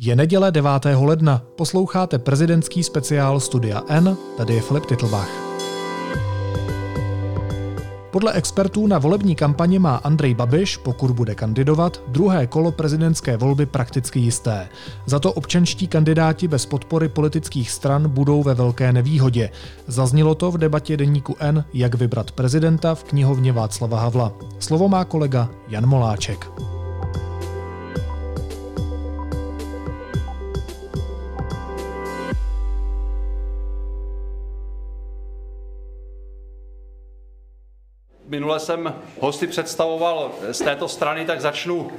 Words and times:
Je 0.00 0.16
neděle 0.16 0.50
9. 0.50 0.70
ledna, 1.00 1.42
posloucháte 1.56 2.18
prezidentský 2.18 2.82
speciál 2.82 3.40
Studia 3.40 3.82
N, 3.88 4.16
tady 4.36 4.54
je 4.54 4.60
Filip 4.60 4.86
Titlbach. 4.86 5.30
Podle 8.10 8.32
expertů 8.32 8.86
na 8.86 8.98
volební 8.98 9.34
kampani 9.34 9.78
má 9.78 9.96
Andrej 9.96 10.34
Babiš, 10.34 10.76
pokud 10.76 11.10
bude 11.10 11.34
kandidovat, 11.34 12.02
druhé 12.08 12.46
kolo 12.46 12.72
prezidentské 12.72 13.36
volby 13.36 13.66
prakticky 13.66 14.20
jisté. 14.20 14.68
Za 15.06 15.18
to 15.18 15.32
občanští 15.32 15.88
kandidáti 15.88 16.48
bez 16.48 16.66
podpory 16.66 17.08
politických 17.08 17.70
stran 17.70 18.08
budou 18.08 18.42
ve 18.42 18.54
velké 18.54 18.92
nevýhodě. 18.92 19.50
Zaznělo 19.86 20.34
to 20.34 20.50
v 20.50 20.58
debatě 20.58 20.96
deníku 20.96 21.36
N, 21.40 21.64
jak 21.74 21.94
vybrat 21.94 22.30
prezidenta 22.32 22.94
v 22.94 23.04
knihovně 23.04 23.52
Václava 23.52 24.00
Havla. 24.00 24.32
Slovo 24.58 24.88
má 24.88 25.04
kolega 25.04 25.48
Jan 25.68 25.86
Moláček. 25.86 26.50
Minule 38.28 38.60
jsem 38.60 38.94
hosty 39.20 39.46
představoval 39.46 40.30
z 40.52 40.58
této 40.58 40.88
strany, 40.88 41.24
tak 41.24 41.40
začnu 41.40 41.90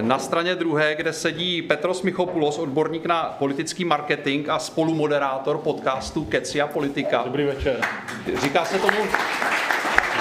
na 0.00 0.18
straně 0.18 0.54
druhé, 0.54 0.94
kde 0.94 1.12
sedí 1.12 1.62
Petros 1.62 2.02
Michopoulos, 2.02 2.58
odborník 2.58 3.06
na 3.06 3.36
politický 3.38 3.84
marketing 3.84 4.48
a 4.48 4.58
spolumoderátor 4.58 5.58
podcastu 5.58 6.24
Keci 6.24 6.60
a 6.60 6.66
politika. 6.66 7.22
Dobrý 7.24 7.44
večer. 7.44 7.80
Říká 8.42 8.64
se 8.64 8.78
tomu, 8.78 8.98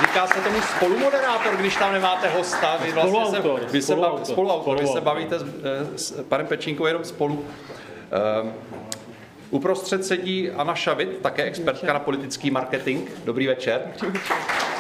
Říká 0.02 0.28
se 0.28 0.42
tomu 0.42 0.62
spolumoderátor, 0.62 1.56
když 1.56 1.76
tam 1.76 1.94
nemáte 1.94 2.30
hosta. 2.30 2.78
Vy 2.84 2.92
vlastně 2.92 3.22
spoluautor. 3.26 3.60
Se, 3.60 3.74
vy 3.74 3.82
se, 3.82 3.94
spoluautor. 3.94 4.26
spoluautor. 4.26 4.80
Vy 4.80 4.88
se 4.88 5.02
bavíte 5.02 5.40
s, 5.40 5.44
eh, 5.44 5.98
s 5.98 6.24
panem 6.30 6.48
Pečínkou 6.48 6.86
jenom 6.86 7.04
spolu. 7.04 7.46
Um, 8.42 8.54
uprostřed 9.50 10.06
sedí 10.06 10.52
Anna 10.52 10.76
Šavit, 10.76 11.18
také 11.22 11.44
expertka 11.44 11.94
na 11.94 12.00
politický 12.00 12.52
marketing. 12.52 13.10
Dobrý 13.26 13.48
večer. 13.48 13.82
Dobrý 14.02 14.20
večer. 14.20 14.79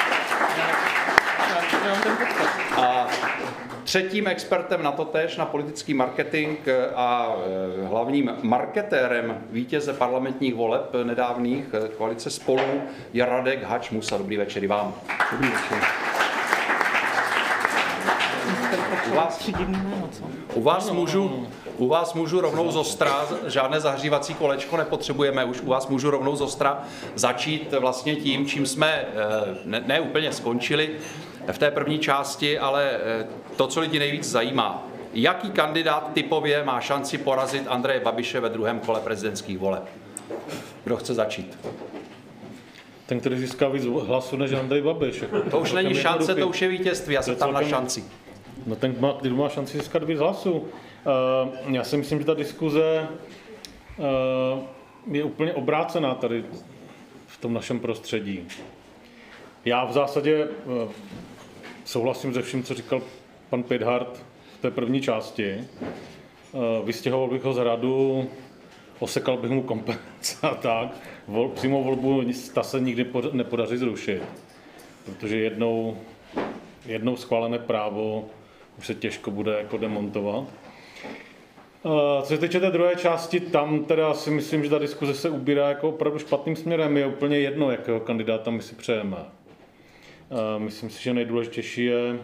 A 2.75 3.07
třetím 3.83 4.27
expertem 4.27 4.83
na 4.83 4.91
to 4.91 5.05
tež, 5.05 5.37
na 5.37 5.45
politický 5.45 5.93
marketing 5.93 6.57
a 6.95 7.35
e, 7.83 7.87
hlavním 7.87 8.31
marketérem 8.43 9.37
vítěze 9.51 9.93
parlamentních 9.93 10.55
voleb 10.55 10.93
nedávných 11.03 11.65
e, 11.73 11.87
koalice 11.87 12.29
spolu 12.29 12.81
je 13.13 13.25
Radek 13.25 13.63
Hač 13.63 13.89
Musa. 13.89 14.17
Dobrý 14.17 14.37
večer 14.37 14.63
i 14.63 14.67
vám. 14.67 14.93
Dobrý 15.31 15.49
večer. 15.49 15.77
U 19.11 19.15
vás, 19.15 19.49
u 20.53 20.61
vás 20.61 20.91
můžu, 20.91 21.47
u 21.79 21.87
vás 21.87 22.13
můžu 22.13 22.41
rovnou 22.41 22.71
z 22.71 22.75
ostra, 22.75 23.27
žádné 23.47 23.79
zahřívací 23.79 24.33
kolečko 24.33 24.77
nepotřebujeme, 24.77 25.45
už 25.45 25.61
u 25.61 25.69
vás 25.69 25.87
můžu 25.87 26.09
rovnou 26.09 26.35
z 26.35 26.41
ostra 26.41 26.83
začít 27.15 27.73
vlastně 27.79 28.15
tím, 28.15 28.45
čím 28.45 28.65
jsme 28.65 28.87
e, 28.87 29.05
ne, 29.65 29.83
ne 29.85 29.99
úplně 29.99 30.31
skončili 30.31 30.89
v 31.51 31.57
té 31.57 31.71
první 31.71 31.99
části, 31.99 32.59
ale 32.59 32.91
eh, 32.91 33.27
to, 33.55 33.67
co 33.67 33.79
lidi 33.79 33.99
nejvíc 33.99 34.29
zajímá. 34.29 34.87
Jaký 35.13 35.51
kandidát 35.51 36.11
typově 36.13 36.63
má 36.63 36.81
šanci 36.81 37.17
porazit 37.17 37.63
Andreje 37.67 37.99
Babiše 37.99 38.39
ve 38.39 38.49
druhém 38.49 38.79
kole 38.79 38.99
prezidentských 38.99 39.57
voleb? 39.57 39.83
Kdo 40.83 40.97
chce 40.97 41.13
začít? 41.13 41.57
Ten, 43.05 43.19
který 43.19 43.39
získá 43.39 43.69
víc 43.69 43.85
hlasů 43.85 44.37
než 44.37 44.53
Andrej 44.53 44.81
Babiš. 44.81 45.23
To 45.51 45.59
už 45.59 45.71
není 45.71 45.95
šance, 45.95 46.35
to 46.35 46.47
už 46.47 46.61
je 46.61 46.67
vítězství, 46.67 47.13
já 47.13 47.21
jsem 47.21 47.35
tam 47.35 47.53
na 47.53 47.63
šanci. 47.63 48.03
No 48.65 48.75
ten, 48.75 48.95
má, 48.99 49.17
kdo 49.21 49.35
má 49.35 49.49
šanci 49.49 49.77
získat 49.77 50.03
víc 50.03 50.19
hlasů. 50.19 50.67
Uh, 51.05 51.73
já 51.73 51.83
si 51.83 51.97
myslím, 51.97 52.19
že 52.19 52.25
ta 52.25 52.33
diskuze 52.33 53.07
uh, 53.97 55.15
je 55.15 55.23
úplně 55.23 55.53
obrácená 55.53 56.15
tady 56.15 56.45
v 57.27 57.37
tom 57.37 57.53
našem 57.53 57.79
prostředí. 57.79 58.47
Já 59.65 59.85
v 59.85 59.91
zásadě 59.91 60.45
uh, 60.45 60.91
souhlasím 61.85 62.33
se 62.33 62.41
vším, 62.41 62.63
co 62.63 62.73
říkal 62.73 63.01
pan 63.49 63.63
Pidhart 63.63 64.25
v 64.57 64.61
té 64.61 64.71
první 64.71 65.01
části. 65.01 65.67
Eh, 66.53 66.85
vystěhoval 66.85 67.27
bych 67.27 67.43
ho 67.43 67.53
z 67.53 67.57
radu, 67.57 68.29
osekal 68.99 69.37
bych 69.37 69.51
mu 69.51 69.63
kompenzace 69.63 70.37
a 70.41 70.55
tak. 70.55 70.89
Vol, 71.27 71.49
přímo 71.49 71.83
volbu 71.83 72.23
ta 72.53 72.63
se 72.63 72.79
nikdy 72.79 73.05
nepodaří 73.31 73.77
zrušit, 73.77 74.21
protože 75.05 75.37
jednou, 75.37 75.97
jednou 76.85 77.15
schválené 77.15 77.59
právo 77.59 78.25
už 78.77 78.87
se 78.87 78.95
těžko 78.95 79.31
bude 79.31 79.57
jako 79.57 79.77
demontovat. 79.77 80.43
Eh, 81.85 82.21
co 82.21 82.27
se 82.27 82.37
týče 82.37 82.59
té 82.59 82.71
druhé 82.71 82.95
části, 82.95 83.39
tam 83.39 83.85
teda 83.85 84.13
si 84.13 84.31
myslím, 84.31 84.63
že 84.63 84.69
ta 84.69 84.79
diskuze 84.79 85.13
se 85.13 85.29
ubírá 85.29 85.69
jako 85.69 85.89
opravdu 85.89 86.19
špatným 86.19 86.55
směrem. 86.55 86.97
Je 86.97 87.07
úplně 87.07 87.39
jedno, 87.39 87.71
jakého 87.71 87.99
kandidáta 87.99 88.51
my 88.51 88.61
si 88.61 88.75
přejeme. 88.75 89.17
Myslím 90.57 90.89
si, 90.89 91.03
že 91.03 91.13
nejdůležitější 91.13 91.85
je, 91.85 92.19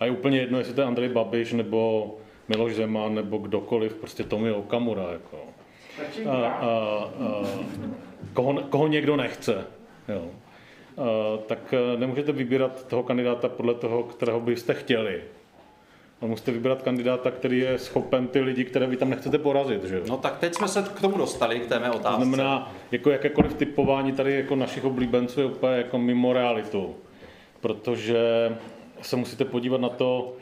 a 0.00 0.04
je 0.04 0.10
úplně 0.10 0.38
jedno, 0.38 0.58
jestli 0.58 0.74
to 0.74 0.80
je 0.80 0.86
Andrej 0.86 1.08
Babiš, 1.08 1.52
nebo 1.52 2.10
Miloš 2.48 2.74
Zeman, 2.74 3.14
nebo 3.14 3.38
kdokoliv, 3.38 3.94
prostě 3.94 4.24
Tomi 4.24 4.52
Okamura. 4.52 5.12
Jako. 5.12 5.38
A, 6.28 6.36
a, 6.36 6.46
a, 6.46 7.44
koho, 8.32 8.54
koho 8.54 8.86
někdo 8.86 9.16
nechce. 9.16 9.66
Jo. 10.08 10.24
A, 10.24 11.36
tak 11.46 11.74
e, 11.74 11.98
nemůžete 11.98 12.32
vybírat 12.32 12.86
toho 12.86 13.02
kandidáta 13.02 13.48
podle 13.48 13.74
toho, 13.74 14.02
kterého 14.02 14.40
byste 14.40 14.74
chtěli. 14.74 15.22
A 16.20 16.26
musíte 16.26 16.52
vybrat 16.52 16.82
kandidáta, 16.82 17.30
který 17.30 17.58
je 17.58 17.78
schopen 17.78 18.28
ty 18.28 18.40
lidi, 18.40 18.64
které 18.64 18.86
vy 18.86 18.96
tam 18.96 19.10
nechcete 19.10 19.38
porazit. 19.38 19.84
Že? 19.84 20.02
No 20.08 20.16
tak 20.16 20.38
teď 20.38 20.54
jsme 20.54 20.68
se 20.68 20.82
k 20.82 21.00
tomu 21.00 21.18
dostali, 21.18 21.60
k 21.60 21.66
té 21.66 21.78
mé 21.78 21.90
otázce. 21.90 22.18
To 22.18 22.24
znamená, 22.24 22.72
jako 22.92 23.10
jakékoliv 23.10 23.54
typování 23.54 24.12
tady 24.12 24.34
jako 24.34 24.56
našich 24.56 24.84
oblíbenců 24.84 25.40
je 25.40 25.46
úplně 25.46 25.76
jako 25.76 25.98
mimo 25.98 26.32
realitu 26.32 26.94
protože 27.60 28.52
se 29.02 29.16
musíte 29.16 29.44
podívat 29.44 29.80
na 29.80 29.88
to, 29.88 30.36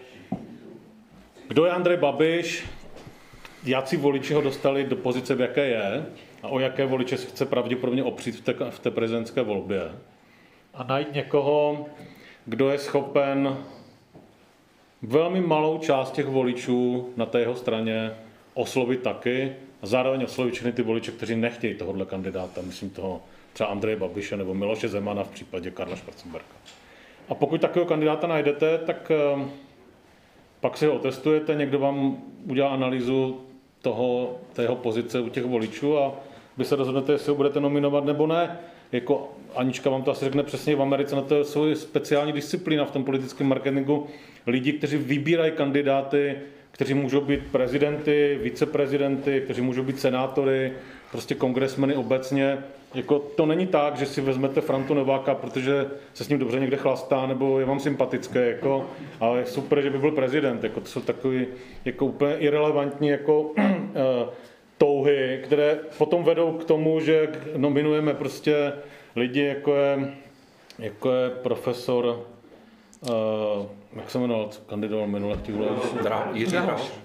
kdo 1.49 1.65
je 1.65 1.73
Andrej 1.73 1.97
Babiš, 1.97 2.67
si 3.85 3.97
voliči 3.97 4.35
ho 4.35 4.41
dostali 4.41 4.85
do 4.85 4.97
pozice, 4.97 5.35
v 5.35 5.41
jaké 5.41 5.67
je, 5.67 6.07
a 6.43 6.49
o 6.49 6.59
jaké 6.59 6.87
voliče 6.87 7.17
se 7.17 7.27
chce 7.27 7.47
pravděpodobně 7.47 8.05
opřít 8.05 8.37
v 8.37 8.41
té, 8.41 8.55
v 8.71 8.79
té 8.79 8.91
prezidentské 8.91 9.43
volbě. 9.43 9.93
A 10.75 10.85
najít 10.85 11.15
někoho, 11.15 11.87
kdo 12.45 12.71
je 12.71 12.79
schopen 12.79 13.57
velmi 15.03 15.41
malou 15.41 15.79
část 15.79 16.11
těch 16.11 16.27
voličů 16.27 17.09
na 17.17 17.27
té 17.27 17.41
jeho 17.41 17.55
straně 17.55 18.11
oslovit 18.55 19.03
taky 19.03 19.53
a 19.83 19.87
zároveň 19.87 20.25
oslovit 20.25 20.55
všechny 20.55 20.73
ty 20.73 20.83
voliče, 20.83 21.13
kteří 21.13 21.37
nechtějí 21.37 21.75
tohohle 21.75 22.07
kandidáta, 22.07 22.61
myslím 22.63 22.91
toho 22.91 23.21
třeba 23.53 23.69
Andreje 23.69 23.97
Babiše 23.97 24.37
nebo 24.37 24.55
Miloše 24.55 24.89
Zemana 24.89 25.25
v 25.25 25.31
případě 25.31 25.71
Karla 25.71 25.97
Schwarzenberga. 25.97 26.55
A 27.29 27.35
pokud 27.35 27.61
takového 27.61 27.89
kandidáta 27.89 28.27
najdete, 28.27 28.79
tak 28.79 29.11
ehm, 29.11 29.51
pak 30.61 30.77
si 30.77 30.87
ho 30.87 30.95
otestujete, 30.95 31.55
někdo 31.55 31.79
vám 31.79 32.23
udělá 32.47 32.69
analýzu 32.69 33.41
toho, 33.83 34.39
tého 34.53 34.77
pozice 34.77 35.21
u 35.21 35.29
těch 35.29 35.45
voličů 35.45 35.99
a 35.99 36.15
vy 36.59 36.65
se 36.65 36.77
rozhodnete, 36.77 37.13
jestli 37.13 37.31
ho 37.31 37.37
budete 37.37 37.61
nominovat 37.61 38.05
nebo 38.05 38.27
ne. 38.27 38.59
Jako 38.93 39.33
Anička 39.57 39.91
vám 39.91 40.03
to 40.03 40.11
asi 40.11 40.25
řekne 40.25 40.43
přesně, 40.43 40.77
v 40.77 40.83
Americe 40.83 41.17
na 41.17 41.23
to 41.23 41.35
je 41.67 41.77
speciální 41.77 42.33
disciplína 42.33 42.85
v 42.85 42.91
tom 42.91 43.05
politickém 43.05 43.47
marketingu. 43.47 44.07
Lidi, 44.47 44.73
kteří 44.73 44.97
vybírají 44.97 45.53
kandidáty, 45.53 46.37
kteří 46.71 46.95
můžou 46.95 47.21
být 47.21 47.41
prezidenty, 47.53 48.39
viceprezidenty, 48.43 49.41
kteří 49.41 49.61
můžou 49.61 49.83
být 49.83 50.01
senátory, 50.01 50.73
prostě 51.11 51.35
kongresmeny 51.35 51.95
obecně. 51.95 52.59
Jako 52.95 53.19
to 53.19 53.47
není 53.47 53.67
tak, 53.67 53.97
že 53.97 54.07
si 54.07 54.21
vezmete 54.21 54.61
Frantu 54.61 54.95
Nováka, 54.95 55.35
protože 55.35 55.87
se 56.15 56.25
s 56.25 56.29
ním 56.29 56.39
dobře 56.39 56.61
někde 56.61 56.77
chlastá, 56.77 57.27
nebo 57.27 57.61
je 57.61 57.67
vám 57.67 57.81
sympatické, 57.81 58.51
jako, 58.51 58.87
ale 59.21 59.39
je 59.39 59.47
super, 59.47 59.81
že 59.81 59.91
by 59.91 59.99
byl 59.99 60.11
prezident. 60.11 60.65
Jako, 60.65 60.81
to 60.81 60.87
jsou 60.87 61.01
takové 61.01 61.45
jako 61.85 62.07
úplně 62.07 62.37
irrelevantní 62.37 63.09
jako, 63.09 63.41
uh, 63.41 63.55
touhy, 64.79 65.41
které 65.45 65.79
potom 65.99 66.25
vedou 66.25 66.53
k 66.53 66.65
tomu, 66.65 67.01
že 67.01 67.29
nominujeme 67.57 68.15
prostě 68.15 68.73
lidi, 69.17 69.41
jako 69.41 69.75
je, 69.75 70.15
jako 70.79 71.13
je 71.13 71.31
profesor, 71.31 72.07
uh, 72.07 73.67
jak 73.97 74.11
se 74.11 74.19
jmenoval, 74.19 74.51
kandidoval 74.67 75.07
minule 75.07 75.37
v 75.37 75.43
těch 75.43 75.55
Dráhoš. 75.55 76.43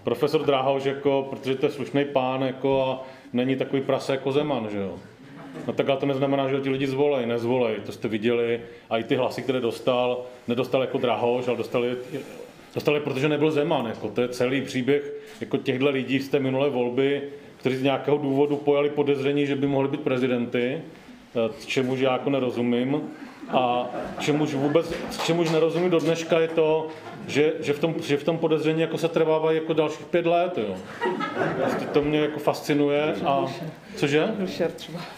Profesor 0.04 0.46
Dráhoš, 0.46 0.86
jako, 0.86 1.28
protože 1.30 1.56
to 1.56 1.66
je 1.66 1.72
slušný 1.72 2.06
pán 2.06 2.42
jako, 2.42 2.82
a 2.82 3.04
není 3.34 3.56
takový 3.56 3.82
prase 3.82 4.12
jako 4.12 4.32
Zeman, 4.32 4.70
že 4.72 4.78
jo. 4.78 4.96
No 5.68 5.74
tak 5.74 5.90
ale 5.90 6.00
to 6.00 6.06
neznamená, 6.06 6.50
že 6.50 6.60
ti 6.60 6.70
lidi 6.70 6.88
zvolej, 6.88 7.26
nezvolej, 7.26 7.76
to 7.86 7.92
jste 7.92 8.08
viděli. 8.08 8.62
A 8.90 8.98
i 8.98 9.04
ty 9.04 9.16
hlasy, 9.16 9.42
které 9.42 9.60
dostal, 9.60 10.22
nedostal 10.48 10.82
jako 10.82 10.98
Drahoš, 10.98 11.48
ale 11.48 11.58
dostali, 11.58 11.98
dostali 12.76 13.00
protože 13.00 13.30
nebyl 13.30 13.52
Zeman. 13.52 13.86
Jako, 13.86 14.10
to 14.10 14.22
je 14.22 14.28
celý 14.28 14.62
příběh 14.62 15.14
jako 15.42 15.58
těchto 15.58 15.90
lidí 15.90 16.20
z 16.20 16.30
té 16.30 16.40
minulé 16.40 16.70
volby, 16.70 17.22
kteří 17.64 17.76
z 17.76 17.84
nějakého 17.84 18.18
důvodu 18.18 18.56
pojali 18.56 18.90
podezření, 18.90 19.46
že 19.46 19.56
by 19.56 19.68
mohli 19.68 19.88
být 19.88 20.02
prezidenty, 20.02 20.82
čemu 21.66 21.96
já 21.96 22.14
jako 22.14 22.30
nerozumím. 22.30 23.02
A 23.50 23.90
čemuž 24.20 24.54
vůbec, 24.54 24.94
čemuž 25.26 25.50
nerozumím 25.50 25.90
do 25.90 26.00
dneška 26.00 26.40
je 26.40 26.48
to, 26.48 26.88
že, 27.28 27.54
že, 27.60 27.74
v 27.74 27.80
tom, 27.80 27.96
že 28.04 28.18
v 28.18 28.24
tom 28.24 28.38
podezření 28.38 28.82
jako 28.82 28.98
se 28.98 29.08
trvávají 29.08 29.58
jako 29.58 29.74
dalších 29.74 30.06
pět 30.06 30.26
let, 30.26 30.58
jo. 30.58 30.76
Prostě 31.64 31.86
to 31.86 32.02
mě 32.02 32.20
jako 32.20 32.40
fascinuje 32.40 33.16
a... 33.26 33.46
Cože? 33.96 34.28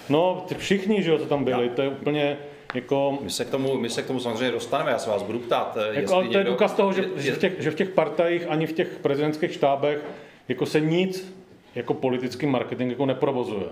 No, 0.09 0.45
ty 0.47 0.56
všichni, 0.56 1.03
že 1.03 1.12
jo, 1.12 1.18
co 1.18 1.25
tam 1.25 1.44
byli, 1.44 1.69
to 1.69 1.81
je 1.81 1.89
úplně 1.89 2.38
jako... 2.74 3.18
My 3.21 3.30
se, 3.30 3.45
k 3.45 3.50
tomu, 3.50 3.77
my 3.77 3.89
se 3.89 4.01
k 4.01 4.07
tomu 4.07 4.19
samozřejmě 4.19 4.51
dostaneme, 4.51 4.92
já 4.92 5.00
se 5.00 5.09
vás 5.09 5.24
budu 5.24 5.39
ptát. 5.39 5.77
Eh, 5.81 6.00
jako, 6.00 6.13
ale 6.13 6.24
to 6.24 6.31
je 6.31 6.38
někdo, 6.38 6.51
důkaz 6.51 6.74
toho, 6.74 6.94
že, 6.94 7.01
je, 7.01 7.21
že, 7.21 7.31
v 7.31 7.38
těch, 7.38 7.53
že 7.59 7.71
v 7.71 7.75
těch 7.75 7.89
partajích 7.89 8.47
ani 8.50 8.68
v 8.68 8.74
těch 8.74 8.88
prezidentských 9.01 9.53
štábech 9.53 10.00
jako 10.47 10.65
se 10.65 10.80
nic 10.80 11.34
jako 11.75 11.94
politický 11.94 12.45
marketing 12.45 12.92
jako 12.92 13.06
neprovozuje. 13.06 13.66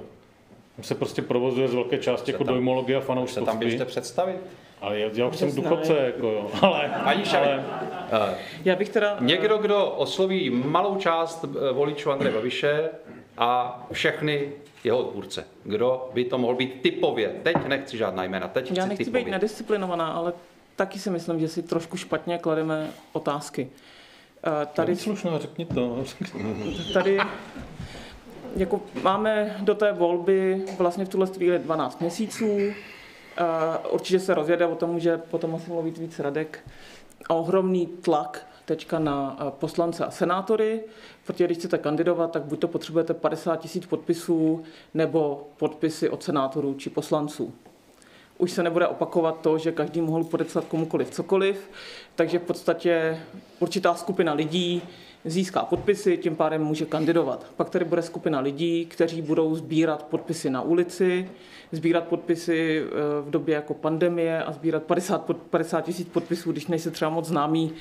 Se 0.81 0.95
prostě 0.95 1.21
provozuje 1.21 1.67
z 1.67 1.73
velké 1.73 1.97
části 1.97 2.31
jako 2.31 2.43
tam, 2.43 2.53
dojmologie 2.53 2.97
a 2.97 3.01
fanouškovství. 3.01 3.45
Se 3.45 3.51
tam 3.51 3.59
běžte 3.59 3.85
představit. 3.85 4.37
Ale 4.81 4.99
já, 4.99 5.09
já 5.13 5.27
už 5.27 5.37
jsem 5.37 5.55
důchodce, 5.55 5.97
jako 5.97 6.27
jo. 6.27 6.51
Ale, 6.61 6.87
Ani 6.87 7.23
ale, 7.25 7.65
uh, 8.29 8.35
já 8.65 8.75
bych 8.75 8.89
teda... 8.89 9.17
Někdo, 9.19 9.57
kdo 9.57 9.85
osloví 9.85 10.49
malou 10.49 10.95
část 10.95 11.45
eh, 11.45 11.73
voličů 11.73 12.11
Andreje 12.11 12.35
Babiše 12.35 12.89
a 13.37 13.83
všechny 13.91 14.51
jeho 14.83 14.97
odpůrce. 14.97 15.45
Kdo 15.63 16.09
by 16.13 16.25
to 16.25 16.37
mohl 16.37 16.55
být 16.55 16.81
typově? 16.81 17.35
Teď 17.43 17.55
nechci 17.67 17.97
žádná 17.97 18.23
jména, 18.23 18.47
teď 18.47 18.65
chci 18.65 18.79
Já 18.79 18.85
nechci 18.85 19.05
typově. 19.05 19.25
být 19.25 19.31
nedisciplinovaná, 19.31 20.07
ale 20.07 20.33
taky 20.75 20.99
si 20.99 21.09
myslím, 21.09 21.39
že 21.39 21.47
si 21.47 21.63
trošku 21.63 21.97
špatně 21.97 22.37
klademe 22.37 22.89
otázky. 23.13 23.69
Uh, 24.47 24.53
tady... 24.73 24.95
Slušná, 24.95 25.39
řekni 25.39 25.65
to. 25.65 26.03
Tady 26.93 27.19
jako 28.55 28.81
máme 29.03 29.57
do 29.61 29.75
té 29.75 29.91
volby 29.91 30.65
vlastně 30.77 31.05
v 31.05 31.09
tuhle 31.09 31.27
chvíli 31.27 31.59
12 31.59 32.01
měsíců. 32.01 32.57
Určitě 33.89 34.19
se 34.19 34.33
rozjede 34.33 34.65
o 34.65 34.75
tom, 34.75 34.99
že 34.99 35.17
potom 35.17 35.55
asi 35.55 35.71
mluvit 35.71 35.97
víc 35.97 36.19
Radek. 36.19 36.59
A 37.29 37.33
ohromný 37.33 37.87
tlak 37.87 38.47
teďka 38.65 38.99
na 38.99 39.37
poslance 39.49 40.05
a 40.05 40.11
senátory, 40.11 40.81
protože 41.25 41.45
když 41.45 41.57
chcete 41.57 41.77
kandidovat, 41.77 42.31
tak 42.31 42.43
buď 42.43 42.59
to 42.59 42.67
potřebujete 42.67 43.13
50 43.13 43.55
tisíc 43.55 43.85
podpisů, 43.85 44.63
nebo 44.93 45.47
podpisy 45.57 46.09
od 46.09 46.23
senátorů 46.23 46.73
či 46.73 46.89
poslanců. 46.89 47.53
Už 48.37 48.51
se 48.51 48.63
nebude 48.63 48.87
opakovat 48.87 49.41
to, 49.41 49.57
že 49.57 49.71
každý 49.71 50.01
mohl 50.01 50.23
podepsat 50.23 50.65
komukoliv 50.65 51.09
cokoliv, 51.09 51.69
takže 52.15 52.39
v 52.39 52.43
podstatě 52.43 53.19
určitá 53.59 53.95
skupina 53.95 54.33
lidí 54.33 54.81
získá 55.25 55.65
podpisy, 55.65 56.17
tím 56.17 56.35
pádem 56.35 56.63
může 56.63 56.85
kandidovat. 56.85 57.45
Pak 57.55 57.69
tady 57.69 57.85
bude 57.85 58.01
skupina 58.01 58.39
lidí, 58.39 58.85
kteří 58.85 59.21
budou 59.21 59.55
sbírat 59.55 60.03
podpisy 60.03 60.49
na 60.49 60.61
ulici, 60.61 61.29
sbírat 61.71 62.03
podpisy 62.03 62.83
eh, 62.85 62.91
v 63.21 63.29
době 63.29 63.55
jako 63.55 63.73
pandemie 63.73 64.43
a 64.43 64.51
sbírat 64.51 64.83
50, 64.83 65.31
50 65.49 65.81
tisíc 65.81 66.07
podpisů, 66.07 66.51
když 66.51 66.67
nejsi 66.67 66.91
třeba 66.91 67.11
moc 67.11 67.27
známý, 67.27 67.71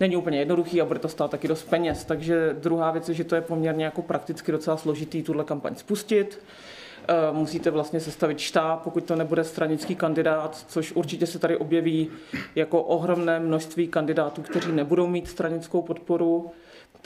není 0.00 0.16
úplně 0.16 0.38
jednoduchý 0.38 0.80
a 0.80 0.84
bude 0.84 0.98
to 0.98 1.08
stát 1.08 1.30
taky 1.30 1.48
dost 1.48 1.62
peněz. 1.62 2.04
Takže 2.04 2.56
druhá 2.60 2.90
věc 2.90 3.08
je, 3.08 3.14
že 3.14 3.24
to 3.24 3.34
je 3.34 3.40
poměrně 3.40 3.84
jako 3.84 4.02
prakticky 4.02 4.52
docela 4.52 4.76
složitý 4.76 5.22
tuhle 5.22 5.44
kampaň 5.44 5.74
spustit. 5.74 6.40
Eh, 7.08 7.32
musíte 7.32 7.70
vlastně 7.70 8.00
sestavit 8.00 8.38
štáb, 8.38 8.82
pokud 8.82 9.04
to 9.04 9.16
nebude 9.16 9.44
stranický 9.44 9.94
kandidát, 9.94 10.64
což 10.68 10.92
určitě 10.92 11.26
se 11.26 11.38
tady 11.38 11.56
objeví 11.56 12.08
jako 12.54 12.82
ohromné 12.82 13.40
množství 13.40 13.88
kandidátů, 13.88 14.42
kteří 14.42 14.72
nebudou 14.72 15.06
mít 15.06 15.28
stranickou 15.28 15.82
podporu 15.82 16.50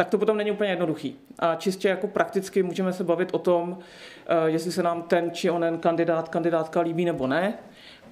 tak 0.01 0.09
to 0.09 0.19
potom 0.19 0.37
není 0.37 0.51
úplně 0.51 0.71
jednoduchý. 0.71 1.17
A 1.39 1.55
čistě 1.55 1.89
jako 1.89 2.07
prakticky 2.07 2.63
můžeme 2.63 2.93
se 2.93 3.05
bavit 3.05 3.29
o 3.33 3.39
tom, 3.39 3.79
eh, 4.27 4.51
jestli 4.51 4.73
se 4.73 4.83
nám 4.83 5.03
ten 5.03 5.31
či 5.31 5.51
onen 5.51 5.79
kandidát, 5.79 6.29
kandidátka 6.29 6.81
líbí 6.81 7.05
nebo 7.05 7.27
ne. 7.27 7.55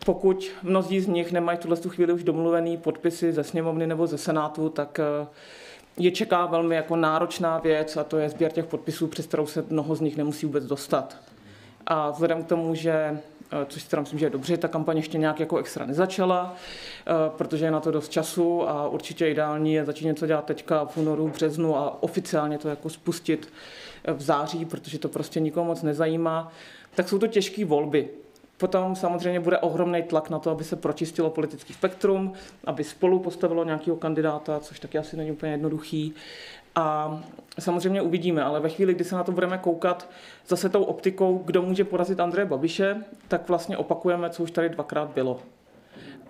Pokud 0.05 0.50
mnozí 0.62 1.00
z 1.00 1.06
nich 1.06 1.32
nemají 1.32 1.58
tuhle 1.58 1.76
chvíli 1.88 2.12
už 2.12 2.25
domluvený 2.25 2.76
podpisy 2.76 3.32
ze 3.32 3.44
sněmovny 3.44 3.87
nebo 3.87 4.06
ze 4.06 4.19
senátu, 4.19 4.69
tak 4.69 4.99
eh, 4.99 5.26
je 5.96 6.11
čeká 6.11 6.46
velmi 6.46 6.75
jako 6.76 6.96
náročná 6.96 7.58
věc 7.58 7.96
a 7.96 8.05
to 8.05 8.19
je 8.19 8.29
sběr 8.29 8.52
těch 8.52 8.67
podpisů, 8.67 9.06
přes 9.06 9.26
kterou 9.26 9.46
se 9.46 9.64
mnoho 9.70 9.94
z 9.94 10.00
nich 10.00 10.17
nemusí 10.17 10.46
vůbec 10.46 10.67
dostat. 10.67 11.17
A 11.87 12.11
vzhledem 12.11 12.44
k 12.44 12.49
tomu, 12.49 12.75
že 12.75 13.19
což 13.68 13.82
si 13.82 13.88
teda 13.88 14.02
myslím, 14.02 14.18
že 14.18 14.26
je 14.26 14.30
dobře, 14.30 14.56
ta 14.56 14.68
kampaň 14.68 14.96
ještě 14.96 15.18
nějak 15.18 15.40
jako 15.40 15.56
extra 15.56 15.86
nezačala, 15.86 16.56
eh, 17.06 17.12
protože 17.36 17.64
je 17.64 17.70
na 17.70 17.80
to 17.80 17.90
dost 17.90 18.08
času 18.08 18.68
a 18.68 18.88
určitě 18.88 19.28
ideální 19.28 19.74
je 19.74 19.84
začít 19.84 20.06
něco 20.06 20.26
dělat 20.26 20.44
teďka 20.44 20.84
v 20.84 20.96
únoru, 20.96 21.28
březnu 21.28 21.76
a 21.76 22.02
oficiálně 22.02 22.58
to 22.58 22.68
jako 22.68 22.90
spustit 22.90 23.52
eh, 24.04 24.12
v 24.12 24.22
září, 24.22 24.64
protože 24.64 24.98
to 24.98 25.08
prostě 25.08 25.40
nikomu 25.40 25.66
moc 25.66 25.82
nezajímá, 25.82 26.52
tak 26.94 27.08
jsou 27.08 27.18
to 27.18 27.26
těžké 27.26 27.64
volby. 27.64 28.08
Potom 28.56 28.96
samozřejmě 28.96 29.40
bude 29.40 29.58
ohromný 29.58 30.02
tlak 30.02 30.30
na 30.30 30.38
to, 30.38 30.50
aby 30.50 30.64
se 30.64 30.76
pročistilo 30.76 31.30
politický 31.30 31.72
spektrum, 31.72 32.32
aby 32.64 32.84
spolu 32.84 33.18
postavilo 33.18 33.64
nějakého 33.64 33.96
kandidáta, 33.96 34.60
což 34.60 34.80
taky 34.80 34.98
asi 34.98 35.16
není 35.16 35.32
úplně 35.32 35.52
jednoduchý. 35.52 36.14
A 36.78 37.19
samozřejmě 37.58 38.02
uvidíme, 38.02 38.42
ale 38.42 38.60
ve 38.60 38.69
chvíli, 38.69 38.94
kdy 38.94 39.04
se 39.04 39.16
na 39.16 39.25
to 39.25 39.32
budeme 39.32 39.58
koukat 39.58 40.08
zase 40.48 40.69
tou 40.69 40.82
optikou, 40.82 41.42
kdo 41.44 41.62
může 41.62 41.84
porazit 41.84 42.20
Andreje 42.20 42.46
Babiše, 42.46 42.96
tak 43.28 43.48
vlastně 43.48 43.76
opakujeme, 43.76 44.30
co 44.30 44.42
už 44.42 44.50
tady 44.50 44.69
dvakrát 44.69 45.08
bylo. 45.08 45.40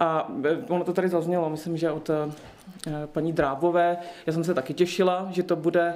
A 0.00 0.32
e, 0.44 0.56
ono 0.68 0.84
to 0.84 0.92
tady 0.92 1.08
zaznělo, 1.08 1.50
myslím, 1.50 1.76
že 1.76 1.90
od 1.90 2.10
e, 2.10 2.16
paní 3.06 3.32
Drábové. 3.32 3.96
Já 4.26 4.32
jsem 4.32 4.44
se 4.44 4.54
taky 4.54 4.74
těšila, 4.74 5.28
že 5.30 5.42
to 5.42 5.56
bude 5.56 5.94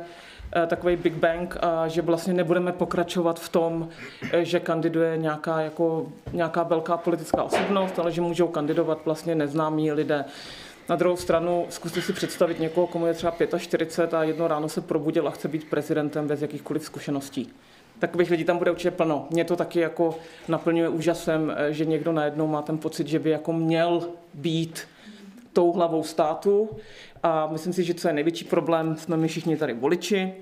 e, 0.57 0.67
takový 0.67 0.97
Big 0.97 1.15
Bang 1.15 1.57
a 1.63 1.89
že 1.89 2.03
vlastně 2.03 2.35
nebudeme 2.35 2.73
pokračovat 2.73 3.41
v 3.41 3.49
tom, 3.49 3.89
že 4.43 4.61
kandiduje 4.61 5.17
nějaká, 5.17 5.61
jako, 5.61 6.07
nějaká 6.33 6.63
velká 6.63 6.97
politická 6.97 7.43
osobnost, 7.43 7.99
ale 7.99 8.13
že 8.13 8.21
můžou 8.21 8.49
kandidovat 8.49 8.99
vlastně 9.05 9.35
neznámí 9.35 9.93
lidé. 9.93 10.25
Na 10.93 10.97
druhou 10.97 11.17
stranu 11.17 11.67
zkuste 11.69 12.03
si 12.03 12.13
představit 12.13 12.61
někoho, 12.61 12.87
komu 12.87 13.07
je 13.07 13.15
třeba 13.15 13.33
45 13.59 14.15
a 14.15 14.23
jedno 14.23 14.49
ráno 14.49 14.69
se 14.69 14.81
probudil 14.81 15.29
a 15.29 15.31
chce 15.31 15.49
být 15.49 15.71
prezidentem 15.71 16.29
bez 16.29 16.43
jakýchkoliv 16.43 16.85
zkušeností. 16.85 17.53
Takových 17.99 18.31
lidí 18.31 18.45
tam 18.45 18.59
bude 18.59 18.71
určitě 18.71 18.91
plno. 18.91 19.27
Mě 19.31 19.45
to 19.45 19.57
taky 19.57 19.81
jako 19.81 20.19
naplňuje 20.49 20.89
úžasem, 20.89 21.55
eh, 21.57 21.73
že 21.73 21.85
někdo 21.85 22.13
najednou 22.13 22.47
má 22.47 22.63
ten 22.63 22.79
pocit, 22.79 23.09
že 23.09 23.19
by 23.19 23.31
jako 23.31 23.53
měl 23.53 24.09
být 24.35 24.89
tou 25.53 25.73
hlavou 25.73 26.03
státu. 26.03 26.71
A 27.23 27.49
myslím 27.53 27.73
si, 27.73 27.85
že 27.85 27.95
co 27.95 28.09
je 28.09 28.15
největší 28.15 28.45
problém, 28.45 28.97
jsme 28.97 29.17
my 29.17 29.29
všichni 29.29 29.57
tady 29.57 29.75
voliči, 29.75 30.35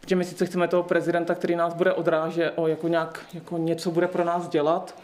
protože 0.00 0.16
my 0.16 0.24
sice 0.24 0.46
chceme 0.46 0.68
toho 0.68 0.82
prezidenta, 0.82 1.34
který 1.34 1.56
nás 1.56 1.74
bude 1.74 1.92
odrážet, 1.92 2.52
o 2.56 2.66
jako 2.66 2.88
nějak 2.88 3.26
jako 3.34 3.58
něco 3.58 3.90
bude 3.90 4.08
pro 4.08 4.24
nás 4.24 4.48
dělat, 4.48 4.98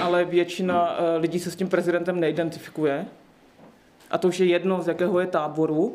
ale 0.00 0.24
většina 0.24 0.96
eh, 0.98 1.16
lidí 1.16 1.38
se 1.38 1.50
s 1.50 1.56
tím 1.56 1.68
prezidentem 1.68 2.20
neidentifikuje 2.20 3.06
a 4.10 4.18
to 4.18 4.28
už 4.28 4.40
je 4.40 4.46
jedno, 4.46 4.82
z 4.82 4.88
jakého 4.88 5.20
je 5.20 5.26
táboru, 5.26 5.94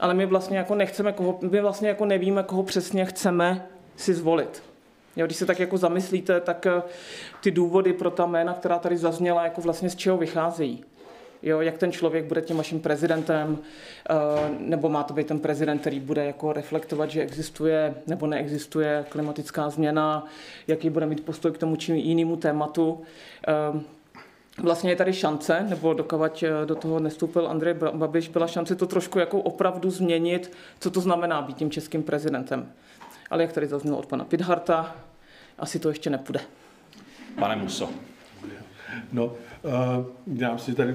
ale 0.00 0.14
my 0.14 0.26
vlastně 0.26 0.58
jako 0.58 0.74
nechceme, 0.74 1.12
koho, 1.12 1.38
my 1.50 1.60
vlastně 1.60 1.88
jako 1.88 2.04
nevíme, 2.04 2.42
koho 2.42 2.62
přesně 2.62 3.04
chceme 3.04 3.66
si 3.96 4.14
zvolit. 4.14 4.62
Jo, 5.16 5.26
když 5.26 5.36
se 5.38 5.46
tak 5.46 5.60
jako 5.60 5.78
zamyslíte, 5.78 6.40
tak 6.40 6.66
eh, 6.66 6.82
ty 7.40 7.50
důvody 7.50 7.92
pro 7.92 8.10
ta 8.10 8.26
jména, 8.26 8.54
která 8.54 8.78
tady 8.78 8.96
zazněla, 8.96 9.44
jako 9.44 9.60
vlastně 9.60 9.90
z 9.90 9.96
čeho 9.96 10.16
vycházejí. 10.16 10.84
Jo, 11.42 11.60
jak 11.60 11.78
ten 11.78 11.92
člověk 11.92 12.24
bude 12.24 12.42
tím 12.42 12.56
vaším 12.56 12.80
prezidentem, 12.80 13.58
eh, 14.10 14.14
nebo 14.58 14.88
má 14.88 15.02
to 15.02 15.14
být 15.14 15.26
ten 15.26 15.40
prezident, 15.40 15.78
který 15.78 16.00
bude 16.00 16.24
jako 16.24 16.52
reflektovat, 16.52 17.10
že 17.10 17.22
existuje 17.22 17.94
nebo 18.06 18.26
neexistuje 18.26 19.04
klimatická 19.08 19.70
změna, 19.70 20.26
jaký 20.66 20.90
bude 20.90 21.06
mít 21.06 21.24
postoj 21.24 21.52
k 21.52 21.58
tomu 21.58 21.76
či 21.76 21.92
jinému 21.92 22.36
tématu. 22.36 23.02
Vlastně 24.62 24.90
je 24.90 24.96
tady 24.96 25.12
šance, 25.12 25.66
nebo 25.68 25.94
dokovat 25.94 26.42
eh, 26.42 26.66
do 26.66 26.74
toho 26.74 27.00
nestoupil 27.00 27.48
Andrej 27.48 27.74
Babiš, 27.74 28.28
byla 28.28 28.46
šance 28.46 28.74
to 28.74 28.86
trošku 28.86 29.18
jako 29.18 29.40
opravdu 29.40 29.90
změnit, 29.90 30.52
co 30.80 30.90
to 30.90 31.00
znamená 31.00 31.42
být 31.42 31.56
tím 31.56 31.70
českým 31.70 32.02
prezidentem. 32.02 32.72
Ale 33.30 33.42
jak 33.42 33.52
tady 33.52 33.66
zaznělo 33.66 33.98
od 33.98 34.06
pana 34.06 34.24
Pidharta, 34.24 34.96
asi 35.58 35.78
to 35.78 35.88
ještě 35.88 36.10
nepůjde. 36.10 36.40
Pane 37.38 37.56
Muso. 37.56 37.88
No, 39.12 39.24
uh, 39.26 39.32
já 40.36 40.52
myslím, 40.52 40.72
že 40.72 40.76
tady 40.76 40.94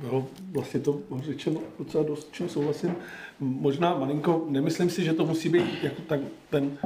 bylo 0.00 0.26
vlastně 0.52 0.80
to 0.80 1.00
řečeno 1.16 1.60
docela 1.78 2.04
dost, 2.04 2.28
čím 2.32 2.48
souhlasím. 2.48 2.94
Možná 3.40 3.94
malinko, 3.94 4.46
nemyslím 4.48 4.90
si, 4.90 5.04
že 5.04 5.12
to 5.12 5.26
musí 5.26 5.48
být 5.48 5.84
jako 5.84 6.02
tak 6.02 6.20
ten 6.50 6.78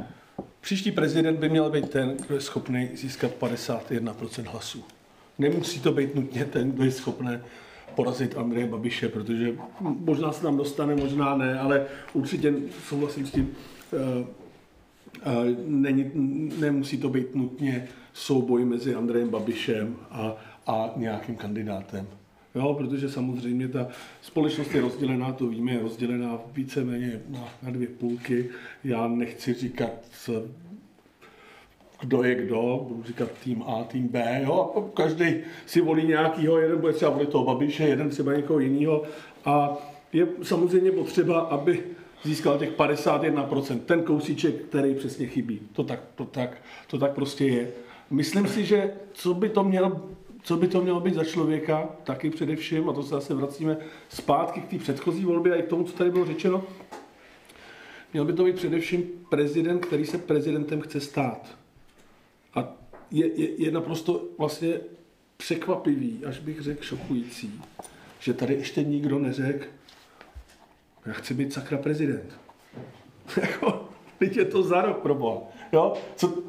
příští 0.61 0.91
prezident 0.91 1.39
by 1.39 1.49
měl 1.49 1.69
být 1.69 1.89
ten, 1.89 2.17
kdo 2.17 2.35
je 2.35 2.41
schopný 2.41 2.89
získat 2.93 3.31
51% 3.39 4.43
hlasů. 4.43 4.83
Nemusí 5.39 5.79
to 5.79 5.91
být 5.91 6.15
nutně 6.15 6.45
ten, 6.45 6.71
kdo 6.71 6.83
je 6.83 6.91
schopný 6.91 7.39
porazit 7.95 8.37
Andreje 8.37 8.67
Babiše, 8.67 9.09
protože 9.09 9.55
možná 9.79 10.31
se 10.31 10.41
tam 10.41 10.57
dostane, 10.57 10.95
možná 10.95 11.37
ne, 11.37 11.59
ale 11.59 11.85
určitě 12.13 12.53
souhlasím 12.87 13.25
s 13.25 13.31
tím, 13.31 13.49
uh, 13.91 14.27
uh, 14.27 15.57
není, 15.67 16.11
nemusí 16.59 16.97
to 16.97 17.09
být 17.09 17.35
nutně 17.35 17.87
souboj 18.13 18.65
mezi 18.65 18.95
Andrejem 18.95 19.29
Babišem 19.29 19.95
a, 20.11 20.35
a 20.67 20.93
nějakým 20.95 21.35
kandidátem. 21.35 22.07
Jo, 22.55 22.73
protože 22.73 23.09
samozřejmě 23.09 23.67
ta 23.67 23.87
společnost 24.21 24.73
je 24.73 24.81
rozdělená, 24.81 25.31
to 25.31 25.47
víme, 25.47 25.71
je 25.71 25.81
rozdělená 25.81 26.39
víceméně 26.53 27.21
na, 27.29 27.49
na 27.63 27.71
dvě 27.71 27.87
půlky. 27.87 28.49
Já 28.83 29.07
nechci 29.07 29.53
řícat 29.53 29.91
kdo 31.99 32.23
je 32.23 32.35
kdo, 32.35 32.85
budu 32.87 33.03
říkat 33.03 33.29
tým 33.43 33.63
A, 33.67 33.83
tým 33.83 34.07
B, 34.07 34.41
jo, 34.43 34.73
a 34.75 34.97
každý 34.97 35.35
si 35.65 35.81
volí 35.81 36.07
nějakýho, 36.07 36.59
jeden 36.59 36.79
bude 36.79 36.93
třeba 36.93 37.11
volit 37.11 37.29
toho 37.29 37.45
Babiše, 37.45 37.83
jeden 37.83 38.09
třeba 38.09 38.33
někoho 38.33 38.59
jiného 38.59 39.03
a 39.45 39.77
je 40.13 40.27
samozřejmě 40.43 40.91
potřeba, 40.91 41.39
aby 41.39 41.83
získal 42.23 42.57
těch 42.57 42.77
51%, 42.77 43.79
ten 43.79 44.03
kousíček, 44.03 44.55
který 44.55 44.95
přesně 44.95 45.27
chybí. 45.27 45.59
To 45.73 45.83
tak, 45.83 45.99
to 46.15 46.25
tak, 46.25 46.57
to 46.87 46.97
tak 46.97 47.11
prostě 47.11 47.45
je. 47.45 47.71
Myslím 48.09 48.47
si, 48.47 48.65
že 48.65 48.93
co 49.13 49.33
by 49.33 49.49
to 49.49 49.63
mělo 49.63 50.01
co 50.47 50.57
by 50.57 50.67
to 50.67 50.81
mělo 50.81 50.99
být 50.99 51.13
za 51.13 51.23
člověka, 51.23 51.89
taky 52.03 52.29
především, 52.29 52.89
a 52.89 52.93
to 52.93 53.03
se 53.03 53.09
zase 53.09 53.33
vracíme 53.33 53.77
zpátky 54.09 54.61
k 54.61 54.67
té 54.67 54.77
předchozí 54.77 55.25
volbě 55.25 55.53
a 55.53 55.55
i 55.55 55.61
k 55.61 55.67
tomu, 55.67 55.83
co 55.83 55.93
tady 55.93 56.11
bylo 56.11 56.25
řečeno, 56.25 56.63
měl 58.13 58.25
by 58.25 58.33
to 58.33 58.43
být 58.43 58.55
především 58.55 59.03
prezident, 59.29 59.85
který 59.85 60.05
se 60.05 60.17
prezidentem 60.17 60.81
chce 60.81 60.99
stát. 60.99 61.57
Je, 63.11 63.41
je, 63.41 63.63
je 63.63 63.71
naprosto 63.71 64.25
vlastně 64.37 64.79
překvapivý, 65.37 66.25
až 66.25 66.39
bych 66.39 66.61
řekl 66.61 66.83
šokující, 66.83 67.61
že 68.19 68.33
tady 68.33 68.53
ještě 68.53 68.83
nikdo 68.83 69.19
neřekl, 69.19 69.65
já 71.05 71.13
chci 71.13 71.33
být 71.33 71.53
sakra 71.53 71.77
prezident. 71.77 72.39
Jako, 73.41 73.89
teď 74.19 74.37
je 74.37 74.45
to 74.45 74.63
za 74.63 74.81
rok, 74.81 74.97
proboha. 74.97 75.41
Jo? 75.73 75.93
Co, 76.15 76.43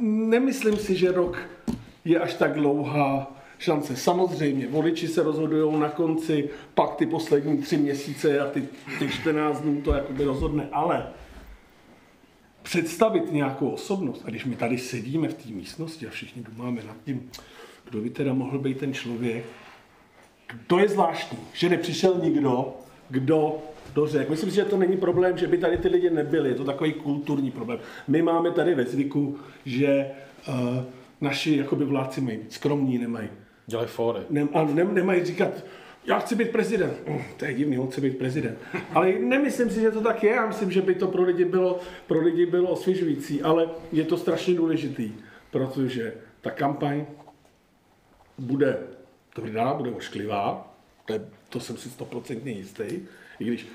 nemyslím 0.00 0.76
si, 0.76 0.96
že 0.96 1.12
rok 1.12 1.38
je 2.04 2.20
až 2.20 2.34
tak 2.34 2.54
dlouhá 2.54 3.36
šance. 3.58 3.96
Samozřejmě, 3.96 4.68
voliči 4.68 5.08
se 5.08 5.22
rozhodují 5.22 5.80
na 5.80 5.88
konci, 5.88 6.50
pak 6.74 6.94
ty 6.94 7.06
poslední 7.06 7.58
tři 7.58 7.76
měsíce 7.76 8.40
a 8.40 8.50
ty, 8.50 8.68
ty 8.98 9.08
14 9.08 9.60
dnů 9.60 9.82
to 9.82 9.94
jakoby 9.94 10.24
rozhodne, 10.24 10.68
ale 10.72 11.06
představit 12.66 13.32
nějakou 13.32 13.68
osobnost, 13.68 14.22
a 14.24 14.30
když 14.30 14.44
my 14.44 14.56
tady 14.56 14.78
sedíme 14.78 15.28
v 15.28 15.34
té 15.34 15.48
místnosti 15.48 16.06
a 16.06 16.10
všichni 16.10 16.42
dumáme 16.42 16.82
nad 16.86 16.96
tím, 17.04 17.30
kdo 17.90 18.00
by 18.00 18.10
teda 18.10 18.32
mohl 18.32 18.58
být 18.58 18.78
ten 18.78 18.94
člověk, 18.94 19.44
to 20.66 20.78
je 20.78 20.88
zvláštní, 20.88 21.38
že 21.52 21.68
nepřišel 21.68 22.18
nikdo, 22.22 22.74
kdo 23.10 23.58
to 23.94 24.06
řekl. 24.06 24.30
Myslím 24.30 24.50
si, 24.50 24.56
že 24.56 24.64
to 24.64 24.76
není 24.76 24.96
problém, 24.96 25.38
že 25.38 25.46
by 25.46 25.58
tady 25.58 25.76
ty 25.78 25.88
lidi 25.88 26.10
nebyli, 26.10 26.48
je 26.48 26.54
to 26.54 26.64
takový 26.64 26.92
kulturní 26.92 27.50
problém. 27.50 27.78
My 28.08 28.22
máme 28.22 28.50
tady 28.50 28.74
ve 28.74 28.84
zvyku, 28.84 29.38
že 29.64 30.10
uh, 30.48 30.54
naši 31.20 31.56
jakoby 31.56 31.84
vládci 31.84 32.20
mají 32.20 32.36
být 32.36 32.52
skromní, 32.52 32.98
nemají. 32.98 33.28
Dělají 33.66 33.88
fóry. 33.88 34.20
Ne, 34.30 34.48
a 34.52 34.64
ne, 34.64 34.84
nemají 34.84 35.24
říkat, 35.24 35.52
já 36.06 36.18
chci 36.18 36.34
být 36.34 36.50
prezident. 36.50 36.94
Oh, 37.06 37.22
to 37.36 37.44
je 37.44 37.54
divný, 37.54 37.78
on 37.78 37.90
chce 37.90 38.00
být 38.00 38.18
prezident. 38.18 38.58
Ale 38.94 39.12
nemyslím 39.12 39.70
si, 39.70 39.80
že 39.80 39.90
to 39.90 40.00
tak 40.00 40.22
je. 40.22 40.30
Já 40.30 40.46
myslím, 40.46 40.72
že 40.72 40.82
by 40.82 40.94
to 40.94 41.08
pro 41.08 41.22
lidi 41.22 41.44
bylo, 41.44 41.80
pro 42.06 42.20
lidi 42.20 42.46
bylo 42.46 42.70
osvěžující, 42.70 43.42
ale 43.42 43.68
je 43.92 44.04
to 44.04 44.16
strašně 44.16 44.54
důležitý, 44.54 45.12
protože 45.50 46.14
ta 46.40 46.50
kampaň 46.50 47.06
bude 48.38 48.78
tvrdá, 49.34 49.74
bude 49.74 49.90
ošklivá, 49.90 50.74
to, 51.04 51.12
je, 51.12 51.26
to 51.48 51.60
jsem 51.60 51.76
si 51.76 51.90
stoprocentně 51.90 52.52
jistý, 52.52 52.84
i 53.40 53.44
když 53.44 53.66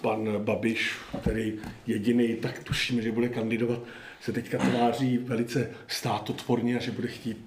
pan 0.00 0.44
Babiš, 0.44 0.96
který 1.20 1.58
jediný, 1.86 2.36
tak 2.36 2.64
tušíme, 2.64 3.02
že 3.02 3.12
bude 3.12 3.28
kandidovat, 3.28 3.80
se 4.20 4.32
teďka 4.32 4.58
tváří 4.58 5.18
velice 5.18 5.70
státotvorně 5.88 6.76
a 6.76 6.80
že 6.80 6.90
bude 6.90 7.08
chtít 7.08 7.46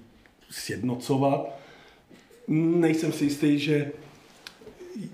sjednocovat. 0.50 1.60
Nejsem 2.48 3.12
si 3.12 3.24
jistý, 3.24 3.58
že 3.58 3.92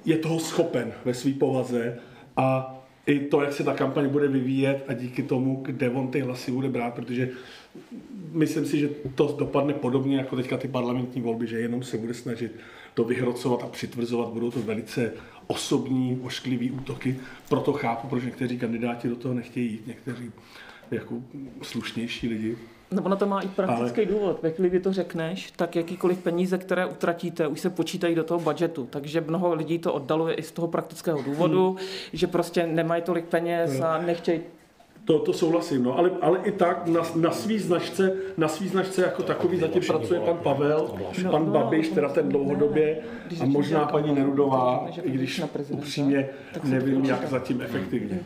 je 0.04 0.18
toho 0.18 0.38
schopen 0.38 0.92
ve 1.04 1.14
své 1.14 1.32
povaze 1.32 1.98
a 2.36 2.76
i 3.06 3.20
to, 3.20 3.42
jak 3.42 3.52
se 3.52 3.64
ta 3.64 3.74
kampaň 3.74 4.08
bude 4.08 4.28
vyvíjet 4.28 4.84
a 4.88 4.92
díky 4.92 5.22
tomu, 5.22 5.62
kde 5.62 5.90
on 5.90 6.08
ty 6.08 6.20
hlasy 6.20 6.52
bude 6.52 6.68
brát, 6.68 6.94
protože 6.94 7.30
myslím 8.32 8.66
si, 8.66 8.78
že 8.78 8.88
to 9.14 9.36
dopadne 9.38 9.74
podobně 9.74 10.16
jako 10.16 10.36
teďka 10.36 10.56
ty 10.56 10.68
parlamentní 10.68 11.22
volby, 11.22 11.46
že 11.46 11.60
jenom 11.60 11.82
se 11.82 11.98
bude 11.98 12.14
snažit 12.14 12.52
to 12.94 13.04
vyhrocovat 13.04 13.62
a 13.62 13.66
přitvrzovat. 13.66 14.28
Budou 14.28 14.50
to 14.50 14.62
velice 14.62 15.12
osobní, 15.46 16.20
ošklivý 16.22 16.70
útoky. 16.70 17.16
Proto 17.48 17.72
chápu, 17.72 18.08
proč 18.08 18.24
někteří 18.24 18.58
kandidáti 18.58 19.08
do 19.08 19.16
toho 19.16 19.34
nechtějí 19.34 19.72
jít, 19.72 19.86
někteří 19.86 20.30
jako 20.90 21.22
slušnější 21.62 22.28
lidi. 22.28 22.56
No 22.92 23.02
ono 23.02 23.16
to 23.16 23.26
má 23.26 23.40
i 23.40 23.48
praktický 23.48 24.00
Ale... 24.00 24.10
důvod. 24.10 24.42
Ve 24.42 24.50
chvíli, 24.50 24.68
kdy 24.68 24.80
to 24.80 24.92
řekneš, 24.92 25.50
tak 25.50 25.76
jakýkoliv 25.76 26.18
peníze, 26.18 26.58
které 26.58 26.86
utratíte, 26.86 27.46
už 27.46 27.60
se 27.60 27.70
počítají 27.70 28.14
do 28.14 28.24
toho 28.24 28.40
budžetu. 28.40 28.86
Takže 28.90 29.20
mnoho 29.20 29.54
lidí 29.54 29.78
to 29.78 29.92
oddaluje 29.92 30.34
i 30.34 30.42
z 30.42 30.52
toho 30.52 30.68
praktického 30.68 31.22
důvodu, 31.22 31.68
hmm. 31.68 31.86
že 32.12 32.26
prostě 32.26 32.66
nemají 32.66 33.02
tolik 33.02 33.24
peněz 33.24 33.80
a 33.80 33.98
nechtějí 33.98 34.40
to, 35.04 35.18
to 35.18 35.32
souhlasím, 35.32 35.82
no, 35.82 35.98
ale, 35.98 36.10
ale 36.20 36.38
i 36.44 36.52
tak 36.52 36.86
na, 36.86 37.00
na 37.14 37.30
svý 37.30 37.58
značce, 37.58 38.12
na 38.36 38.48
svý 38.48 38.68
značce 38.68 39.02
jako 39.02 39.22
takový 39.22 39.58
zatím 39.58 39.82
pracuje 39.86 40.20
pan 40.20 40.36
Pavel, 40.36 40.90
pan 41.30 41.44
Babiš, 41.44 41.88
teda 41.88 42.08
ten 42.08 42.28
dlouhodobě, 42.28 42.98
a 43.40 43.44
možná 43.44 43.84
paní 43.84 44.14
Nerudová, 44.14 44.88
i 45.02 45.10
když 45.10 45.42
upřímně 45.68 46.28
nevím, 46.64 47.04
jak 47.04 47.28
zatím 47.28 47.62
efektivně. 47.62 48.20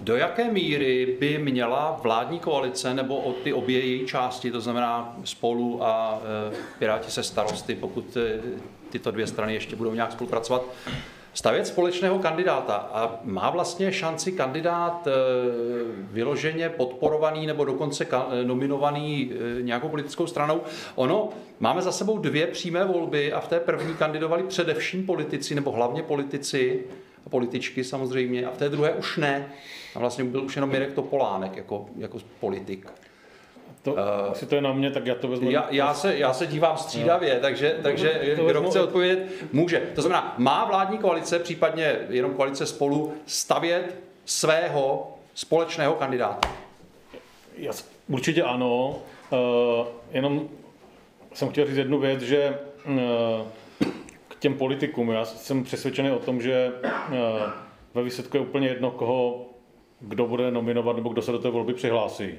Do 0.00 0.16
jaké 0.16 0.50
míry 0.50 1.16
by 1.20 1.38
měla 1.38 2.00
vládní 2.02 2.38
koalice 2.38 2.94
nebo 2.94 3.16
o 3.16 3.32
ty 3.32 3.52
obě 3.52 3.78
její 3.78 4.06
části, 4.06 4.50
to 4.50 4.60
znamená 4.60 5.16
spolu 5.24 5.84
a 5.84 6.20
e, 6.50 6.56
Piráti 6.78 7.10
se 7.10 7.22
starosty, 7.22 7.74
pokud 7.74 8.16
e, 8.16 8.40
tyto 8.90 9.10
dvě 9.10 9.26
strany 9.26 9.54
ještě 9.54 9.76
budou 9.76 9.94
nějak 9.94 10.12
spolupracovat, 10.12 10.62
stavět 11.34 11.66
společného 11.66 12.18
kandidáta 12.18 12.74
a 12.74 13.20
má 13.24 13.50
vlastně 13.50 13.92
šanci 13.92 14.32
kandidát 14.32 15.06
e, 15.06 15.10
vyloženě 16.12 16.68
podporovaný 16.68 17.46
nebo 17.46 17.64
dokonce 17.64 18.06
nominovaný 18.44 19.32
nějakou 19.60 19.88
politickou 19.88 20.26
stranou. 20.26 20.60
Ono, 20.94 21.28
máme 21.60 21.82
za 21.82 21.92
sebou 21.92 22.18
dvě 22.18 22.46
přímé 22.46 22.84
volby 22.84 23.32
a 23.32 23.40
v 23.40 23.48
té 23.48 23.60
první 23.60 23.94
kandidovali 23.94 24.42
především 24.42 25.06
politici 25.06 25.54
nebo 25.54 25.70
hlavně 25.70 26.02
politici, 26.02 26.84
a 27.26 27.30
političky 27.30 27.84
samozřejmě, 27.84 28.46
a 28.46 28.50
v 28.50 28.56
té 28.56 28.68
druhé 28.68 28.92
už 28.92 29.16
ne. 29.16 29.52
A 29.94 29.98
vlastně 29.98 30.24
byl 30.24 30.44
už 30.44 30.56
jenom 30.56 30.70
Mirek 30.70 30.92
Topolánek 30.92 31.56
jako, 31.56 31.86
jako 31.96 32.18
politik. 32.40 32.92
To, 33.82 33.92
uh, 33.92 33.98
jestli 34.28 34.46
to 34.46 34.54
je 34.54 34.60
na 34.60 34.72
mě, 34.72 34.90
tak 34.90 35.06
já 35.06 35.14
to 35.14 35.28
vezmu. 35.28 35.50
Já, 35.50 35.66
já, 35.70 35.94
se, 35.94 36.18
já 36.18 36.32
se 36.32 36.46
dívám 36.46 36.76
střídavě, 36.76 37.34
no. 37.34 37.40
takže, 37.40 37.78
takže 37.82 38.34
to 38.36 38.46
kdo 38.46 38.62
chce 38.62 38.80
odpovědět, 38.80 39.26
může. 39.52 39.80
To 39.94 40.02
znamená, 40.02 40.34
má 40.38 40.64
vládní 40.64 40.98
koalice, 40.98 41.38
případně 41.38 41.96
jenom 42.08 42.34
koalice 42.34 42.66
spolu, 42.66 43.14
stavět 43.26 43.94
svého 44.24 45.14
společného 45.34 45.94
kandidáta? 45.94 46.48
Jas, 47.56 47.90
určitě 48.08 48.42
ano. 48.42 48.98
Uh, 49.30 49.86
jenom 50.12 50.48
jsem 51.32 51.48
chtěl 51.48 51.66
říct 51.66 51.76
jednu 51.76 51.98
věc, 51.98 52.20
že 52.20 52.58
uh, 52.86 52.96
k 54.28 54.34
těm 54.38 54.54
politikům, 54.54 55.10
já 55.10 55.24
jsem 55.24 55.64
přesvědčený 55.64 56.10
o 56.10 56.18
tom, 56.18 56.42
že 56.42 56.72
uh, 56.84 57.14
ve 57.94 58.02
výsledku 58.02 58.36
je 58.36 58.40
úplně 58.40 58.68
jedno, 58.68 58.90
koho 58.90 59.49
kdo 60.00 60.26
bude 60.26 60.50
nominovat 60.50 60.96
nebo 60.96 61.08
kdo 61.08 61.22
se 61.22 61.32
do 61.32 61.38
té 61.38 61.50
volby 61.50 61.74
přihlásí. 61.74 62.34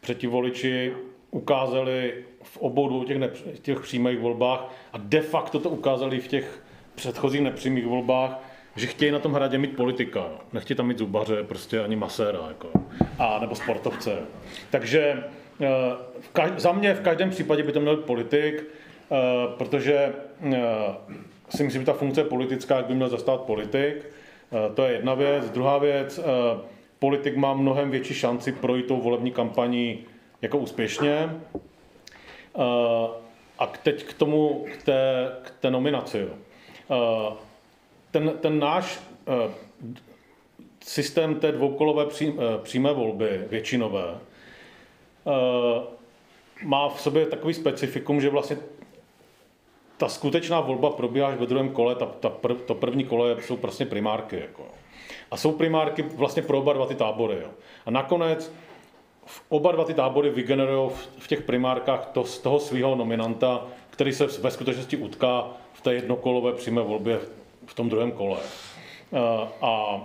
Před 0.00 0.22
voliči 0.22 0.92
ukázali 1.30 2.14
v 2.42 2.56
obou 2.56 3.04
těch, 3.04 3.18
nepř- 3.18 3.52
těch 3.62 3.80
přímých 3.80 4.18
volbách 4.18 4.74
a 4.92 4.98
de 4.98 5.20
facto 5.20 5.58
to 5.60 5.68
ukázali 5.68 6.20
v 6.20 6.28
těch 6.28 6.62
předchozích 6.94 7.40
nepřímých 7.40 7.86
volbách, 7.86 8.40
že 8.76 8.86
chtějí 8.86 9.12
na 9.12 9.18
tom 9.18 9.32
hradě 9.32 9.58
mít 9.58 9.76
politika. 9.76 10.24
Nechtějí 10.52 10.76
tam 10.76 10.86
mít 10.86 10.98
zubaře, 10.98 11.42
prostě 11.42 11.80
ani 11.80 11.96
maséra, 11.96 12.38
jako, 12.48 12.70
a 13.18 13.38
nebo 13.38 13.54
sportovce. 13.54 14.18
Takže 14.70 15.24
eh, 15.60 15.66
v 16.20 16.34
kaž- 16.34 16.58
za 16.58 16.72
mě 16.72 16.94
v 16.94 17.00
každém 17.00 17.30
případě 17.30 17.62
by 17.62 17.72
to 17.72 17.80
měl 17.80 17.96
být 17.96 18.06
politik, 18.06 18.64
eh, 18.64 19.16
protože 19.58 20.12
eh, 20.52 20.58
si 21.48 21.64
myslím, 21.64 21.82
že 21.82 21.86
ta 21.86 21.92
funkce 21.92 22.24
politická 22.24 22.82
by 22.82 22.94
měl 22.94 23.08
zastat 23.08 23.40
politik. 23.40 24.06
To 24.74 24.84
je 24.84 24.92
jedna 24.92 25.14
věc. 25.14 25.50
Druhá 25.50 25.78
věc, 25.78 26.20
politik 27.02 27.36
má 27.36 27.54
mnohem 27.54 27.90
větší 27.90 28.14
šanci 28.14 28.52
projít 28.52 28.86
tou 28.86 29.00
volební 29.00 29.30
kampaní 29.30 29.98
jako 30.42 30.58
úspěšně. 30.58 31.40
Eh, 32.54 33.08
a 33.58 33.66
teď 33.66 34.04
k 34.04 34.14
tomu, 34.14 34.66
k 34.72 34.82
té, 34.82 35.30
k 35.42 35.50
té 35.50 35.70
nominaci. 35.70 36.26
Eh, 36.26 37.32
ten, 38.10 38.32
ten 38.40 38.58
náš 38.58 39.00
eh, 39.26 39.50
systém 40.84 41.34
té 41.34 41.52
dvoukolové 41.52 42.06
přímé 42.62 42.92
volby, 42.92 43.44
většinové, 43.50 44.18
má 46.62 46.88
v 46.88 47.00
sobě 47.00 47.26
takový 47.26 47.54
specifikum, 47.54 48.20
že 48.20 48.30
vlastně 48.30 48.56
ta 49.96 50.08
skutečná 50.08 50.60
volba 50.60 50.90
probíhá 50.90 51.28
až 51.28 51.38
ve 51.38 51.46
druhém 51.46 51.70
kole, 51.70 51.94
ta, 51.94 52.06
ta 52.06 52.28
prv, 52.28 52.62
to 52.66 52.74
první 52.74 53.04
kole 53.04 53.36
jsou 53.42 53.56
prostě 53.56 53.86
primárky. 53.86 54.36
Jako. 54.36 54.81
A 55.32 55.36
jsou 55.36 55.52
primárky 55.52 56.02
vlastně 56.02 56.42
pro 56.42 56.58
oba 56.58 56.72
dva 56.72 56.86
ty 56.86 56.94
tábory. 56.94 57.36
Jo. 57.42 57.48
A 57.86 57.90
nakonec 57.90 58.52
v 59.26 59.42
oba 59.48 59.72
dva 59.72 59.84
ty 59.84 59.94
tábory 59.94 60.30
vygenerují 60.30 60.90
v 61.18 61.28
těch 61.28 61.42
primárkách 61.42 62.06
to, 62.06 62.24
z 62.24 62.38
toho 62.38 62.60
svého 62.60 62.94
nominanta, 62.94 63.66
který 63.90 64.12
se 64.12 64.26
ve 64.26 64.50
skutečnosti 64.50 64.96
utká 64.96 65.48
v 65.72 65.80
té 65.80 65.94
jednokolové 65.94 66.52
přímé 66.52 66.82
volbě 66.82 67.20
v 67.66 67.74
tom 67.74 67.88
druhém 67.88 68.12
kole. 68.12 68.38
A 69.62 70.00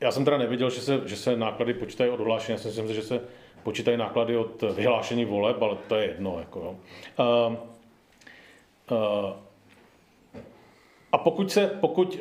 já 0.00 0.12
jsem 0.12 0.24
teda 0.24 0.38
neviděl, 0.38 0.70
že 0.70 0.80
se, 0.80 1.00
že 1.04 1.16
se 1.16 1.36
náklady 1.36 1.74
počítají 1.74 2.10
od 2.10 2.20
odhlášení, 2.20 2.54
já 2.54 2.58
si 2.58 2.68
myslím, 2.68 2.94
že 2.94 3.02
se 3.02 3.20
počítají 3.62 3.96
náklady 3.96 4.36
od 4.36 4.62
vyhlášení 4.62 5.24
voleb, 5.24 5.62
ale 5.62 5.76
to 5.88 5.94
je 5.94 6.06
jedno. 6.06 6.38
Jako, 6.38 6.58
jo. 6.60 6.76
Uh, 7.48 7.56
uh, 8.98 9.32
a 11.12 11.18
pokud 11.18 11.52
se, 11.52 11.66
pokud, 11.80 12.18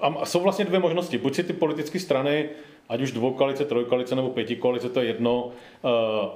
a 0.00 0.24
jsou 0.24 0.40
vlastně 0.40 0.64
dvě 0.64 0.80
možnosti, 0.80 1.18
buď 1.18 1.34
si 1.34 1.44
ty 1.44 1.52
politické 1.52 2.00
strany, 2.00 2.48
ať 2.88 3.00
už 3.00 3.12
dvoukalice, 3.12 3.64
trojkalice 3.64 4.16
nebo 4.16 4.30
pětikalice, 4.30 4.88
to 4.88 5.00
je 5.00 5.06
jedno, 5.06 5.44
uh, 5.44 6.30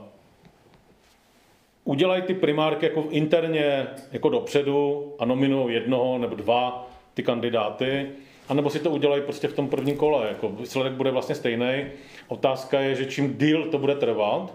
udělají 1.85 2.23
ty 2.23 2.35
primárky 2.35 2.87
jako 2.87 3.05
interně 3.11 3.87
jako 4.13 4.29
dopředu 4.29 5.13
a 5.19 5.25
nominují 5.25 5.75
jednoho 5.75 6.19
nebo 6.19 6.35
dva 6.35 6.91
ty 7.15 7.23
kandidáty, 7.23 8.11
anebo 8.49 8.71
si 8.71 8.79
to 8.79 8.91
udělají 8.91 9.23
prostě 9.23 9.49
v 9.49 9.53
tom 9.53 9.69
prvním 9.69 9.97
kole. 9.97 10.29
Jako 10.29 10.49
výsledek 10.49 10.93
bude 10.93 11.11
vlastně 11.11 11.35
stejný. 11.35 11.85
Otázka 12.29 12.81
je, 12.81 12.95
že 12.95 13.07
čím 13.07 13.39
díl 13.39 13.65
to 13.71 13.79
bude 13.79 13.95
trvat, 13.95 14.55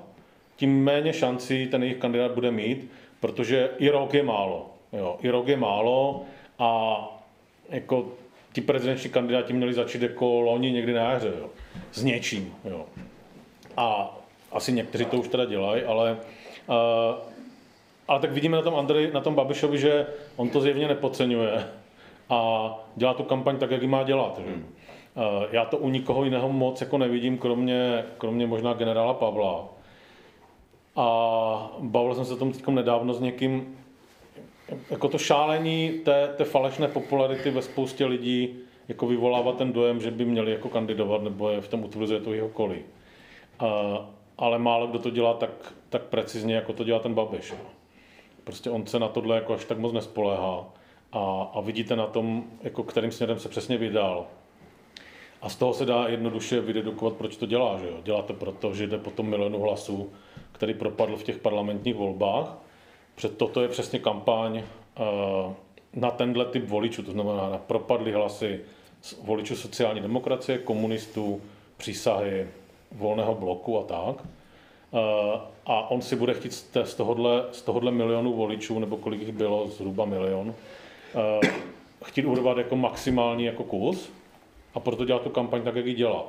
tím 0.55 0.83
méně 0.83 1.13
šancí 1.13 1.67
ten 1.67 1.83
jejich 1.83 1.97
kandidát 1.97 2.31
bude 2.31 2.51
mít, 2.51 2.91
protože 3.19 3.69
i 3.77 3.89
rok 3.89 4.13
je 4.13 4.23
málo. 4.23 4.69
Jo, 4.93 5.17
I 5.21 5.29
rok 5.29 5.47
je 5.47 5.57
málo 5.57 6.23
a 6.59 6.99
jako 7.69 8.11
ti 8.55 8.61
prezidenční 8.61 9.09
kandidáti 9.09 9.53
měli 9.53 9.73
začít 9.73 10.01
jako 10.01 10.41
loni 10.41 10.71
někdy 10.71 10.93
na 10.93 11.01
jaře, 11.01 11.33
jo, 11.39 11.49
s 11.91 12.03
něčím. 12.03 12.53
Jo. 12.65 12.85
A 13.77 14.17
asi 14.51 14.71
někteří 14.71 15.05
to 15.05 15.17
už 15.17 15.27
teda 15.27 15.45
dělají, 15.45 15.83
ale 15.83 16.17
Uh, 16.67 17.15
ale 18.07 18.19
tak 18.19 18.31
vidíme 18.31 18.57
na 18.57 18.63
tom 18.63 18.75
Andrej, 18.75 19.11
na 19.13 19.21
tom 19.21 19.35
Babišovi, 19.35 19.77
že 19.77 20.07
on 20.35 20.49
to 20.49 20.61
zjevně 20.61 20.87
nepodceňuje 20.87 21.67
a 22.29 22.69
dělá 22.95 23.13
tu 23.13 23.23
kampaň 23.23 23.57
tak, 23.57 23.71
jak 23.71 23.81
ji 23.81 23.87
má 23.87 24.03
dělat. 24.03 24.39
Že? 24.45 24.53
Uh, 24.53 24.63
já 25.51 25.65
to 25.65 25.77
u 25.77 25.89
nikoho 25.89 26.23
jiného 26.23 26.49
moc 26.49 26.81
jako 26.81 26.97
nevidím, 26.97 27.37
kromě, 27.37 28.05
kromě 28.17 28.47
možná 28.47 28.73
generála 28.73 29.13
Pavla. 29.13 29.67
A 30.95 31.71
bavil 31.79 32.15
jsem 32.15 32.25
se 32.25 32.33
o 32.33 32.37
tom 32.37 32.51
teď 32.51 32.67
nedávno 32.67 33.13
s 33.13 33.19
někým, 33.19 33.77
jako 34.89 35.07
to 35.07 35.17
šálení 35.17 35.89
té, 35.89 36.27
té 36.37 36.43
falešné 36.43 36.87
popularity 36.87 37.51
ve 37.51 37.61
spoustě 37.61 38.05
lidí 38.05 38.55
jako 38.87 39.07
vyvolává 39.07 39.51
ten 39.51 39.73
dojem, 39.73 40.01
že 40.01 40.11
by 40.11 40.25
měli 40.25 40.51
jako 40.51 40.69
kandidovat, 40.69 41.23
nebo 41.23 41.49
je 41.49 41.61
v 41.61 41.67
tom 41.67 41.83
utvrzuje 41.83 42.19
to 42.19 42.33
jeho 42.33 42.47
okolí. 42.47 42.77
Uh, 43.61 43.67
ale 44.37 44.59
málo 44.59 44.87
kdo 44.87 44.99
to 44.99 45.09
dělá 45.09 45.33
tak, 45.33 45.73
tak 45.89 46.01
precizně, 46.01 46.55
jako 46.55 46.73
to 46.73 46.83
dělá 46.83 46.99
ten 46.99 47.13
Babiš. 47.13 47.53
Prostě 48.43 48.69
on 48.69 48.85
se 48.85 48.99
na 48.99 49.07
tohle 49.07 49.35
jako 49.35 49.53
až 49.53 49.65
tak 49.65 49.77
moc 49.77 49.93
nespoléhá 49.93 50.65
a, 51.11 51.51
a 51.53 51.61
vidíte 51.61 51.95
na 51.95 52.07
tom, 52.07 52.43
jako 52.63 52.83
kterým 52.83 53.11
směrem 53.11 53.39
se 53.39 53.49
přesně 53.49 53.77
vydal. 53.77 54.25
A 55.41 55.49
z 55.49 55.55
toho 55.55 55.73
se 55.73 55.85
dá 55.85 56.07
jednoduše 56.07 56.61
vydedukovat, 56.61 57.13
proč 57.13 57.37
to 57.37 57.45
dělá. 57.45 57.79
Že 57.79 57.87
jo? 57.87 57.97
Dělá 58.03 58.21
to 58.21 58.33
proto, 58.33 58.73
že 58.75 58.87
jde 58.87 58.97
po 58.97 59.11
tom 59.11 59.29
milionu 59.29 59.59
hlasů, 59.59 60.09
který 60.51 60.73
propadl 60.73 61.15
v 61.15 61.23
těch 61.23 61.37
parlamentních 61.37 61.95
volbách. 61.95 62.57
Před 63.15 63.37
toto 63.37 63.61
je 63.61 63.67
přesně 63.67 63.99
kampaň 63.99 64.57
uh, 64.57 65.53
na 65.93 66.11
tenhle 66.11 66.45
typ 66.45 66.67
voličů, 66.67 67.03
to 67.03 67.11
znamená 67.11 67.49
na 67.49 67.57
propadly 67.57 68.11
hlasy 68.11 68.59
voličů 69.23 69.55
sociální 69.55 70.01
demokracie, 70.01 70.57
komunistů, 70.57 71.41
přísahy, 71.77 72.47
volného 72.91 73.35
bloku 73.35 73.79
a 73.79 73.83
tak. 73.83 74.25
Eh, 74.93 75.39
a 75.65 75.91
on 75.91 76.01
si 76.01 76.15
bude 76.15 76.33
chtít 76.33 76.53
z 76.83 76.93
tohohle, 76.95 77.45
z 77.51 77.61
tohohle 77.61 77.91
milionu 77.91 78.33
voličů, 78.33 78.79
nebo 78.79 78.97
kolik 78.97 79.21
jich 79.21 79.31
bylo, 79.31 79.67
zhruba 79.67 80.05
milion, 80.05 80.53
eh, 81.15 81.47
chtít 82.05 82.25
urvat 82.25 82.57
jako 82.57 82.75
maximální 82.75 83.45
jako 83.45 83.63
kus 83.63 84.11
a 84.73 84.79
proto 84.79 85.05
dělá 85.05 85.19
tu 85.19 85.29
kampaň 85.29 85.61
tak, 85.61 85.75
jak 85.75 85.85
ji 85.85 85.93
dělá. 85.93 86.23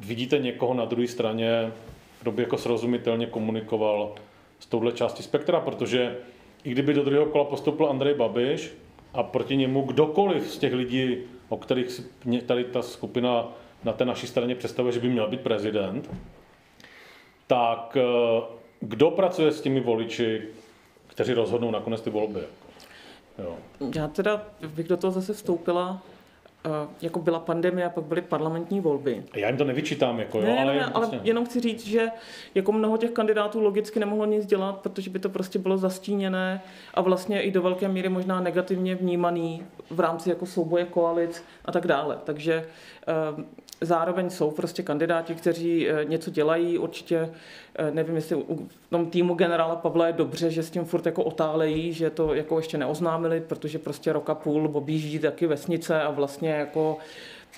Vidíte 0.00 0.38
někoho 0.38 0.74
na 0.74 0.84
druhé 0.84 1.08
straně, 1.08 1.72
kdo 2.20 2.32
by 2.32 2.42
jako 2.42 2.58
srozumitelně 2.58 3.26
komunikoval 3.26 4.12
s 4.58 4.66
touhle 4.66 4.92
částí 4.92 5.22
spektra, 5.22 5.60
protože 5.60 6.16
i 6.64 6.70
kdyby 6.70 6.94
do 6.94 7.04
druhého 7.04 7.26
kola 7.26 7.44
postoupil 7.44 7.86
Andrej 7.86 8.14
Babiš 8.14 8.74
a 9.14 9.22
proti 9.22 9.56
němu 9.56 9.82
kdokoliv 9.82 10.50
z 10.50 10.58
těch 10.58 10.72
lidí, 10.72 11.16
o 11.48 11.56
kterých 11.56 11.90
si 11.90 12.04
tady 12.46 12.64
ta 12.64 12.82
skupina 12.82 13.48
na 13.84 13.92
té 13.92 14.04
naší 14.04 14.26
straně 14.26 14.54
představuje, 14.54 14.92
že 14.92 15.00
by 15.00 15.08
měl 15.08 15.28
být 15.28 15.40
prezident, 15.40 16.10
tak 17.46 17.96
eh, 17.96 18.42
kdo 18.80 19.10
pracuje 19.10 19.52
s 19.52 19.60
těmi 19.60 19.80
voliči, 19.80 20.42
kteří 21.06 21.32
rozhodnou 21.32 21.70
nakonec 21.70 22.00
ty 22.00 22.10
volby? 22.10 22.40
Jo. 23.38 23.56
Já 23.94 24.08
teda 24.08 24.46
bych 24.66 24.88
do 24.88 24.96
toho 24.96 25.10
zase 25.10 25.32
vstoupila, 25.32 26.02
jako 27.02 27.20
byla 27.20 27.38
pandemie 27.38 27.86
a 27.86 27.90
pak 27.90 28.04
byly 28.04 28.22
parlamentní 28.22 28.80
volby. 28.80 29.24
Já 29.34 29.48
jim 29.48 29.56
to 29.56 29.64
nevyčítám, 29.64 30.18
jako, 30.18 30.40
ne, 30.40 30.50
jo, 30.50 30.56
ale, 30.62 30.74
ne, 30.74 30.84
ale 30.84 30.92
vlastně... 30.92 31.20
jenom 31.22 31.44
chci 31.44 31.60
říct, 31.60 31.86
že 31.86 32.08
jako 32.54 32.72
mnoho 32.72 32.96
těch 32.96 33.10
kandidátů 33.10 33.60
logicky 33.60 34.00
nemohlo 34.00 34.24
nic 34.24 34.46
dělat, 34.46 34.78
protože 34.78 35.10
by 35.10 35.18
to 35.18 35.28
prostě 35.28 35.58
bylo 35.58 35.78
zastíněné 35.78 36.60
a 36.94 37.00
vlastně 37.00 37.42
i 37.42 37.50
do 37.50 37.62
velké 37.62 37.88
míry 37.88 38.08
možná 38.08 38.40
negativně 38.40 38.94
vnímaný 38.94 39.62
v 39.90 40.00
rámci 40.00 40.28
jako 40.28 40.46
souboje 40.46 40.84
koalic 40.84 41.44
a 41.64 41.72
tak 41.72 41.86
dále. 41.86 42.18
Takže 42.24 42.64
Zároveň 43.80 44.30
jsou 44.30 44.50
prostě 44.50 44.82
kandidáti, 44.82 45.34
kteří 45.34 45.88
eh, 45.88 46.04
něco 46.04 46.30
dělají. 46.30 46.78
Určitě 46.78 47.30
eh, 47.74 47.90
nevím, 47.90 48.16
jestli 48.16 48.36
u 48.36 48.68
tom 48.90 49.10
týmu 49.10 49.34
generála 49.34 49.76
Pavla 49.76 50.06
je 50.06 50.12
dobře, 50.12 50.50
že 50.50 50.62
s 50.62 50.70
tím 50.70 50.84
furt 50.84 51.06
jako 51.06 51.24
otálejí, 51.24 51.92
že 51.92 52.10
to 52.10 52.34
jako 52.34 52.58
ještě 52.58 52.78
neoznámili, 52.78 53.40
protože 53.40 53.78
prostě 53.78 54.12
roka 54.12 54.34
půl 54.34 54.70
objíždí 54.72 55.18
taky 55.18 55.46
vesnice 55.46 56.02
a 56.02 56.10
vlastně 56.10 56.50
jako 56.50 56.98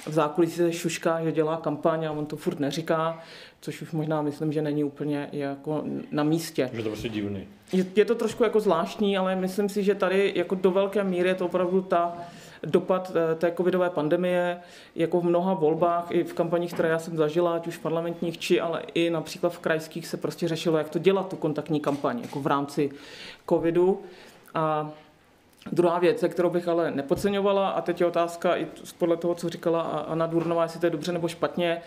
v 0.07 0.13
zákulisí 0.13 0.57
se 0.57 0.73
šušká, 0.73 1.25
že 1.25 1.33
dělá 1.33 1.57
kampaň 1.57 2.05
a 2.05 2.11
on 2.11 2.27
to 2.27 2.37
furt 2.37 2.61
neříká, 2.61 3.23
což 3.61 3.83
už 3.83 3.93
možná 3.93 4.23
myslím, 4.23 4.53
že 4.53 4.63
není 4.63 4.85
úplně 4.85 5.29
jako 5.33 5.85
na 6.11 6.23
místě. 6.23 6.71
Je 6.73 6.83
to 6.83 6.89
prostě 6.89 7.09
divný. 7.09 7.47
Je, 7.73 7.87
je 7.97 8.05
to 8.05 8.15
trošku 8.15 8.45
jako 8.45 8.61
zvláštní, 8.61 9.19
ale 9.19 9.37
myslím 9.37 9.69
si, 9.69 9.83
že 9.83 9.95
tady 9.95 10.33
jako 10.37 10.55
do 10.55 10.71
velké 10.71 11.05
míry 11.05 11.29
je 11.29 11.35
to 11.35 11.47
opravdu 11.47 11.83
ta 11.83 12.17
dopad 12.63 13.13
eh, 13.15 13.35
té 13.35 13.53
covidové 13.57 13.91
pandemie, 13.91 14.61
jako 14.95 15.21
v 15.21 15.25
mnoha 15.25 15.55
volbách, 15.55 16.07
i 16.11 16.25
v 16.25 16.33
kampaních, 16.33 16.75
které 16.75 16.89
já 16.89 16.99
jsem 16.99 17.17
zažila, 17.17 17.55
ať 17.55 17.67
už 17.67 17.77
v 17.77 17.81
parlamentních, 17.81 18.39
či 18.39 18.61
ale 18.61 18.83
i 18.95 19.11
například 19.11 19.53
v 19.53 19.59
krajských 19.59 20.07
se 20.07 20.17
prostě 20.17 20.49
řešilo, 20.49 20.79
jak 20.79 20.89
to 20.89 20.99
dělat, 20.99 21.29
tu 21.29 21.37
kontaktní 21.37 21.81
kampaň, 21.81 22.21
jako 22.21 22.41
v 22.41 22.47
rámci 22.47 22.91
covidu. 23.49 24.03
A 24.55 24.91
Druhá 25.73 25.99
věc, 25.99 26.25
kterou 26.29 26.51
bych 26.51 26.69
ale 26.69 26.91
nepodceňovala, 26.91 27.71
a 27.71 27.81
teď 27.81 28.01
je 28.01 28.07
otázka 28.07 28.57
i 28.57 28.67
podle 28.99 29.17
toho, 29.17 29.35
co 29.35 29.49
říkala 29.49 29.81
Anna 29.83 30.27
Durnová, 30.27 30.63
jestli 30.63 30.81
to 30.81 30.87
je 30.87 30.91
dobře 30.91 31.13
nebo 31.13 31.29
špatně, 31.29 31.83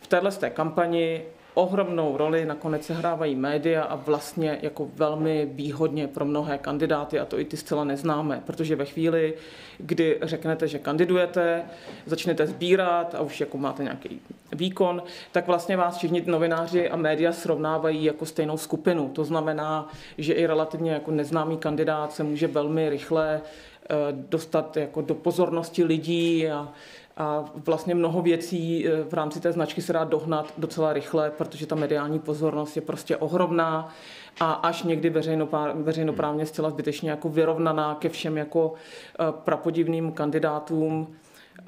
v 0.00 0.06
téhle 0.06 0.32
té 0.32 0.50
kampani 0.50 1.22
ohromnou 1.54 2.16
roli 2.16 2.44
nakonec 2.44 2.86
sehrávají 2.86 3.34
média 3.34 3.82
a 3.82 3.96
vlastně 3.96 4.58
jako 4.62 4.88
velmi 4.94 5.48
výhodně 5.52 6.08
pro 6.08 6.24
mnohé 6.24 6.58
kandidáty 6.58 7.18
a 7.18 7.24
to 7.24 7.38
i 7.38 7.44
ty 7.44 7.56
zcela 7.56 7.84
neznáme, 7.84 8.42
protože 8.46 8.76
ve 8.76 8.84
chvíli, 8.84 9.34
kdy 9.78 10.18
řeknete, 10.22 10.68
že 10.68 10.78
kandidujete, 10.78 11.62
začnete 12.06 12.46
sbírat 12.46 13.14
a 13.14 13.20
už 13.20 13.40
jako 13.40 13.58
máte 13.58 13.82
nějaký 13.82 14.20
výkon, 14.52 15.02
tak 15.32 15.46
vlastně 15.46 15.76
vás 15.76 15.96
všichni 15.96 16.22
novináři 16.26 16.90
a 16.90 16.96
média 16.96 17.32
srovnávají 17.32 18.04
jako 18.04 18.26
stejnou 18.26 18.56
skupinu. 18.56 19.08
To 19.08 19.24
znamená, 19.24 19.88
že 20.18 20.32
i 20.32 20.46
relativně 20.46 20.92
jako 20.92 21.10
neznámý 21.10 21.56
kandidát 21.56 22.12
se 22.12 22.24
může 22.24 22.46
velmi 22.46 22.88
rychle 22.88 23.40
eh, 23.40 23.96
dostat 24.12 24.76
jako 24.76 25.02
do 25.02 25.14
pozornosti 25.14 25.84
lidí 25.84 26.48
a 26.48 26.68
a 27.22 27.44
vlastně 27.54 27.94
mnoho 27.94 28.22
věcí 28.22 28.88
eh, 28.88 29.04
v 29.04 29.14
rámci 29.14 29.40
té 29.40 29.52
značky 29.52 29.82
se 29.82 29.92
dá 29.92 30.04
dohnat 30.04 30.52
docela 30.58 30.92
rychle, 30.92 31.30
protože 31.30 31.66
ta 31.66 31.74
mediální 31.74 32.18
pozornost 32.18 32.76
je 32.76 32.82
prostě 32.82 33.16
ohromná 33.16 33.94
a 34.40 34.52
až 34.52 34.82
někdy 34.82 35.10
veřejnoprávně 35.74 36.46
zcela 36.46 36.70
zbytečně 36.70 37.10
jako 37.10 37.28
vyrovnaná 37.28 37.94
ke 37.94 38.08
všem 38.08 38.36
jako 38.36 38.74
eh, 38.74 39.24
prapodivným 39.44 40.12
kandidátům 40.12 41.14
eh, 41.58 41.62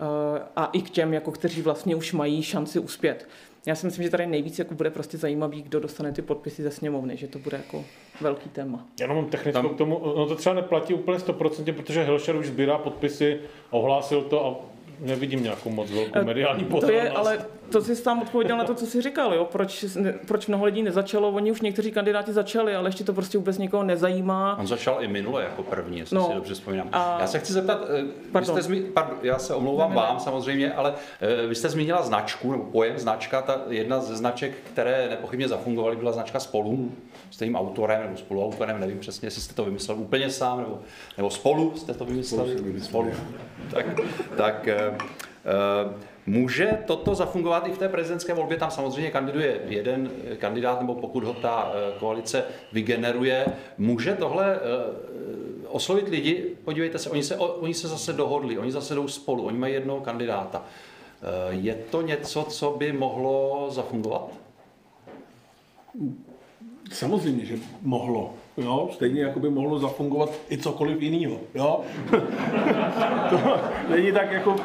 a 0.56 0.66
i 0.72 0.82
k 0.82 0.90
těm, 0.90 1.14
jako 1.14 1.32
kteří 1.32 1.62
vlastně 1.62 1.96
už 1.96 2.12
mají 2.12 2.42
šanci 2.42 2.78
uspět. 2.78 3.28
Já 3.66 3.74
si 3.74 3.86
myslím, 3.86 4.04
že 4.04 4.10
tady 4.10 4.26
nejvíc 4.26 4.58
jako 4.58 4.74
bude 4.74 4.90
prostě 4.90 5.18
zajímavý, 5.18 5.62
kdo 5.62 5.80
dostane 5.80 6.12
ty 6.12 6.22
podpisy 6.22 6.62
ze 6.62 6.70
sněmovny, 6.70 7.16
že 7.16 7.28
to 7.28 7.38
bude 7.38 7.56
jako 7.56 7.84
velký 8.20 8.48
téma. 8.48 8.86
Já 9.00 9.06
mám 9.06 9.26
technickou 9.26 9.62
Tam... 9.62 9.74
k 9.74 9.78
tomu, 9.78 10.00
no 10.16 10.26
to 10.26 10.34
třeba 10.34 10.54
neplatí 10.54 10.94
úplně 10.94 11.18
100%, 11.18 11.72
protože 11.72 12.02
Hilšer 12.02 12.36
už 12.36 12.46
sbírá 12.46 12.78
podpisy, 12.78 13.40
ohlásil 13.70 14.22
to 14.22 14.46
a 14.46 14.73
nevidím 15.04 15.42
nějakou 15.42 15.70
moc 15.70 15.90
velkou 15.90 16.18
eh, 16.18 16.24
mediální 16.24 16.64
pozornost. 16.64 17.00
To 17.00 17.06
je, 17.06 17.10
ale 17.10 17.38
to 17.70 17.82
jsi 17.82 17.96
sám 17.96 18.22
odpověděl 18.22 18.56
na 18.56 18.64
to, 18.64 18.74
co 18.74 18.86
jsi 18.86 19.02
říkal, 19.02 19.34
jo? 19.34 19.44
Proč, 19.44 19.84
proč 20.26 20.46
mnoho 20.46 20.64
lidí 20.64 20.82
nezačalo, 20.82 21.28
oni 21.28 21.50
už 21.50 21.60
někteří 21.60 21.92
kandidáti 21.92 22.32
začali, 22.32 22.76
ale 22.76 22.88
ještě 22.88 23.04
to 23.04 23.12
prostě 23.12 23.38
vůbec 23.38 23.58
nikoho 23.58 23.82
nezajímá. 23.82 24.56
On 24.60 24.66
začal 24.66 25.04
i 25.04 25.08
minule 25.08 25.42
jako 25.42 25.62
první, 25.62 25.98
jestli 25.98 26.16
no, 26.16 26.28
si 26.28 26.34
dobře 26.34 26.54
vzpomínám. 26.54 26.88
A... 26.92 27.16
Já 27.20 27.26
se 27.26 27.38
chci 27.38 27.52
zeptat, 27.52 27.80
eh, 27.82 28.04
pardon. 28.32 28.54
Vy 28.54 28.62
jste 28.62 28.68
zmi... 28.68 28.80
pardon, 28.80 29.18
já 29.22 29.38
se 29.38 29.54
omlouvám 29.54 29.90
ne, 29.90 29.96
ne, 29.96 30.02
vám 30.02 30.14
ne. 30.14 30.20
samozřejmě, 30.20 30.72
ale 30.72 30.94
eh, 31.20 31.46
vy 31.46 31.54
jste 31.54 31.68
zmínila 31.68 32.02
značku, 32.02 32.52
nebo 32.52 32.64
pojem 32.64 32.98
značka, 32.98 33.42
ta 33.42 33.60
jedna 33.68 34.00
ze 34.00 34.16
značek, 34.16 34.52
které 34.72 35.08
nepochybně 35.10 35.48
zafungovaly, 35.48 35.96
byla 35.96 36.12
značka 36.12 36.40
Spolu. 36.40 36.70
Hmm. 36.70 36.96
Stejným 37.30 37.56
autorem 37.56 38.02
nebo 38.02 38.16
spoluautorem, 38.16 38.80
nevím 38.80 38.98
přesně, 38.98 39.26
jestli 39.26 39.42
jste 39.42 39.54
to 39.54 39.64
vymyslel 39.64 39.98
úplně 39.98 40.30
sám, 40.30 40.58
nebo, 40.58 40.80
nebo 41.16 41.30
spolu 41.30 41.72
jste 41.76 41.94
to 41.94 42.04
vymysleli. 42.04 42.58
Spolu, 42.58 42.80
spolu. 42.80 43.10
Tak, 43.70 43.86
tak 44.36 44.68
Uh, 45.44 45.92
Může 46.26 46.78
toto 46.86 47.14
zafungovat 47.14 47.68
i 47.68 47.72
v 47.72 47.78
té 47.78 47.88
prezidentské 47.88 48.34
volbě? 48.34 48.56
Tam 48.56 48.70
samozřejmě 48.70 49.10
kandiduje 49.10 49.60
jeden 49.66 50.10
kandidát, 50.38 50.80
nebo 50.80 50.94
pokud 50.94 51.24
ho 51.24 51.34
ta 51.34 51.72
eh, 51.72 51.98
koalice 51.98 52.44
vygeneruje. 52.72 53.46
Může 53.78 54.14
tohle 54.14 54.56
eh, 54.56 54.60
oslovit 55.68 56.08
lidi? 56.08 56.56
Podívejte 56.64 56.98
se, 56.98 57.10
oni 57.10 57.22
se, 57.22 57.36
oni 57.36 57.74
se 57.74 57.88
zase 57.88 58.12
dohodli, 58.12 58.58
oni 58.58 58.72
zase 58.72 58.94
jdou 58.94 59.08
spolu, 59.08 59.44
oni 59.44 59.58
mají 59.58 59.74
jednoho 59.74 60.00
kandidáta. 60.00 60.62
Eh, 61.22 61.54
je 61.54 61.74
to 61.90 62.02
něco, 62.02 62.42
co 62.42 62.70
by 62.70 62.92
mohlo 62.92 63.66
zafungovat? 63.70 64.28
Samozřejmě, 66.92 67.44
že 67.44 67.58
mohlo. 67.82 68.34
Jo, 68.56 68.88
stejně 68.92 69.22
jako 69.22 69.40
by 69.40 69.50
mohlo 69.50 69.78
zafungovat 69.78 70.32
i 70.50 70.58
cokoliv 70.58 71.02
jiného. 71.02 71.40
Jo? 71.54 71.80
to 73.30 73.38
není 73.88 74.12
tak 74.12 74.32
jako 74.32 74.56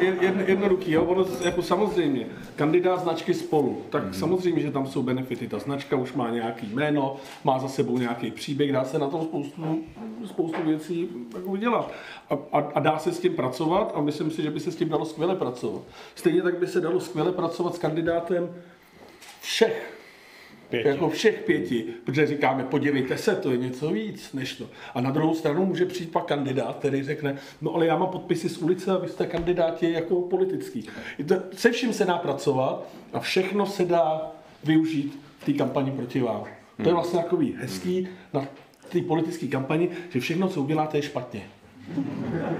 jednoduchý. 0.45 0.91
Jo? 0.91 1.03
Ono, 1.03 1.25
jako 1.43 1.61
samozřejmě, 1.61 2.27
kandidát 2.55 2.99
značky 2.99 3.33
spolu, 3.33 3.81
tak 3.89 4.03
mm-hmm. 4.03 4.19
samozřejmě, 4.19 4.61
že 4.61 4.71
tam 4.71 4.87
jsou 4.87 5.03
benefity. 5.03 5.47
Ta 5.47 5.59
značka 5.59 5.95
už 5.95 6.13
má 6.13 6.29
nějaký 6.29 6.67
jméno, 6.73 7.15
má 7.43 7.59
za 7.59 7.67
sebou 7.67 7.97
nějaký 7.97 8.31
příběh, 8.31 8.71
dá 8.71 8.83
se 8.83 8.99
na 8.99 9.07
tom 9.07 9.21
spoustu, 9.21 9.83
spoustu 10.25 10.63
věcí 10.63 11.09
jako 11.35 11.49
udělat. 11.49 11.91
A, 12.29 12.37
a, 12.51 12.59
a 12.59 12.79
dá 12.79 12.99
se 12.99 13.11
s 13.11 13.19
tím 13.19 13.35
pracovat 13.35 13.91
a 13.95 14.01
myslím 14.01 14.31
si, 14.31 14.41
že 14.41 14.51
by 14.51 14.59
se 14.59 14.71
s 14.71 14.75
tím 14.75 14.89
dalo 14.89 15.05
skvěle 15.05 15.35
pracovat. 15.35 15.81
Stejně 16.15 16.41
tak 16.41 16.59
by 16.59 16.67
se 16.67 16.81
dalo 16.81 16.99
skvěle 16.99 17.31
pracovat 17.31 17.75
s 17.75 17.79
kandidátem 17.79 18.55
všech 19.41 19.98
Pěti. 20.69 20.87
Jako 20.87 21.09
všech 21.09 21.43
pěti, 21.43 21.85
protože 22.03 22.27
říkáme, 22.27 22.63
podívejte 22.63 23.17
se, 23.17 23.35
to 23.35 23.51
je 23.51 23.57
něco 23.57 23.89
víc 23.89 24.33
než 24.33 24.53
to. 24.53 24.69
A 24.93 25.01
na 25.01 25.11
druhou 25.11 25.35
stranu 25.35 25.65
může 25.65 25.85
přijít 25.85 26.11
pak 26.11 26.25
kandidát, 26.25 26.75
který 26.75 27.03
řekne, 27.03 27.35
no 27.61 27.75
ale 27.75 27.85
já 27.85 27.97
mám 27.97 28.09
podpisy 28.09 28.49
z 28.49 28.57
ulice 28.57 28.91
a 28.91 28.97
vy 28.97 29.07
jste 29.07 29.25
kandidáti 29.25 29.91
jako 29.91 30.21
politický. 30.21 30.85
Se 31.51 31.71
vším 31.71 31.93
se 31.93 32.05
dá 32.05 32.17
pracovat 32.17 32.87
a 33.13 33.19
všechno 33.19 33.65
se 33.65 33.85
dá 33.85 34.31
využít 34.63 35.19
v 35.39 35.45
té 35.45 35.53
kampani 35.53 35.91
proti 35.91 36.21
vám. 36.21 36.43
To 36.77 36.83
je 36.83 36.85
hmm. 36.85 36.93
vlastně 36.93 37.19
takový 37.19 37.55
hezký 37.59 38.07
na 38.33 38.47
té 38.89 39.01
politické 39.01 39.47
kampani, 39.47 39.89
že 40.09 40.19
všechno, 40.19 40.47
co 40.47 40.61
uděláte, 40.61 40.97
je 40.97 41.01
špatně. 41.01 41.41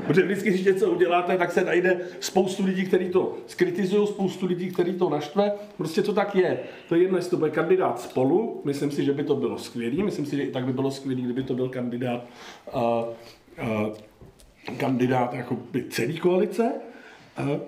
Protože 0.08 0.22
vždycky, 0.22 0.50
když 0.50 0.66
něco 0.66 0.92
uděláte, 0.92 1.38
tak 1.38 1.52
se 1.52 1.64
najde 1.64 2.00
spoustu 2.20 2.66
lidí, 2.66 2.86
kteří 2.86 3.10
to 3.10 3.38
skritizují, 3.48 4.08
spoustu 4.08 4.46
lidí, 4.46 4.72
kteří 4.72 4.94
to 4.94 5.10
naštve. 5.10 5.52
Prostě 5.78 6.02
to 6.02 6.14
tak 6.14 6.36
je. 6.36 6.60
To 6.90 6.96
je 6.96 7.02
jedno, 7.02 7.18
jestli 7.18 7.32
to 7.32 7.38
bude 7.38 7.52
kandidát 7.52 8.02
spolu, 8.02 8.62
myslím 8.66 8.92
si, 8.92 9.06
že 9.06 9.14
by 9.14 9.24
to 9.24 9.36
bylo 9.36 9.58
skvělé. 9.58 10.04
Myslím 10.04 10.26
si, 10.26 10.36
že 10.36 10.44
i 10.44 10.52
tak 10.52 10.66
by 10.66 10.74
bylo 10.74 10.92
skvělé, 10.92 11.22
kdyby 11.22 11.44
to 11.44 11.54
byl 11.54 11.70
kandidát, 11.70 12.26
uh, 12.74 12.82
uh, 13.64 14.78
kandidát 14.78 15.34
jako 15.34 15.58
by 15.72 15.84
celý 15.90 16.18
koalice. 16.18 16.72
Uh, 17.40 17.50
uh, 17.50 17.60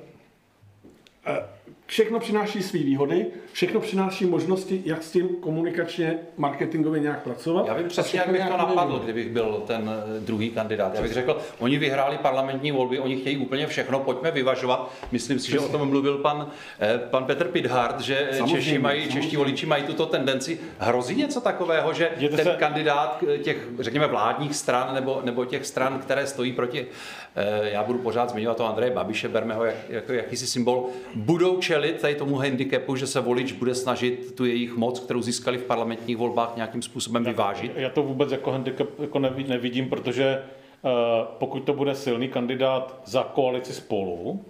Všechno 1.92 2.20
přináší 2.20 2.64
své 2.64 2.80
výhody, 2.80 3.26
všechno 3.52 3.80
přináší 3.80 4.26
možnosti, 4.26 4.82
jak 4.86 5.04
s 5.04 5.12
tím 5.12 5.28
komunikačně, 5.28 6.18
marketingově 6.38 7.02
nějak 7.02 7.24
pracovat. 7.24 7.68
Já 7.68 7.74
vím 7.74 7.88
přesně, 7.88 8.20
jak 8.20 8.32
bych 8.32 8.48
to 8.48 8.58
napadl, 8.58 9.00
kdybych 9.00 9.30
byl 9.30 9.64
ten 9.68 9.92
eh, 10.18 10.20
druhý 10.20 10.50
kandidát. 10.50 10.96
Já 10.96 11.02
bych 11.02 11.14
řekl, 11.14 11.38
oni 11.60 11.78
vyhráli 11.78 12.18
parlamentní 12.18 12.72
volby, 12.72 13.00
oni 13.00 13.16
chtějí 13.16 13.38
úplně 13.38 13.68
všechno, 13.68 14.00
pojďme 14.00 14.32
vyvažovat. 14.32 14.92
Myslím 15.12 15.40
si, 15.40 15.52
že 15.52 15.60
o 15.60 15.70
tom 15.70 15.90
mluvil 15.90 16.18
pan, 16.18 16.48
eh, 16.80 17.00
pan 17.10 17.26
Petr 17.26 17.48
Pidhart, 17.48 18.02
že 18.02 18.30
Češi 18.48 18.78
mají, 18.78 19.10
čeští 19.10 19.38
voliči 19.38 19.66
mají 19.66 19.84
tuto 19.84 20.06
tendenci. 20.06 20.60
Hrozí 20.80 21.16
něco 21.16 21.42
takového, 21.42 21.94
že 21.94 22.10
Jděte 22.18 22.36
ten 22.36 22.46
se... 22.46 22.56
kandidát 22.60 23.24
těch, 23.44 23.68
řekněme, 23.80 24.08
vládních 24.08 24.56
stran 24.56 24.94
nebo, 24.94 25.22
nebo 25.24 25.46
těch 25.46 25.66
stran, 25.66 26.00
které 26.00 26.28
stojí 26.28 26.54
proti, 26.54 26.88
eh, 27.36 27.70
já 27.70 27.84
budu 27.84 28.00
pořád 28.00 28.30
zmiňovat 28.30 28.58
to 28.58 28.66
Andreje 28.66 28.92
Babiše, 28.92 29.28
berme 29.28 29.54
ho 29.54 29.66
jak, 29.66 29.76
jako 29.90 30.14
jakýsi 30.14 30.48
symbol, 30.48 30.90
budou 31.16 31.58
čelit 31.58 31.81
tady 31.82 32.16
tomu 32.16 32.36
handicapu, 32.36 32.96
že 32.96 33.08
se 33.08 33.20
volič 33.20 33.52
bude 33.52 33.76
snažit 33.76 34.36
tu 34.36 34.46
jejich 34.46 34.76
moc, 34.76 35.00
kterou 35.00 35.22
získali 35.22 35.58
v 35.58 35.64
parlamentních 35.64 36.18
volbách, 36.18 36.56
nějakým 36.56 36.82
způsobem 36.82 37.24
vyvážit? 37.24 37.72
Já 37.76 37.90
to 37.90 38.04
vůbec 38.04 38.32
jako 38.32 38.52
handicap 38.52 39.00
jako 39.00 39.20
nevidím, 39.20 39.90
protože 39.90 40.44
uh, 40.82 40.92
pokud 41.26 41.60
to 41.60 41.74
bude 41.74 41.96
silný 41.96 42.28
kandidát 42.28 43.02
za 43.06 43.24
koalici 43.24 43.74
spolu, 43.74 44.46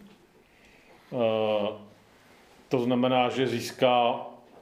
uh, 1.11 1.19
to 2.69 2.79
znamená, 2.79 3.29
že 3.29 3.47
získá 3.47 4.15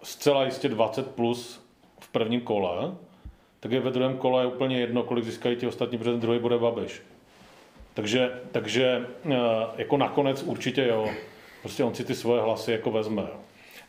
zcela 0.03 0.45
jistě 0.45 0.69
20 0.69 1.11
plus 1.11 1.67
v 1.99 2.09
prvním 2.09 2.41
kole, 2.41 2.91
tak 3.59 3.71
je 3.71 3.79
ve 3.79 3.91
druhém 3.91 4.17
kole 4.17 4.45
úplně 4.45 4.79
jedno, 4.79 5.03
kolik 5.03 5.25
získají 5.25 5.55
ti 5.55 5.67
ostatní, 5.67 5.97
protože 5.97 6.11
ten 6.11 6.19
druhý 6.19 6.39
bude 6.39 6.57
Babiš. 6.57 7.01
Takže, 7.93 8.31
takže 8.51 9.07
uh, 9.25 9.33
jako 9.77 9.97
nakonec 9.97 10.43
určitě 10.43 10.87
jo 10.87 11.09
prostě 11.61 11.83
on 11.83 11.95
si 11.95 12.03
ty 12.03 12.15
svoje 12.15 12.41
hlasy 12.41 12.71
jako 12.71 12.91
vezme. 12.91 13.21
Jo. 13.21 13.39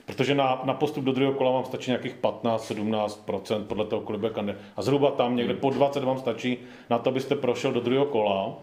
Protože 0.06 0.34
na, 0.34 0.60
na 0.64 0.74
postup 0.74 1.04
do 1.04 1.12
druhého 1.12 1.34
kola 1.34 1.50
vám 1.50 1.64
stačí 1.64 1.90
nějakých 1.90 2.16
15-17% 2.22 3.64
podle 3.64 3.84
toho, 3.84 4.02
kolik 4.02 4.20
bude 4.20 4.32
kandidát. 4.32 4.60
A 4.76 4.82
zhruba 4.82 5.10
tam 5.10 5.36
někde 5.36 5.54
po 5.54 5.70
20 5.70 6.04
vám 6.04 6.18
stačí 6.18 6.58
na 6.90 6.98
to, 6.98 7.10
abyste 7.10 7.36
prošel 7.36 7.72
do 7.72 7.80
druhého 7.80 8.04
kola. 8.04 8.54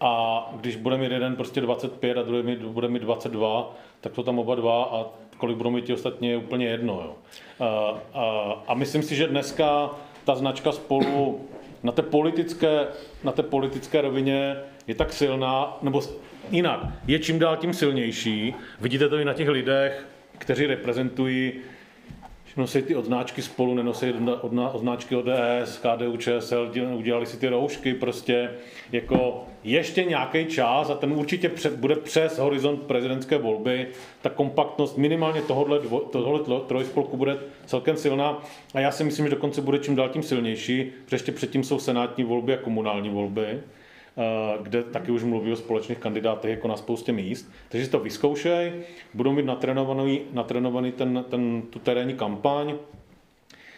A 0.00 0.42
když 0.60 0.76
bude 0.76 0.96
mít 0.98 1.12
jeden 1.12 1.36
prostě 1.36 1.60
25 1.60 2.18
a 2.18 2.22
druhý 2.22 2.42
mít, 2.42 2.62
bude 2.62 2.88
mít 2.88 3.02
22, 3.02 3.74
tak 4.00 4.12
to 4.12 4.22
tam 4.22 4.38
oba 4.38 4.54
dva 4.54 4.84
a 4.84 5.06
kolik 5.36 5.56
budou 5.56 5.70
mít 5.70 5.84
ti 5.84 5.92
ostatní 5.92 6.28
je 6.28 6.36
úplně 6.36 6.66
jedno. 6.66 7.02
Jo. 7.04 7.14
A, 7.66 7.94
a, 8.20 8.52
a 8.66 8.74
myslím 8.74 9.02
si, 9.02 9.16
že 9.16 9.26
dneska 9.26 9.90
ta 10.24 10.34
značka 10.34 10.72
spolu 10.72 11.40
na 11.82 11.92
té 11.92 12.02
politické, 12.02 12.86
na 13.24 13.32
té 13.32 13.42
politické 13.42 14.00
rovině 14.00 14.56
je 14.86 14.94
tak 14.94 15.12
silná, 15.12 15.78
nebo 15.82 16.02
jinak, 16.50 16.80
je 17.06 17.18
čím 17.18 17.38
dál 17.38 17.56
tím 17.56 17.74
silnější. 17.74 18.54
Vidíte 18.80 19.08
to 19.08 19.18
i 19.18 19.24
na 19.24 19.32
těch 19.32 19.48
lidech, 19.48 20.06
kteří 20.38 20.66
reprezentují 20.66 21.52
nosí 22.56 22.82
ty 22.82 22.96
odznáčky 22.96 23.42
spolu, 23.42 23.74
nenosí 23.74 24.12
odznáčky 24.72 25.16
ODS, 25.16 25.78
KDU, 25.78 26.16
ČSL, 26.16 26.72
udělali 26.94 27.26
si 27.26 27.36
ty 27.36 27.48
roušky, 27.48 27.94
prostě 27.94 28.50
jako 28.92 29.44
ještě 29.64 30.04
nějaký 30.04 30.46
čas 30.46 30.90
a 30.90 30.94
ten 30.94 31.12
určitě 31.12 31.50
bude 31.76 31.96
přes 31.96 32.38
horizont 32.38 32.82
prezidentské 32.82 33.38
volby, 33.38 33.86
ta 34.22 34.30
kompaktnost 34.30 34.98
minimálně 34.98 35.42
tohohle, 35.42 35.78
dvo, 35.78 36.00
tohohle 36.00 36.60
trojspolku 36.66 37.16
bude 37.16 37.38
celkem 37.66 37.96
silná 37.96 38.42
a 38.74 38.80
já 38.80 38.90
si 38.90 39.04
myslím, 39.04 39.26
že 39.26 39.30
dokonce 39.30 39.60
bude 39.60 39.78
čím 39.78 39.96
dál 39.96 40.08
tím 40.08 40.22
silnější, 40.22 40.92
protože 41.04 41.14
ještě 41.14 41.32
předtím 41.32 41.64
jsou 41.64 41.78
senátní 41.78 42.24
volby 42.24 42.54
a 42.54 42.56
komunální 42.56 43.08
volby. 43.08 43.60
Eh, 44.16 44.58
kde 44.62 44.82
taky 44.82 45.12
už 45.12 45.22
mluví 45.22 45.52
o 45.52 45.56
společných 45.56 45.98
kandidátech 45.98 46.50
jako 46.50 46.68
na 46.68 46.76
spoustě 46.76 47.12
míst. 47.12 47.52
Takže 47.68 47.84
si 47.84 47.90
to 47.90 47.98
vyzkoušej, 47.98 48.72
budou 49.14 49.32
mít 49.32 49.46
natrénovaný, 49.46 50.20
natrénovaný 50.32 50.92
ten, 50.92 51.24
ten, 51.30 51.62
tu 51.62 51.78
terénní 51.78 52.14
kampaň. 52.14 52.74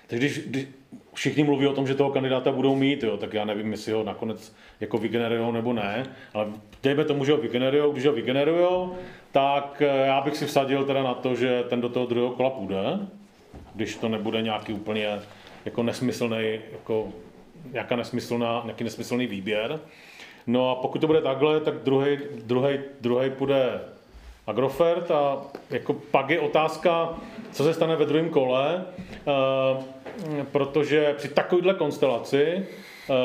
Takže 0.06 0.26
když, 0.26 0.38
když 0.38 0.66
všichni 1.14 1.44
mluví 1.44 1.66
o 1.66 1.72
tom, 1.72 1.86
že 1.86 1.94
toho 1.94 2.10
kandidáta 2.10 2.52
budou 2.52 2.76
mít, 2.76 3.02
jo, 3.02 3.16
tak 3.16 3.34
já 3.34 3.44
nevím, 3.44 3.70
jestli 3.72 3.92
ho 3.92 4.04
nakonec 4.04 4.56
jako 4.80 4.98
vygenerujou 4.98 5.52
nebo 5.52 5.72
ne, 5.72 6.06
ale 6.34 6.46
dejme 6.82 7.04
tomu, 7.04 7.24
že 7.24 7.32
ho 7.32 7.38
vygenerujou, 7.38 7.92
když 7.92 8.06
ho 8.06 8.12
vygenerujou, 8.12 8.94
tak 9.32 9.82
eh, 9.82 10.06
já 10.06 10.20
bych 10.20 10.36
si 10.36 10.46
vsadil 10.46 10.84
teda 10.84 11.02
na 11.02 11.14
to, 11.14 11.34
že 11.34 11.64
ten 11.68 11.80
do 11.80 11.88
toho 11.88 12.06
druhého 12.06 12.30
kola 12.30 12.50
půjde, 12.50 12.98
když 13.74 13.96
to 13.96 14.08
nebude 14.08 14.42
nějaký 14.42 14.72
úplně 14.72 15.18
jako 15.64 15.82
nesmyslný, 15.82 16.60
jako 16.72 17.08
nějaká 17.72 17.96
nesmyslná, 17.96 18.60
nějaký 18.64 18.84
nesmyslný 18.84 19.26
výběr. 19.26 19.80
No 20.46 20.70
a 20.70 20.74
pokud 20.74 21.00
to 21.00 21.06
bude 21.06 21.20
takhle, 21.20 21.60
tak 21.60 21.74
druhý, 21.74 22.18
druhý, 22.44 22.78
druhý 23.00 23.30
půjde 23.30 23.80
Agrofert 24.46 25.10
a 25.10 25.42
jako 25.70 25.92
pak 25.92 26.30
je 26.30 26.40
otázka, 26.40 27.14
co 27.52 27.64
se 27.64 27.74
stane 27.74 27.96
ve 27.96 28.06
druhém 28.06 28.30
kole, 28.30 28.84
uh, 29.24 30.44
protože 30.52 31.14
při 31.16 31.28
takovéhle 31.28 31.74
konstelaci 31.74 32.66
uh, 33.08 33.16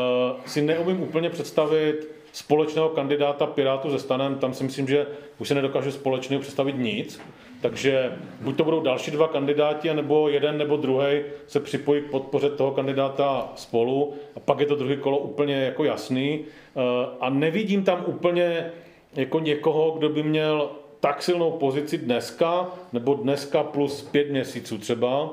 si 0.46 0.62
neumím 0.62 1.02
úplně 1.02 1.30
představit 1.30 2.08
společného 2.32 2.90
kandidáta 2.90 3.46
Pirátu 3.46 3.90
ze 3.90 4.00
stanem, 4.00 4.36
tam 4.36 4.54
si 4.54 4.64
myslím, 4.64 4.88
že 4.88 5.08
už 5.40 5.48
se 5.48 5.56
nedokáže 5.56 5.92
společně 5.92 6.40
představit 6.40 6.78
nic, 6.78 7.22
takže 7.62 8.18
buď 8.42 8.58
to 8.58 8.64
budou 8.64 8.82
další 8.82 9.12
dva 9.12 9.28
kandidáti, 9.28 9.94
nebo 9.94 10.30
jeden 10.30 10.58
nebo 10.58 10.78
druhý 10.78 11.22
se 11.48 11.60
připojí 11.60 12.02
k 12.02 12.12
podpoře 12.12 12.50
toho 12.50 12.72
kandidáta 12.72 13.52
spolu 13.56 14.14
a 14.36 14.40
pak 14.40 14.60
je 14.60 14.66
to 14.66 14.76
druhý 14.76 14.98
kolo 14.98 15.18
úplně 15.18 15.56
jako 15.56 15.84
jasný. 15.84 16.40
Eh, 16.40 16.82
a 17.20 17.30
nevidím 17.30 17.84
tam 17.84 18.04
úplně 18.08 18.72
jako 19.16 19.40
někoho, 19.40 19.92
kdo 19.92 20.10
by 20.10 20.24
měl 20.24 20.70
tak 21.00 21.24
silnou 21.24 21.52
pozici 21.52 21.98
dneska, 21.98 22.68
nebo 22.94 23.14
dneska 23.14 23.64
plus 23.64 24.02
pět 24.02 24.32
měsíců 24.32 24.78
třeba, 24.78 25.30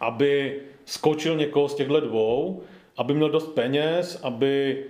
aby 0.00 0.60
skočil 0.84 1.36
někoho 1.36 1.68
z 1.68 1.74
těchto 1.74 2.00
dvou, 2.00 2.62
aby 2.96 3.14
měl 3.14 3.30
dost 3.30 3.46
peněz, 3.46 4.20
aby 4.22 4.84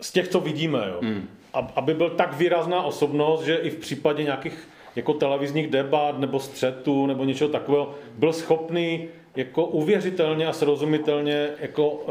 z 0.00 0.12
těch, 0.12 0.28
co 0.28 0.40
vidíme, 0.40 0.84
jo, 0.88 0.98
hmm. 1.02 1.28
aby 1.52 1.94
byl 1.94 2.10
tak 2.10 2.38
výrazná 2.38 2.82
osobnost, 2.82 3.42
že 3.42 3.56
i 3.56 3.70
v 3.70 3.76
případě 3.76 4.22
nějakých 4.22 4.68
jako 4.96 5.14
televizních 5.14 5.66
debat 5.66 6.18
nebo 6.18 6.40
střetu 6.40 7.06
nebo 7.06 7.24
něčeho 7.24 7.50
takového 7.50 7.94
byl 8.18 8.32
schopný 8.32 9.08
jako 9.36 9.64
uvěřitelně 9.64 10.46
a 10.46 10.52
srozumitelně 10.52 11.48
jako 11.60 11.88
uh, 11.90 12.08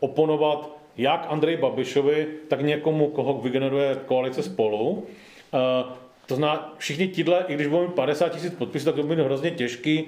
oponovat 0.00 0.70
jak 0.96 1.26
Andrej 1.28 1.56
Babišovi, 1.56 2.26
tak 2.48 2.60
někomu, 2.60 3.08
koho 3.08 3.34
vygeneruje 3.34 3.96
koalice 4.06 4.42
spolu. 4.42 4.90
Uh, 4.90 5.92
To 6.26 6.34
zná, 6.34 6.74
všichni 6.78 7.08
tíhle, 7.08 7.44
i 7.48 7.54
když 7.54 7.66
budou 7.66 7.82
mít 7.82 7.94
50 7.94 8.28
tisíc 8.28 8.54
podpisů, 8.54 8.84
tak 8.84 8.94
to 8.94 9.02
bude 9.02 9.22
hrozně 9.22 9.50
těžký. 9.50 10.04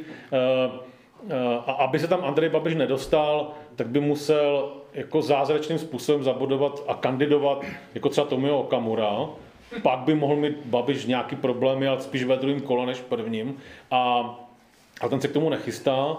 A 1.66 1.72
aby 1.72 1.98
se 1.98 2.08
tam 2.08 2.24
Andrej 2.24 2.48
Babiš 2.50 2.74
nedostal, 2.74 3.50
tak 3.76 3.86
by 3.88 4.00
musel 4.00 4.72
jako 4.94 5.22
zázračným 5.22 5.78
způsobem 5.78 6.22
zabudovat 6.22 6.84
a 6.88 6.94
kandidovat 6.94 7.64
jako 7.94 8.08
třeba 8.08 8.26
Tomio 8.26 8.58
Okamura. 8.58 9.28
Pak 9.82 9.98
by 9.98 10.14
mohl 10.14 10.36
mít 10.36 10.56
Babiš 10.64 11.06
nějaký 11.06 11.36
problémy, 11.36 11.88
ale 11.88 12.00
spíš 12.00 12.24
ve 12.24 12.36
druhém 12.36 12.60
kole 12.60 12.86
než 12.86 12.96
v 12.96 13.04
prvním. 13.04 13.56
A, 13.90 14.34
a 15.00 15.08
ten 15.08 15.20
se 15.20 15.28
k 15.28 15.32
tomu 15.32 15.50
nechystá. 15.50 16.16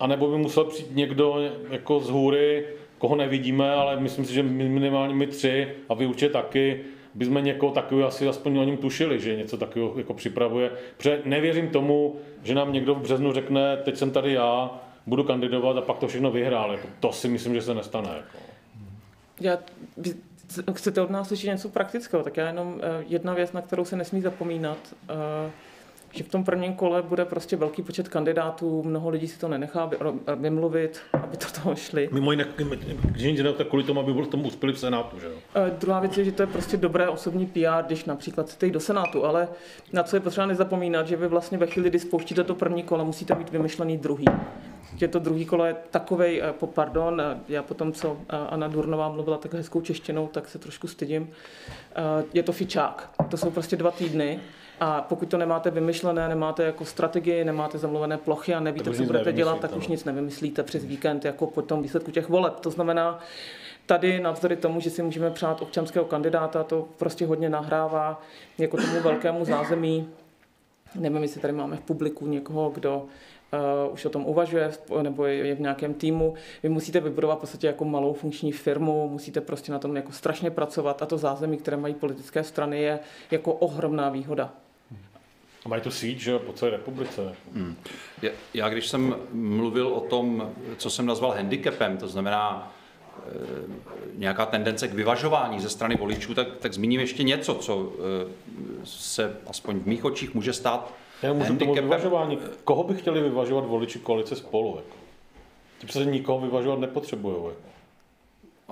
A 0.00 0.06
nebo 0.06 0.28
by 0.28 0.38
musel 0.38 0.64
přijít 0.64 0.96
někdo 0.96 1.36
jako 1.70 2.00
z 2.00 2.10
hůry, 2.10 2.66
koho 2.98 3.16
nevidíme, 3.16 3.70
ale 3.70 4.00
myslím 4.00 4.24
si, 4.24 4.34
že 4.34 4.42
minimálně 4.42 5.14
my 5.14 5.26
tři 5.26 5.68
a 5.88 5.94
vy 5.94 6.06
určitě 6.06 6.28
taky, 6.28 6.80
bychom 7.14 7.44
někoho 7.44 7.72
takového 7.72 8.08
asi 8.08 8.28
aspoň 8.28 8.58
o 8.58 8.64
něm 8.64 8.76
tušili, 8.76 9.20
že 9.20 9.36
něco 9.36 9.56
takového 9.56 9.94
jako 9.96 10.14
připravuje. 10.14 10.70
Protože 10.96 11.22
nevěřím 11.24 11.68
tomu, 11.68 12.16
že 12.42 12.54
nám 12.54 12.72
někdo 12.72 12.94
v 12.94 13.00
březnu 13.00 13.32
řekne, 13.32 13.76
teď 13.76 13.96
jsem 13.96 14.10
tady 14.10 14.32
já, 14.32 14.70
budu 15.06 15.24
kandidovat 15.24 15.76
a 15.76 15.80
pak 15.80 15.98
to 15.98 16.08
všechno 16.08 16.30
vyhrál. 16.30 16.72
Jako, 16.72 16.88
to 17.00 17.12
si 17.12 17.28
myslím, 17.28 17.54
že 17.54 17.62
se 17.62 17.74
nestane. 17.74 18.10
Jako. 18.16 18.38
Já, 19.40 19.58
chcete 20.72 21.00
od 21.00 21.10
nás 21.10 21.28
slyšet 21.28 21.46
něco 21.46 21.68
praktického, 21.68 22.22
tak 22.22 22.36
já 22.36 22.46
jenom 22.46 22.80
eh, 22.82 23.04
jedna 23.08 23.34
věc, 23.34 23.52
na 23.52 23.62
kterou 23.62 23.84
se 23.84 23.96
nesmí 23.96 24.20
zapomínat, 24.20 24.78
eh, 25.10 25.50
že 26.12 26.24
v 26.24 26.28
tom 26.28 26.44
prvním 26.44 26.74
kole 26.74 27.02
bude 27.02 27.24
prostě 27.24 27.56
velký 27.56 27.82
počet 27.82 28.08
kandidátů, 28.08 28.82
mnoho 28.82 29.08
lidí 29.08 29.28
si 29.28 29.38
to 29.38 29.48
nenechá 29.48 29.90
vymluvit, 30.36 31.00
aby 31.12 31.36
to 31.36 31.46
toho 31.62 31.76
šli. 31.76 32.08
Mimo 32.12 32.30
jiné, 32.30 32.46
když 33.06 33.40
tak 33.56 33.66
kvůli 33.68 33.84
tomu, 33.84 34.00
aby 34.00 34.12
byl 34.12 34.26
tomu 34.26 34.46
uspěli 34.46 34.72
v 34.72 34.78
Senátu, 34.78 35.20
že 35.20 35.26
jo? 35.26 35.32
E, 35.54 35.70
druhá 35.70 36.00
věc 36.00 36.18
je, 36.18 36.24
že 36.24 36.32
to 36.32 36.42
je 36.42 36.46
prostě 36.46 36.76
dobré 36.76 37.08
osobní 37.08 37.46
PR, 37.46 37.82
když 37.86 38.04
například 38.04 38.46
chcete 38.46 38.66
jít 38.66 38.72
do 38.72 38.80
Senátu, 38.80 39.24
ale 39.24 39.48
na 39.92 40.02
co 40.02 40.16
je 40.16 40.20
potřeba 40.20 40.46
nezapomínat, 40.46 41.06
že 41.06 41.16
vy 41.16 41.28
vlastně 41.28 41.58
ve 41.58 41.66
chvíli, 41.66 41.90
kdy 41.90 41.98
spouštíte 41.98 42.44
to 42.44 42.54
první 42.54 42.82
kolo, 42.82 43.04
musíte 43.04 43.34
mít 43.34 43.50
vymyšlený 43.50 43.98
druhý. 43.98 44.26
Že 44.96 45.08
to 45.08 45.18
druhý 45.18 45.44
kolo 45.46 45.64
je 45.64 45.76
takovej, 45.90 46.42
e, 46.42 46.54
pardon, 46.66 47.20
e, 47.20 47.40
já 47.48 47.62
potom, 47.62 47.92
co 47.92 48.16
Anna 48.28 48.68
Durnová 48.68 49.08
mluvila 49.08 49.38
tak 49.38 49.54
hezkou 49.54 49.80
češtinou, 49.80 50.26
tak 50.26 50.48
se 50.48 50.58
trošku 50.58 50.88
stydím. 50.88 51.30
Je 52.34 52.42
to 52.42 52.52
fičák. 52.52 53.10
To 53.28 53.36
jsou 53.36 53.50
prostě 53.50 53.76
dva 53.76 53.90
týdny 53.90 54.40
a 54.80 55.00
pokud 55.00 55.28
to 55.28 55.38
nemáte 55.38 55.70
vymyšlené, 55.70 56.28
nemáte 56.28 56.62
jako 56.62 56.84
strategii, 56.84 57.44
nemáte 57.44 57.78
zamluvené 57.78 58.18
plochy 58.18 58.54
a 58.54 58.60
nevíte, 58.60 58.94
co 58.94 59.02
budete 59.02 59.32
dělat, 59.32 59.60
tak 59.60 59.76
už 59.76 59.86
nic 59.86 60.04
nevymyslíte 60.04 60.62
přes 60.62 60.84
víkend 60.84 61.24
jako 61.24 61.46
po 61.46 61.62
tom 61.62 61.82
výsledku 61.82 62.10
těch 62.10 62.28
voleb. 62.28 62.60
To 62.60 62.70
znamená, 62.70 63.18
tady 63.86 64.20
navzdory 64.20 64.56
tomu, 64.56 64.80
že 64.80 64.90
si 64.90 65.02
můžeme 65.02 65.30
přát 65.30 65.62
občanského 65.62 66.04
kandidáta, 66.04 66.64
to 66.64 66.88
prostě 66.96 67.26
hodně 67.26 67.48
nahrává 67.48 68.22
jako 68.58 68.76
tomu 68.76 69.00
velkému 69.00 69.44
zázemí. 69.44 70.08
Nevím, 70.94 71.22
jestli 71.22 71.40
tady 71.40 71.52
máme 71.52 71.76
v 71.76 71.80
publiku 71.80 72.26
někoho, 72.26 72.70
kdo 72.70 73.06
uh, 73.52 73.92
už 73.92 74.04
o 74.04 74.10
tom 74.10 74.26
uvažuje 74.26 74.72
nebo 75.02 75.26
je, 75.26 75.34
je 75.34 75.54
v 75.54 75.60
nějakém 75.60 75.94
týmu. 75.94 76.34
Vy 76.62 76.68
musíte 76.68 77.00
vybudovat 77.00 77.36
v 77.36 77.40
podstatě 77.40 77.66
jako 77.66 77.84
malou 77.84 78.12
funkční 78.12 78.52
firmu, 78.52 79.08
musíte 79.08 79.40
prostě 79.40 79.72
na 79.72 79.78
tom 79.78 79.96
jako 79.96 80.12
strašně 80.12 80.50
pracovat 80.50 81.02
a 81.02 81.06
to 81.06 81.18
zázemí, 81.18 81.56
které 81.56 81.76
mají 81.76 81.94
politické 81.94 82.44
strany, 82.44 82.82
je 82.82 82.98
jako 83.30 83.52
ohromná 83.52 84.08
výhoda. 84.08 84.52
A 85.64 85.68
mají 85.68 85.82
tu 85.82 85.90
síť, 85.90 86.18
že 86.18 86.38
po 86.38 86.52
celé 86.52 86.70
republice. 86.70 87.34
Hmm. 87.54 87.76
Já 88.54 88.68
když 88.68 88.88
jsem 88.88 89.16
mluvil 89.32 89.88
o 89.88 90.00
tom, 90.00 90.52
co 90.76 90.90
jsem 90.90 91.06
nazval 91.06 91.30
handicapem, 91.30 91.96
to 91.96 92.08
znamená 92.08 92.72
e, 93.16 93.30
nějaká 94.14 94.46
tendence 94.46 94.88
k 94.88 94.94
vyvažování 94.94 95.60
ze 95.60 95.68
strany 95.68 95.96
voličů, 95.96 96.34
tak, 96.34 96.48
tak 96.58 96.72
zmíním 96.72 97.00
ještě 97.00 97.22
něco, 97.22 97.54
co 97.54 97.92
e, 97.92 98.30
se 98.84 99.36
aspoň 99.46 99.78
v 99.80 99.86
mých 99.86 100.04
očích 100.04 100.34
může 100.34 100.52
stát 100.52 100.94
Já 101.22 101.32
můžu 101.32 101.56
tomu 101.56 101.74
vyvažování. 101.74 102.38
Koho 102.64 102.84
by 102.84 102.94
chtěli 102.94 103.20
vyvažovat 103.20 103.66
voliči 103.66 103.98
koalice 103.98 104.36
spolu? 104.36 104.76
Jako? 104.76 104.96
Ty 105.80 105.86
přece 105.86 106.04
nikoho 106.04 106.40
vyvažovat 106.40 106.78
nepotřebují. 106.78 107.36
Jako. 107.36 107.71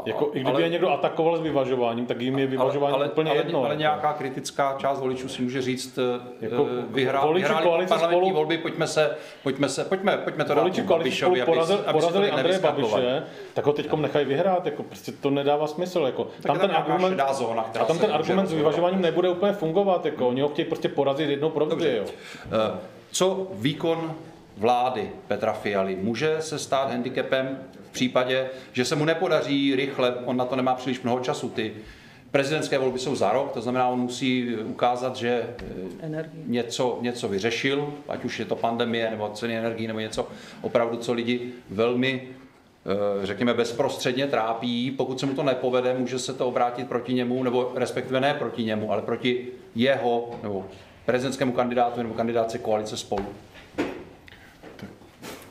Jako, 0.06 0.30
I 0.32 0.40
kdyby 0.40 0.50
ale, 0.50 0.62
je 0.62 0.68
někdo 0.68 0.90
atakoval 0.90 1.36
s 1.36 1.40
vyvažováním, 1.40 2.06
tak 2.06 2.20
jim 2.20 2.38
je 2.38 2.46
vyvažování 2.46 2.94
ale, 2.94 3.08
úplně 3.08 3.30
ale, 3.30 3.38
jedno. 3.38 3.58
Ale, 3.58 3.66
ale 3.66 3.74
jako. 3.74 3.80
nějaká 3.80 4.12
kritická 4.12 4.76
část 4.78 5.00
voličů 5.00 5.28
si 5.28 5.42
může 5.42 5.62
říct, 5.62 5.98
eh, 5.98 6.20
jako, 6.40 6.66
vyhrá, 6.90 7.26
vyhráli 7.26 7.86
parlamentní 7.86 7.98
spolu, 7.98 8.30
volby, 8.32 8.58
pojďme 8.58 8.86
se, 8.86 9.16
pojďme 9.42 9.68
se, 9.68 9.84
pojďme, 9.84 10.16
pojďme 10.16 10.44
to 10.44 10.54
voliči 10.54 10.80
dát 10.80 10.88
Babišovi, 10.88 11.42
porazil, 11.42 11.82
aby, 11.86 12.00
porazili 12.00 12.30
Andreje 12.30 12.58
Babiše, 12.58 13.22
tak 13.54 13.66
ho 13.66 13.72
teď 13.72 13.92
nechají 13.92 14.26
vyhrát, 14.26 14.66
jako 14.66 14.82
prostě 14.82 15.12
to 15.12 15.30
nedává 15.30 15.66
smysl. 15.66 16.00
Jako. 16.00 16.28
Tam 16.42 16.58
ten 16.58 16.70
argument, 16.70 17.20
zóna, 17.32 17.62
a 17.62 17.84
tam 17.84 17.98
ten 17.98 18.12
argument 18.12 18.46
s 18.46 18.52
vyvažováním 18.52 19.02
nebude 19.02 19.28
úplně 19.28 19.52
fungovat, 19.52 20.04
jako, 20.04 20.28
oni 20.28 20.40
ho 20.40 20.48
chtějí 20.48 20.68
prostě 20.68 20.88
porazit 20.88 21.30
jednou 21.30 21.50
provždy. 21.50 22.00
Eh, 22.00 22.78
co 23.12 23.46
výkon 23.52 24.14
vlády 24.56 25.10
Petra 25.28 25.52
Fialy 25.52 25.96
může 25.96 26.36
se 26.40 26.58
stát 26.58 26.90
handicapem 26.90 27.58
v 27.90 27.92
případě, 27.92 28.48
že 28.72 28.84
se 28.84 28.96
mu 28.96 29.04
nepodaří 29.04 29.76
rychle, 29.76 30.14
on 30.24 30.36
na 30.36 30.44
to 30.44 30.56
nemá 30.56 30.74
příliš 30.74 31.00
mnoho 31.02 31.20
času, 31.20 31.48
ty 31.48 31.72
prezidentské 32.30 32.78
volby 32.78 32.98
jsou 32.98 33.16
za 33.16 33.32
rok, 33.32 33.52
to 33.52 33.60
znamená, 33.60 33.88
on 33.88 34.00
musí 34.00 34.56
ukázat, 34.56 35.16
že 35.16 35.46
eh, 36.02 36.30
něco, 36.46 36.98
něco 37.00 37.28
vyřešil, 37.28 37.94
ať 38.08 38.24
už 38.24 38.38
je 38.38 38.44
to 38.44 38.56
pandemie 38.56 39.10
nebo 39.10 39.30
ceny 39.34 39.58
energii 39.58 39.86
nebo 39.86 40.00
něco 40.00 40.28
opravdu, 40.62 40.96
co 40.96 41.12
lidi 41.12 41.52
velmi 41.70 42.22
eh, 42.22 43.26
řekněme, 43.26 43.54
bezprostředně 43.54 44.26
trápí. 44.26 44.90
Pokud 44.90 45.20
se 45.20 45.26
mu 45.26 45.34
to 45.34 45.42
nepovede, 45.42 45.94
může 45.94 46.18
se 46.18 46.34
to 46.34 46.48
obrátit 46.48 46.88
proti 46.88 47.14
němu, 47.14 47.42
nebo 47.42 47.72
respektive 47.74 48.20
ne 48.20 48.34
proti 48.34 48.64
němu, 48.64 48.92
ale 48.92 49.02
proti 49.02 49.48
jeho 49.74 50.30
nebo 50.42 50.66
prezidentskému 51.06 51.52
kandidátu 51.52 52.02
nebo 52.02 52.14
kandidáce 52.14 52.58
koalice 52.58 52.96
spolu. 52.96 53.26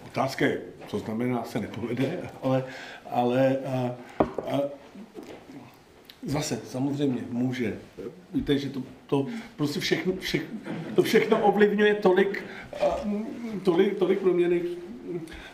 Otázka 0.07 0.45
je, 0.45 0.61
co 0.89 0.99
znamená, 0.99 1.43
se 1.43 1.59
nepovede, 1.59 2.29
ale, 2.41 2.63
ale 3.09 3.57
a, 3.65 3.95
a, 4.51 4.61
zase 6.25 6.59
samozřejmě 6.65 7.21
může. 7.29 7.77
Víte, 8.33 8.57
že 8.57 8.69
to, 8.69 8.83
to 9.07 9.25
prostě 9.55 9.79
všechno, 9.79 10.13
všechno, 10.19 10.59
to 10.95 11.03
všechno 11.03 11.39
ovlivňuje 11.39 11.95
tolik, 11.95 12.43
tolik, 13.63 13.97
tolik 13.97 14.19
proměny. 14.19 14.61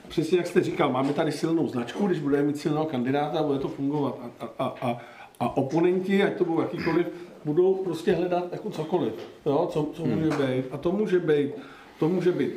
Přesně 0.08 0.38
jak 0.38 0.48
jste 0.48 0.62
říkal, 0.62 0.92
máme 0.92 1.14
tady 1.14 1.32
silnou 1.32 1.68
značku, 1.68 2.08
když 2.08 2.20
budeme 2.20 2.44
mít 2.44 2.58
silného 2.58 2.86
kandidáta, 2.86 3.44
bude 3.44 3.60
to 3.60 3.68
fungovat. 3.68 4.20
A, 4.40 4.46
a, 4.60 4.76
a, 4.82 5.02
a 5.40 5.58
oponenti, 5.58 6.24
ať 6.24 6.38
to 6.38 6.46
budou 6.46 6.62
jakýkoliv, 6.62 7.08
budou 7.46 7.74
prostě 7.76 8.14
hledat 8.14 8.44
jako 8.52 8.70
cokoliv, 8.70 9.14
jo, 9.46 9.70
co, 9.72 9.90
co 9.94 10.06
může 10.06 10.30
hmm. 10.30 10.48
být. 10.48 10.66
A 10.72 10.78
to 10.78 10.92
může 10.92 11.20
být, 11.20 11.52
to 12.00 12.10
může 12.10 12.32
být 12.32 12.52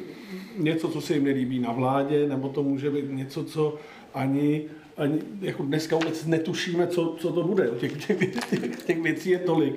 něco, 0.57 0.89
co 0.89 1.01
se 1.01 1.15
jim 1.15 1.25
nelíbí 1.25 1.59
na 1.59 1.73
vládě, 1.73 2.29
nebo 2.29 2.49
to 2.49 2.63
může 2.63 2.91
být 2.91 3.13
něco, 3.13 3.45
co 3.45 3.75
ani, 4.15 4.65
ani 4.97 5.19
jako 5.41 5.63
dneska 5.63 5.97
vůbec 5.97 6.27
netušíme, 6.27 6.87
co, 6.87 7.17
co 7.19 7.33
to 7.33 7.43
bude. 7.43 7.71
Těch, 7.81 8.07
těch, 8.07 8.19
těch, 8.51 8.85
těch 8.85 9.03
věcí 9.03 9.31
je 9.31 9.39
tolik. 9.39 9.75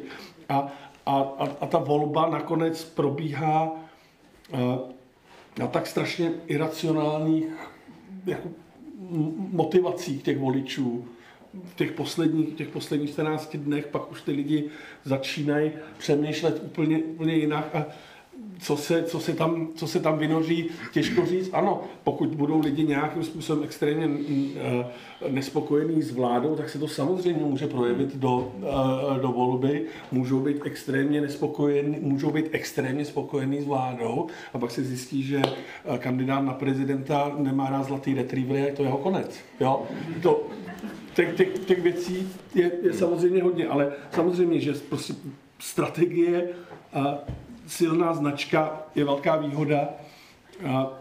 A, 0.49 0.73
a, 1.05 1.19
a, 1.19 1.49
a 1.61 1.65
ta 1.65 1.77
volba 1.77 2.29
nakonec 2.29 2.83
probíhá 2.83 3.71
na 5.59 5.67
tak 5.67 5.87
strašně 5.87 6.31
iracionálních 6.47 7.45
jako 8.25 8.49
motivacích 9.51 10.23
těch 10.23 10.37
voličů, 10.37 11.05
v 11.63 11.75
těch 11.75 11.91
posledních, 11.91 12.53
těch 12.53 12.67
posledních 12.67 13.09
14 13.09 13.55
dnech 13.55 13.87
pak 13.87 14.11
už 14.11 14.21
ty 14.21 14.31
lidi 14.31 14.69
začínají 15.03 15.71
přemýšlet 15.97 16.61
úplně, 16.63 16.97
úplně 16.97 17.35
jinak 17.35 17.75
a 17.75 17.85
co 18.61 18.77
se, 18.77 19.03
co, 19.03 19.19
se 19.19 19.33
tam, 19.33 19.67
co 19.75 19.87
se 19.87 19.99
tam 19.99 20.17
vynoří, 20.17 20.69
těžko 20.93 21.25
říct. 21.25 21.49
Ano, 21.53 21.81
pokud 22.03 22.29
budou 22.35 22.59
lidi 22.59 22.83
nějakým 22.83 23.23
způsobem 23.23 23.63
extrémně 23.63 24.07
mm, 24.07 24.53
eh, 24.57 24.85
nespokojení 25.29 26.01
s 26.01 26.11
vládou, 26.11 26.55
tak 26.55 26.69
se 26.69 26.79
to 26.79 26.87
samozřejmě 26.87 27.43
může 27.43 27.67
projevit 27.67 28.15
do, 28.15 28.51
eh, 28.57 29.19
do 29.21 29.27
volby. 29.27 29.85
Můžou 30.11 30.39
být 30.39 30.57
extrémně 30.63 31.21
nespokojení, 31.21 31.97
můžou 32.01 32.31
být 32.31 32.45
extrémně 32.51 33.05
spokojení 33.05 33.61
s 33.61 33.65
vládou 33.65 34.27
a 34.53 34.57
pak 34.57 34.71
se 34.71 34.83
zjistí, 34.83 35.23
že 35.23 35.41
eh, 35.45 35.97
kandidát 35.97 36.41
na 36.41 36.53
prezidenta 36.53 37.35
nemá 37.37 37.69
rád 37.69 37.83
zlatý 37.83 38.13
retriever 38.13 38.63
a 38.63 38.65
je 38.65 38.73
to 38.73 38.83
jeho 38.83 38.97
konec. 38.97 39.39
Jo? 39.59 39.83
To, 40.21 40.47
těch, 41.13 41.35
těch, 41.35 41.59
těch 41.59 41.81
věcí 41.81 42.29
je, 42.55 42.71
je 42.83 42.93
samozřejmě 42.93 43.43
hodně, 43.43 43.67
ale 43.67 43.91
samozřejmě, 44.11 44.59
že 44.59 44.73
prostě 44.73 45.13
strategie 45.59 46.49
a 46.93 47.17
silná 47.67 48.13
značka 48.13 48.83
je 48.95 49.05
velká 49.05 49.35
výhoda 49.35 49.89
a 50.67 50.91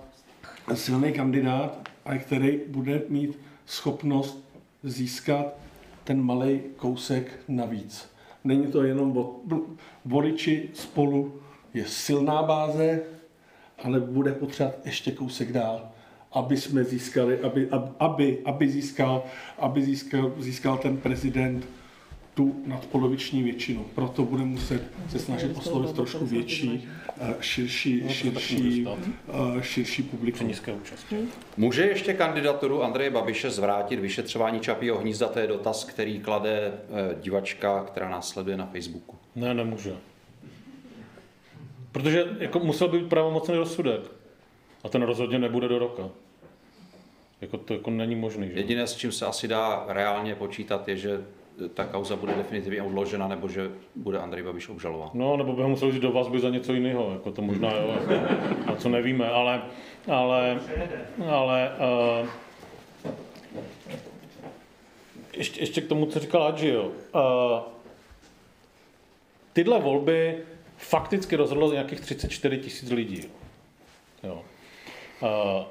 silný 0.74 1.12
kandidát, 1.12 1.88
a 2.04 2.18
který 2.18 2.60
bude 2.68 3.02
mít 3.08 3.38
schopnost 3.66 4.44
získat 4.82 5.46
ten 6.04 6.22
malý 6.22 6.60
kousek 6.76 7.38
navíc. 7.48 8.10
Není 8.44 8.66
to 8.66 8.82
jenom 8.82 9.26
voliči 10.04 10.70
spolu 10.74 11.40
je 11.74 11.84
silná 11.84 12.42
báze, 12.42 13.02
ale 13.84 14.00
bude 14.00 14.32
potřebovat 14.32 14.86
ještě 14.86 15.12
kousek 15.12 15.52
dál, 15.52 15.88
aby 16.32 16.56
jsme 16.56 16.84
získali, 16.84 17.40
aby, 17.40 17.68
aby, 17.98 18.38
aby, 18.44 18.68
získal, 18.68 19.22
aby 19.58 19.82
získal, 19.84 20.32
získal 20.38 20.78
ten 20.78 20.96
prezident 20.96 21.66
tu 22.34 22.62
nadpoloviční 22.66 23.42
většinu. 23.42 23.84
Proto 23.94 24.24
bude 24.24 24.44
muset 24.44 24.82
se 25.08 25.18
snažit 25.18 25.56
oslovit 25.56 25.96
trošku 25.96 26.26
větší, 26.26 26.88
eh, 27.20 27.34
širší, 27.40 28.08
širší, 28.08 28.86
eh, 29.58 29.62
širší 29.62 30.02
publikum. 30.02 30.48
Nízké 30.48 30.72
účasti. 30.72 31.16
Může 31.56 31.82
ještě 31.82 32.14
kandidaturu 32.14 32.82
Andreje 32.82 33.10
Babiše 33.10 33.50
zvrátit 33.50 34.00
vyšetřování 34.00 34.60
Čapího 34.60 34.98
hnízda? 34.98 35.28
To 35.28 35.38
je 35.38 35.46
dotaz, 35.46 35.84
který 35.84 36.20
klade 36.20 36.72
eh, 36.72 37.16
divačka, 37.22 37.84
která 37.84 38.08
následuje 38.08 38.56
na 38.56 38.66
Facebooku. 38.66 39.16
Ne, 39.36 39.54
nemůže. 39.54 39.96
Protože 41.92 42.24
jako 42.38 42.58
musel 42.58 42.88
být 42.88 43.08
pravomocný 43.08 43.54
rozsudek. 43.54 44.00
A 44.84 44.88
ten 44.88 45.02
rozhodně 45.02 45.38
nebude 45.38 45.68
do 45.68 45.78
roka. 45.78 46.02
Jako 47.40 47.56
to 47.58 47.74
jako 47.74 47.90
není 47.90 48.16
možný. 48.16 48.48
Že? 48.48 48.52
Jediné, 48.52 48.86
s 48.86 48.96
čím 48.96 49.12
se 49.12 49.26
asi 49.26 49.48
dá 49.48 49.84
reálně 49.88 50.34
počítat, 50.34 50.88
je, 50.88 50.96
že 50.96 51.24
ta 51.68 51.84
kauza 51.84 52.16
bude 52.16 52.34
definitivně 52.34 52.82
odložena, 52.82 53.28
nebo 53.28 53.48
že 53.48 53.70
bude 53.94 54.18
Andrej 54.18 54.42
Babiš 54.42 54.68
obžalován. 54.68 55.10
No, 55.14 55.36
nebo 55.36 55.52
by 55.52 55.62
ho 55.62 55.68
musel 55.68 55.88
jít 55.88 56.02
do 56.02 56.12
vazby 56.12 56.40
za 56.40 56.48
něco 56.48 56.72
jiného, 56.72 57.10
jako 57.12 57.30
to 57.30 57.42
možná 57.42 57.72
jo, 57.74 57.96
jako, 58.00 58.24
a 58.66 58.76
co 58.76 58.88
nevíme, 58.88 59.28
ale, 59.28 59.62
ale, 60.08 60.60
ale 61.30 61.72
uh, 62.22 62.28
ještě, 65.36 65.60
ještě 65.60 65.80
k 65.80 65.88
tomu, 65.88 66.06
co 66.06 66.18
říkal 66.18 66.42
Adži, 66.42 66.68
jo. 66.68 66.92
Uh, 67.14 67.60
tyhle 69.52 69.80
volby 69.80 70.38
fakticky 70.76 71.36
rozhodlo 71.36 71.72
nějakých 71.72 72.00
34 72.00 72.58
tisíc 72.58 72.90
lidí. 72.90 73.24
Jo. 74.22 74.42
Uh, 75.22 75.64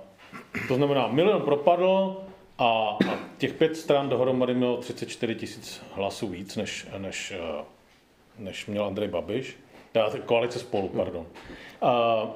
to 0.67 0.75
znamená, 0.75 1.07
milion 1.07 1.41
propadl 1.41 2.17
a, 2.59 2.97
a 3.09 3.19
těch 3.37 3.53
pět 3.53 3.77
stran 3.77 4.09
dohromady 4.09 4.53
mělo 4.53 4.77
34 4.77 5.35
tisíc 5.35 5.83
hlasů 5.93 6.27
víc, 6.27 6.55
než, 6.55 6.87
než, 6.97 7.33
uh, 7.59 7.65
než 8.37 8.65
měl 8.65 8.85
Andrej 8.85 9.07
Babiš. 9.07 9.57
Teda 9.91 10.09
koalice 10.25 10.59
spolu, 10.59 10.89
pardon. 10.89 11.25
Uh, 11.81 12.29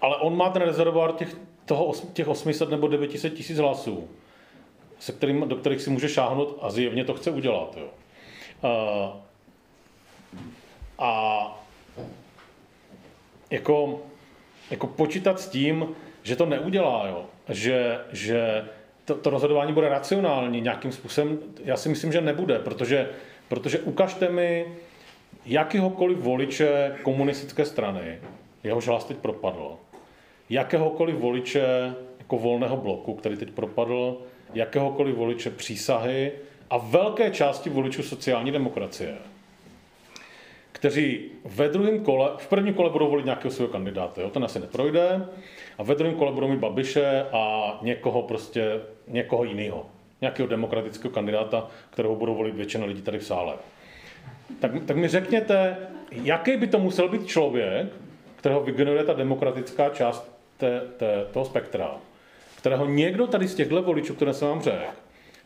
ale 0.00 0.16
on 0.16 0.36
má 0.36 0.50
ten 0.50 0.62
rezervoár 0.62 1.12
těch, 1.12 1.36
toho, 1.64 1.92
těch 2.12 2.28
800 2.28 2.70
nebo 2.70 2.88
900 2.88 3.34
tisíc 3.34 3.58
hlasů, 3.58 4.08
se 4.98 5.12
kterým, 5.12 5.48
do 5.48 5.56
kterých 5.56 5.80
si 5.80 5.90
může 5.90 6.08
šáhnout 6.08 6.58
a 6.60 6.70
zjevně 6.70 7.04
to 7.04 7.14
chce 7.14 7.30
udělat. 7.30 7.76
Jo. 7.76 7.88
Uh, 8.62 9.20
a 10.98 11.64
jako, 13.50 14.02
jako 14.70 14.86
počítat 14.86 15.40
s 15.40 15.48
tím, 15.48 15.94
že 16.24 16.36
to 16.36 16.46
neudělá, 16.46 17.06
jo. 17.08 17.24
Že, 17.48 17.98
že 18.12 18.64
to, 19.04 19.14
to 19.14 19.30
rozhodování 19.30 19.72
bude 19.72 19.88
racionální 19.88 20.60
nějakým 20.60 20.92
způsobem, 20.92 21.38
já 21.64 21.76
si 21.76 21.88
myslím, 21.88 22.12
že 22.12 22.20
nebude, 22.20 22.58
protože, 22.58 23.08
protože 23.48 23.78
ukažte 23.78 24.28
mi 24.28 24.66
jakýhokoliv 25.46 26.18
voliče 26.18 26.96
komunistické 27.02 27.64
strany, 27.64 28.18
jehož 28.62 28.86
hlas 28.86 29.04
teď 29.04 29.16
propadl, 29.16 29.76
jakéhokoliv 30.50 31.16
voliče 31.16 31.94
jako 32.18 32.38
volného 32.38 32.76
bloku, 32.76 33.14
který 33.14 33.36
teď 33.36 33.50
propadl, 33.50 34.18
jakéhokoliv 34.54 35.14
voliče 35.14 35.50
přísahy 35.50 36.32
a 36.70 36.78
velké 36.78 37.30
části 37.30 37.70
voličů 37.70 38.02
sociální 38.02 38.50
demokracie 38.50 39.14
kteří 40.84 41.20
ve 41.44 41.68
druhém 41.68 42.04
kole, 42.04 42.30
v 42.38 42.46
prvním 42.46 42.74
kole 42.74 42.90
budou 42.90 43.10
volit 43.10 43.24
nějakého 43.24 43.50
svého 43.50 43.68
kandidáta, 43.68 44.20
jo? 44.20 44.30
ten 44.30 44.44
asi 44.44 44.60
neprojde, 44.60 45.26
a 45.78 45.82
ve 45.82 45.94
druhém 45.94 46.16
kole 46.16 46.32
budou 46.32 46.48
mít 46.48 46.58
Babiše 46.58 47.26
a 47.32 47.78
někoho 47.82 48.22
prostě, 48.22 48.80
někoho 49.08 49.44
jiného, 49.44 49.86
nějakého 50.20 50.48
demokratického 50.48 51.14
kandidáta, 51.14 51.68
kterého 51.90 52.16
budou 52.16 52.34
volit 52.34 52.54
většina 52.54 52.86
lidí 52.86 53.02
tady 53.02 53.18
v 53.18 53.24
sále. 53.24 53.54
Tak, 54.60 54.70
tak 54.86 54.96
mi 54.96 55.08
řekněte, 55.08 55.76
jaký 56.10 56.56
by 56.56 56.66
to 56.66 56.78
musel 56.78 57.08
být 57.08 57.26
člověk, 57.26 57.86
kterého 58.36 58.60
vygeneruje 58.60 59.04
ta 59.04 59.12
demokratická 59.12 59.88
část 59.88 60.38
té, 60.56 60.80
té, 60.96 61.26
toho 61.32 61.44
spektra, 61.44 61.90
kterého 62.58 62.86
někdo 62.86 63.26
tady 63.26 63.48
z 63.48 63.54
těchto 63.54 63.82
voličů, 63.82 64.14
které 64.14 64.34
jsem 64.34 64.48
vám 64.48 64.62
řekl, 64.62 64.76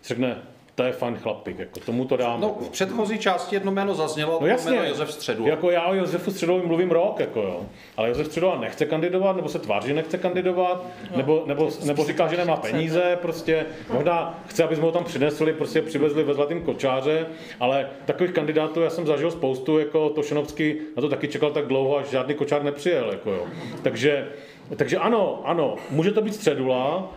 řekne, 0.05 0.37
to 0.79 0.85
je 0.85 0.93
fajn 0.93 1.17
chlapík, 1.17 1.59
jako 1.59 1.81
tomu 1.81 2.05
to 2.05 2.17
dám. 2.17 2.41
No, 2.41 2.57
v 2.61 2.71
předchozí 2.71 3.19
části 3.19 3.57
jedno 3.57 3.73
jméno 3.73 3.95
zaznělo, 3.95 4.39
no 4.41 4.47
jasně, 4.47 4.73
jméno 4.73 4.89
Josef 4.89 5.13
Středu. 5.13 5.47
Jako 5.47 5.71
já 5.71 5.87
o 5.87 5.95
Josefu 5.95 6.31
Středovi 6.31 6.67
mluvím 6.67 6.91
rok, 6.91 7.21
jako 7.21 7.41
jo. 7.41 7.61
Ale 7.97 8.09
Josef 8.09 8.27
Středova 8.27 8.59
nechce 8.61 8.87
kandidovat, 8.87 9.37
nebo 9.37 9.49
se 9.49 9.59
tváří, 9.59 9.89
že 9.89 9.95
nechce 9.95 10.19
kandidovat, 10.19 10.85
no. 11.11 11.17
nebo, 11.17 11.43
nebo, 11.47 11.71
nebo 11.85 12.05
říká, 12.05 12.29
že 12.29 12.37
nemá 12.37 12.57
peníze, 12.57 13.19
prostě 13.23 13.67
možná 13.93 14.41
chce, 14.47 14.65
aby 14.65 14.77
jsme 14.77 14.85
ho 14.85 14.93
tam 14.93 15.05
přinesli, 15.05 15.53
prostě 15.53 15.83
přivezli 15.83 16.25
ve 16.25 16.35
zlatým 16.35 16.63
kočáře, 16.63 17.27
ale 17.61 17.89
takových 18.05 18.33
kandidátů 18.33 18.81
já 18.81 18.91
jsem 18.91 19.07
zažil 19.07 19.31
spoustu, 19.31 19.79
jako 19.79 20.11
Tošenovský 20.11 20.75
na 20.97 21.01
to 21.01 21.09
taky 21.09 21.29
čekal 21.29 21.51
tak 21.51 21.67
dlouho, 21.67 21.99
až 21.99 22.07
žádný 22.07 22.35
kočár 22.35 22.63
nepřijel, 22.65 23.11
jako 23.11 23.31
jo. 23.31 23.47
Takže, 23.83 24.29
takže 24.77 24.97
ano, 24.97 25.41
ano, 25.45 25.77
může 25.91 26.11
to 26.11 26.23
být 26.23 26.35
středula, 26.35 27.13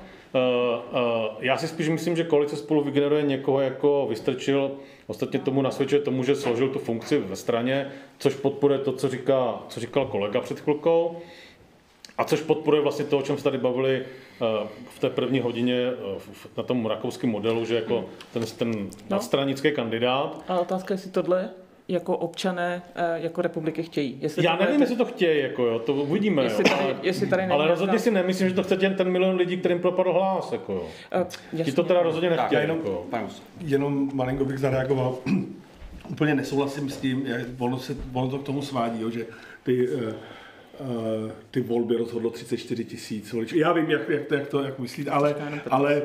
já 1.39 1.57
si 1.57 1.67
spíš 1.67 1.89
myslím, 1.89 2.15
že 2.15 2.23
koalice 2.23 2.55
spolu 2.55 2.83
vygeneruje 2.83 3.23
někoho, 3.23 3.59
jako 3.59 4.07
vystrčil, 4.09 4.71
ostatně 5.07 5.39
tomu 5.39 5.61
nasvědčuje 5.61 6.01
tomu, 6.01 6.23
že 6.23 6.35
složil 6.35 6.69
tu 6.69 6.79
funkci 6.79 7.19
ve 7.19 7.35
straně, 7.35 7.91
což 8.17 8.35
podporuje 8.35 8.79
to, 8.79 8.93
co, 8.93 9.09
říká, 9.09 9.59
co 9.67 9.79
říkal 9.79 10.05
kolega 10.05 10.41
před 10.41 10.59
chvilkou. 10.59 11.17
A 12.17 12.23
což 12.23 12.41
podporuje 12.41 12.81
vlastně 12.81 13.05
to, 13.05 13.17
o 13.17 13.21
čem 13.21 13.37
se 13.37 13.43
tady 13.43 13.57
bavili 13.57 14.01
uh, 14.01 14.67
v 14.89 14.99
té 14.99 15.09
první 15.09 15.39
hodině 15.39 15.91
na 16.57 16.63
tom 16.63 16.85
rakouském 16.85 17.29
modelu, 17.29 17.65
že 17.65 17.75
jako 17.75 18.05
ten, 18.33 18.45
ten 18.57 18.71
no. 18.71 18.87
nadstranický 19.09 19.71
kandidát. 19.71 20.43
A 20.47 20.59
otázka, 20.59 20.93
jestli 20.93 21.11
tohle 21.11 21.49
jako 21.91 22.17
občané 22.17 22.81
eh, 22.95 23.19
jako 23.21 23.41
republiky 23.41 23.83
chtějí. 23.83 24.17
Jestli 24.21 24.45
Já 24.45 24.55
nevím, 24.55 24.81
jestli 24.81 24.95
to 24.95 25.05
chtějí, 25.05 25.41
jako 25.41 25.65
jo, 25.65 25.79
to 25.79 25.93
uvidíme. 25.93 26.43
Jestli 26.43 26.63
tady, 26.63 26.83
jo, 26.83 26.95
jestli 27.01 27.27
tady 27.27 27.43
ale 27.43 27.67
rozhodně 27.67 27.99
si 27.99 28.11
nemyslím, 28.11 28.49
že 28.49 28.55
to 28.55 28.63
chce 28.63 28.77
ten, 28.77 28.95
ten 28.95 29.11
milion 29.11 29.35
lidí, 29.35 29.57
kterým 29.57 29.79
propadl 29.79 30.13
hlas. 30.13 30.51
Jako 30.51 30.73
jo. 30.73 30.87
Uh, 31.55 31.63
Ti 31.63 31.71
to 31.71 31.83
teda 31.83 32.03
rozhodně 32.03 32.29
nechtějí. 32.29 32.61
Jenom, 32.61 32.77
jako. 32.77 33.07
jenom 33.59 34.11
malinko 34.13 34.45
bych 34.45 34.57
zareagoval. 34.57 35.17
Úplně 36.09 36.35
nesouhlasím 36.35 36.89
s 36.89 36.97
tím, 36.97 37.25
jak 37.25 37.41
ono, 37.59 37.79
se, 37.79 37.95
ono 38.13 38.27
to 38.27 38.37
k 38.37 38.43
tomu 38.43 38.61
svádí, 38.61 39.01
jo, 39.01 39.09
že 39.09 39.25
ty, 39.63 39.89
uh, 39.89 40.01
uh, 40.01 40.11
ty 41.51 41.61
volby 41.61 41.95
rozhodlo 41.95 42.29
34 42.29 42.85
tisíc 42.85 43.33
voličů. 43.33 43.57
Já 43.57 43.73
vím, 43.73 43.89
jak, 43.89 44.09
jak, 44.09 44.25
to, 44.25 44.35
jak 44.35 44.47
to 44.47 44.63
jak 44.63 44.79
myslíte, 44.79 45.11
ale, 45.11 45.35
ale 45.69 46.01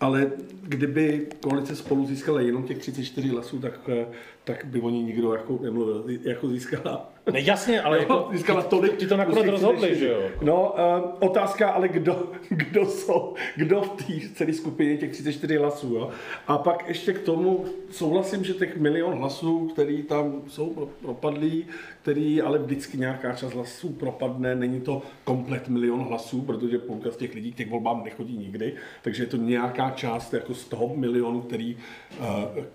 ale 0.00 0.30
kdyby 0.62 1.26
koalice 1.40 1.76
spolu 1.76 2.06
získala 2.06 2.40
jenom 2.40 2.62
těch 2.62 2.78
34 2.78 3.28
hlasů, 3.28 3.58
tak, 3.58 3.80
eh, 3.88 4.06
tak 4.44 4.64
by 4.64 4.80
o 4.80 4.90
ní 4.90 5.02
nikdo 5.02 5.32
jako 5.32 5.58
nemluvil. 5.62 6.04
Jako 6.22 6.48
získala. 6.48 7.12
Ne, 7.32 7.40
jasně, 7.40 7.82
ale 7.82 7.98
jako, 8.02 8.28
získala 8.32 8.62
tolik. 8.62 8.96
Ti 8.96 9.06
to 9.06 9.16
nakonec 9.16 9.46
rozhodli, 9.46 9.98
že 9.98 10.08
jo? 10.08 10.22
No, 10.42 10.74
uh, 10.98 11.28
otázka, 11.30 11.70
ale 11.70 11.88
kdo, 11.88 12.32
kdo 12.48 12.86
jsou, 12.86 13.34
kdo 13.56 13.80
v 13.80 13.90
té 13.90 14.28
celé 14.34 14.52
skupině 14.52 14.96
těch 14.96 15.10
34 15.10 15.56
hlasů, 15.56 15.94
jo? 15.94 16.10
A 16.46 16.58
pak 16.58 16.88
ještě 16.88 17.12
k 17.12 17.18
tomu 17.22 17.64
souhlasím, 17.90 18.44
že 18.44 18.54
těch 18.54 18.76
milion 18.76 19.18
hlasů, 19.18 19.68
který 19.68 20.02
tam 20.02 20.42
jsou 20.48 20.88
propadlí, 21.02 21.66
který 22.02 22.42
ale 22.42 22.58
vždycky 22.58 22.98
nějaká 22.98 23.32
část 23.32 23.54
hlasů 23.54 23.88
propadne, 23.88 24.54
není 24.54 24.80
to 24.80 25.02
komplet 25.24 25.68
milion 25.68 26.00
hlasů, 26.00 26.42
protože 26.42 26.78
půlka 26.78 27.10
z 27.10 27.16
těch 27.16 27.34
lidí 27.34 27.52
k 27.52 27.56
těch 27.56 27.70
volbám 27.70 28.04
nechodí 28.04 28.38
nikdy, 28.38 28.74
takže 29.02 29.22
je 29.22 29.26
to 29.26 29.36
nějaká 29.36 29.90
část 29.90 30.34
jako 30.34 30.54
z 30.54 30.64
toho 30.64 30.96
milionu, 30.96 31.40
který 31.40 31.76
uh, 32.20 32.26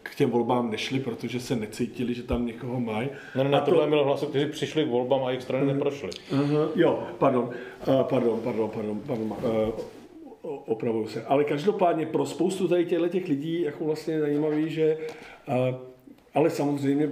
k 0.04 0.16
těm 0.16 0.30
volbám 0.30 0.72
nešli, 0.72 1.00
protože 1.00 1.40
se 1.40 1.56
necítili, 1.56 2.14
že 2.14 2.24
tam 2.24 2.46
někoho 2.46 2.80
mají. 2.80 3.10
Ne, 3.36 3.44
ne, 3.44 3.60
to... 3.60 3.66
tohle 3.66 3.88
milion 3.88 4.08
hlasů, 4.08 4.26
kteří 4.26 4.52
přišli 4.52 4.86
k 4.86 4.90
volbám 4.90 5.24
a 5.24 5.30
jejich 5.30 5.44
strany 5.44 5.66
uh, 5.68 5.74
neprošly. 5.74 6.10
Uh, 6.32 6.42
jo, 6.76 7.04
pardon, 7.18 7.50
uh, 7.88 8.02
pardon, 8.04 8.40
pardon, 8.44 8.70
pardon, 8.70 9.02
pardon 9.08 9.28
uh, 9.32 10.60
opravuju 10.66 11.08
se. 11.08 11.26
Ale 11.26 11.44
každopádně 11.44 12.06
pro 12.06 12.26
spoustu 12.26 12.68
tady 12.68 12.86
těchto 12.86 13.08
těch 13.08 13.28
lidí 13.28 13.62
jako 13.62 13.86
vlastně 13.86 14.20
zajímavý, 14.20 14.70
že 14.70 14.98
uh, 15.48 15.56
ale 16.34 16.50
samozřejmě 16.50 17.10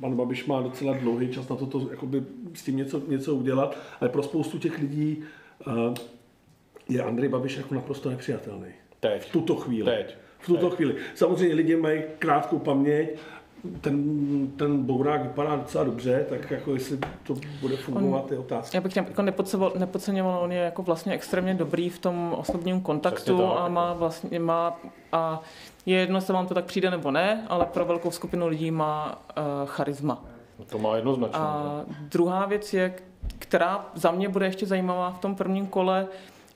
pan 0.00 0.16
Babiš 0.16 0.46
má 0.46 0.62
docela 0.62 0.92
dlouhý 0.92 1.28
čas 1.28 1.48
na 1.48 1.56
to, 1.56 1.66
to 1.66 1.88
jakoby 1.90 2.22
s 2.54 2.62
tím 2.62 2.76
něco, 2.76 3.02
něco 3.08 3.34
udělat, 3.34 3.76
ale 4.00 4.10
pro 4.10 4.22
spoustu 4.22 4.58
těch 4.58 4.78
lidí 4.78 5.24
uh, 5.66 5.94
je 6.88 7.02
Andrej 7.02 7.28
Babiš 7.28 7.56
jako 7.56 7.74
naprosto 7.74 8.10
nepřijatelný. 8.10 8.68
Teď. 9.00 9.28
V 9.28 9.32
tuto 9.32 9.56
chvíli. 9.56 9.84
Teď. 9.84 10.16
V 10.38 10.46
tuto 10.46 10.68
Teď. 10.68 10.76
chvíli. 10.76 10.94
Samozřejmě 11.14 11.54
lidi 11.54 11.76
mají 11.76 12.02
krátkou 12.18 12.58
paměť, 12.58 13.18
ten, 13.80 14.48
ten 14.56 14.82
bourák 14.82 15.22
vypadá 15.22 15.56
docela 15.56 15.84
dobře, 15.84 16.26
tak 16.28 16.50
jako 16.50 16.74
jestli 16.74 16.98
to 17.22 17.34
bude 17.60 17.76
fungovat, 17.76 18.24
on, 18.24 18.32
je 18.32 18.38
otázka. 18.38 18.76
Já 18.76 18.80
bych 18.80 18.96
jako 18.96 19.22
nepodceňoval, 19.78 20.40
on 20.42 20.52
je 20.52 20.58
jako 20.58 20.82
vlastně 20.82 21.12
extrémně 21.12 21.54
dobrý 21.54 21.88
v 21.88 21.98
tom 21.98 22.34
osobním 22.38 22.80
kontaktu 22.80 23.44
a 23.44 23.68
má 23.68 23.92
vlastně 23.92 24.38
má 24.38 24.80
a 25.12 25.42
je 25.86 25.98
jedno, 25.98 26.16
jestli 26.16 26.34
vám 26.34 26.46
to 26.46 26.54
tak 26.54 26.64
přijde 26.64 26.90
nebo 26.90 27.10
ne, 27.10 27.46
ale 27.48 27.66
pro 27.66 27.84
velkou 27.84 28.10
skupinu 28.10 28.48
lidí 28.48 28.70
má 28.70 29.22
uh, 29.38 29.68
charisma. 29.68 30.24
No 30.58 30.64
to 30.64 30.78
má 30.78 30.96
jednoznačně. 30.96 31.38
A 31.38 31.80
druhá 32.00 32.46
věc 32.46 32.74
je, 32.74 32.94
která 33.38 33.86
za 33.94 34.10
mě 34.10 34.28
bude 34.28 34.46
ještě 34.46 34.66
zajímavá 34.66 35.10
v 35.10 35.18
tom 35.18 35.34
prvním 35.34 35.66
kole, 35.66 36.06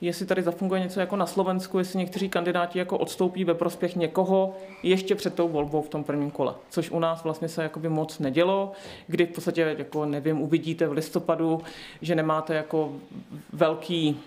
jestli 0.07 0.26
tady 0.26 0.42
zafunguje 0.42 0.80
něco 0.80 1.00
jako 1.00 1.16
na 1.16 1.26
Slovensku, 1.26 1.78
jestli 1.78 1.98
někteří 1.98 2.28
kandidáti 2.28 2.78
jako 2.78 2.98
odstoupí 2.98 3.44
ve 3.44 3.55
prospěch 3.55 3.96
někoho 3.96 4.55
ještě 4.82 5.14
před 5.14 5.34
tou 5.34 5.48
volbou 5.48 5.82
v 5.82 5.88
tom 5.88 6.05
prvním 6.05 6.30
kole. 6.30 6.55
Což 6.70 6.90
u 6.90 6.98
nás 6.98 7.24
vlastně 7.24 7.48
se 7.48 7.62
jakoby 7.62 7.88
moc 7.88 8.18
nedělo, 8.18 8.72
kdy 9.07 9.26
v 9.26 9.30
podstatě, 9.30 9.74
jako 9.78 10.07
nevím, 10.07 10.40
uvidíte 10.40 10.86
v 10.86 10.92
listopadu, 10.92 11.61
že 12.02 12.14
nemáte 12.14 12.55
jako 12.55 12.92
velký 13.52 14.20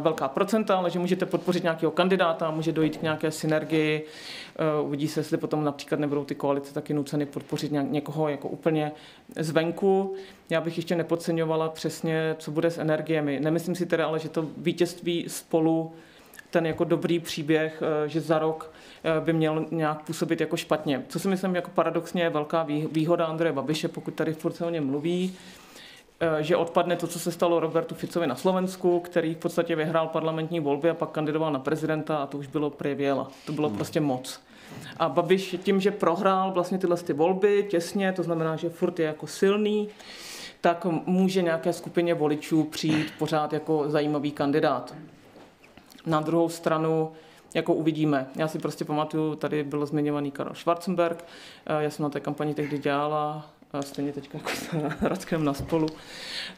velká 0.00 0.28
procenta, 0.28 0.76
ale 0.76 0.90
že 0.90 0.98
můžete 0.98 1.26
podpořit 1.26 1.62
nějakého 1.62 1.92
kandidáta, 1.92 2.50
může 2.50 2.72
dojít 2.72 2.96
k 2.96 3.02
nějaké 3.02 3.30
synergii. 3.30 4.06
Eh, 4.58 4.80
uvidí 4.82 5.08
se, 5.08 5.20
jestli 5.20 5.36
potom 5.36 5.64
například 5.64 6.00
nebudou 6.00 6.24
ty 6.24 6.34
koalice 6.34 6.74
taky 6.74 6.94
nuceny 6.94 7.26
podpořit 7.26 7.72
někoho 7.72 8.28
jako 8.28 8.48
úplně 8.48 8.92
zvenku. 9.38 10.14
Já 10.50 10.60
bych 10.60 10.76
ještě 10.76 10.96
nepodceňovala 10.96 11.68
přesně, 11.68 12.36
co 12.38 12.50
bude 12.50 12.70
s 12.70 12.78
energiemi. 12.78 13.40
Nemyslím 13.40 13.74
si 13.74 13.86
teda 13.86 14.06
ale, 14.06 14.18
že 14.18 14.28
to 14.28 14.46
vítězství 14.56 15.24
spolu 15.28 15.92
ten 16.50 16.66
jako 16.66 16.84
dobrý 16.84 17.18
příběh, 17.20 17.82
eh, 17.82 18.08
že 18.08 18.20
za 18.20 18.38
rok 18.38 18.72
by 19.20 19.32
měl 19.32 19.66
nějak 19.70 20.02
působit 20.02 20.40
jako 20.40 20.56
špatně. 20.56 21.02
Co 21.08 21.18
si 21.18 21.28
myslím 21.28 21.54
jako 21.54 21.70
paradoxně 21.70 22.22
je 22.22 22.30
velká 22.30 22.66
výhoda 22.92 23.26
Andreje 23.26 23.52
Babiše, 23.52 23.88
pokud 23.88 24.14
tady 24.14 24.32
furt 24.32 24.52
se 24.52 24.64
o 24.64 24.70
něm 24.70 24.86
mluví, 24.86 25.36
Eh, 25.36 25.65
že 26.40 26.56
odpadne 26.56 26.96
to, 26.96 27.06
co 27.06 27.18
se 27.18 27.32
stalo 27.32 27.60
Robertu 27.60 27.94
Ficovi 27.94 28.26
na 28.26 28.36
Slovensku, 28.36 29.00
který 29.00 29.34
v 29.34 29.38
podstatě 29.38 29.76
vyhrál 29.76 30.08
parlamentní 30.08 30.60
volby 30.60 30.90
a 30.90 30.94
pak 30.94 31.10
kandidoval 31.10 31.52
na 31.52 31.58
prezidenta 31.58 32.16
a 32.16 32.26
to 32.26 32.38
už 32.38 32.46
bylo 32.46 32.70
prevěla. 32.70 33.28
To 33.46 33.52
bylo 33.52 33.68
hmm. 33.68 33.76
prostě 33.76 34.00
moc. 34.00 34.40
A 34.96 35.08
Babiš 35.08 35.56
tím, 35.62 35.80
že 35.80 35.90
prohrál 35.90 36.52
vlastně 36.52 36.78
tyhle 36.78 36.96
ty 36.96 37.12
volby 37.12 37.66
těsně, 37.70 38.12
to 38.12 38.22
znamená, 38.22 38.56
že 38.56 38.68
furt 38.68 38.98
je 38.98 39.06
jako 39.06 39.26
silný, 39.26 39.88
tak 40.60 40.84
může 41.06 41.42
nějaké 41.42 41.72
skupině 41.72 42.14
voličů 42.14 42.64
přijít 42.64 43.12
pořád 43.18 43.52
jako 43.52 43.90
zajímavý 43.90 44.32
kandidát. 44.32 44.94
Na 46.06 46.20
druhou 46.20 46.48
stranu, 46.48 47.12
jako 47.54 47.74
uvidíme. 47.74 48.26
Já 48.36 48.48
si 48.48 48.58
prostě 48.58 48.84
pamatuju, 48.84 49.34
tady 49.34 49.64
byl 49.64 49.86
zmiňovaný 49.86 50.30
Karel 50.30 50.54
Schwarzenberg, 50.54 51.24
eh, 51.66 51.82
já 51.82 51.90
jsem 51.90 52.02
na 52.02 52.10
té 52.10 52.20
kampani 52.20 52.54
tehdy 52.54 52.78
dělala 52.78 53.46
a 53.78 53.82
stejně 53.82 54.12
teď 54.12 54.28
jako 54.34 54.48
s 54.48 54.68
Radkem 55.02 55.44
na 55.44 55.54
spolu, 55.54 55.88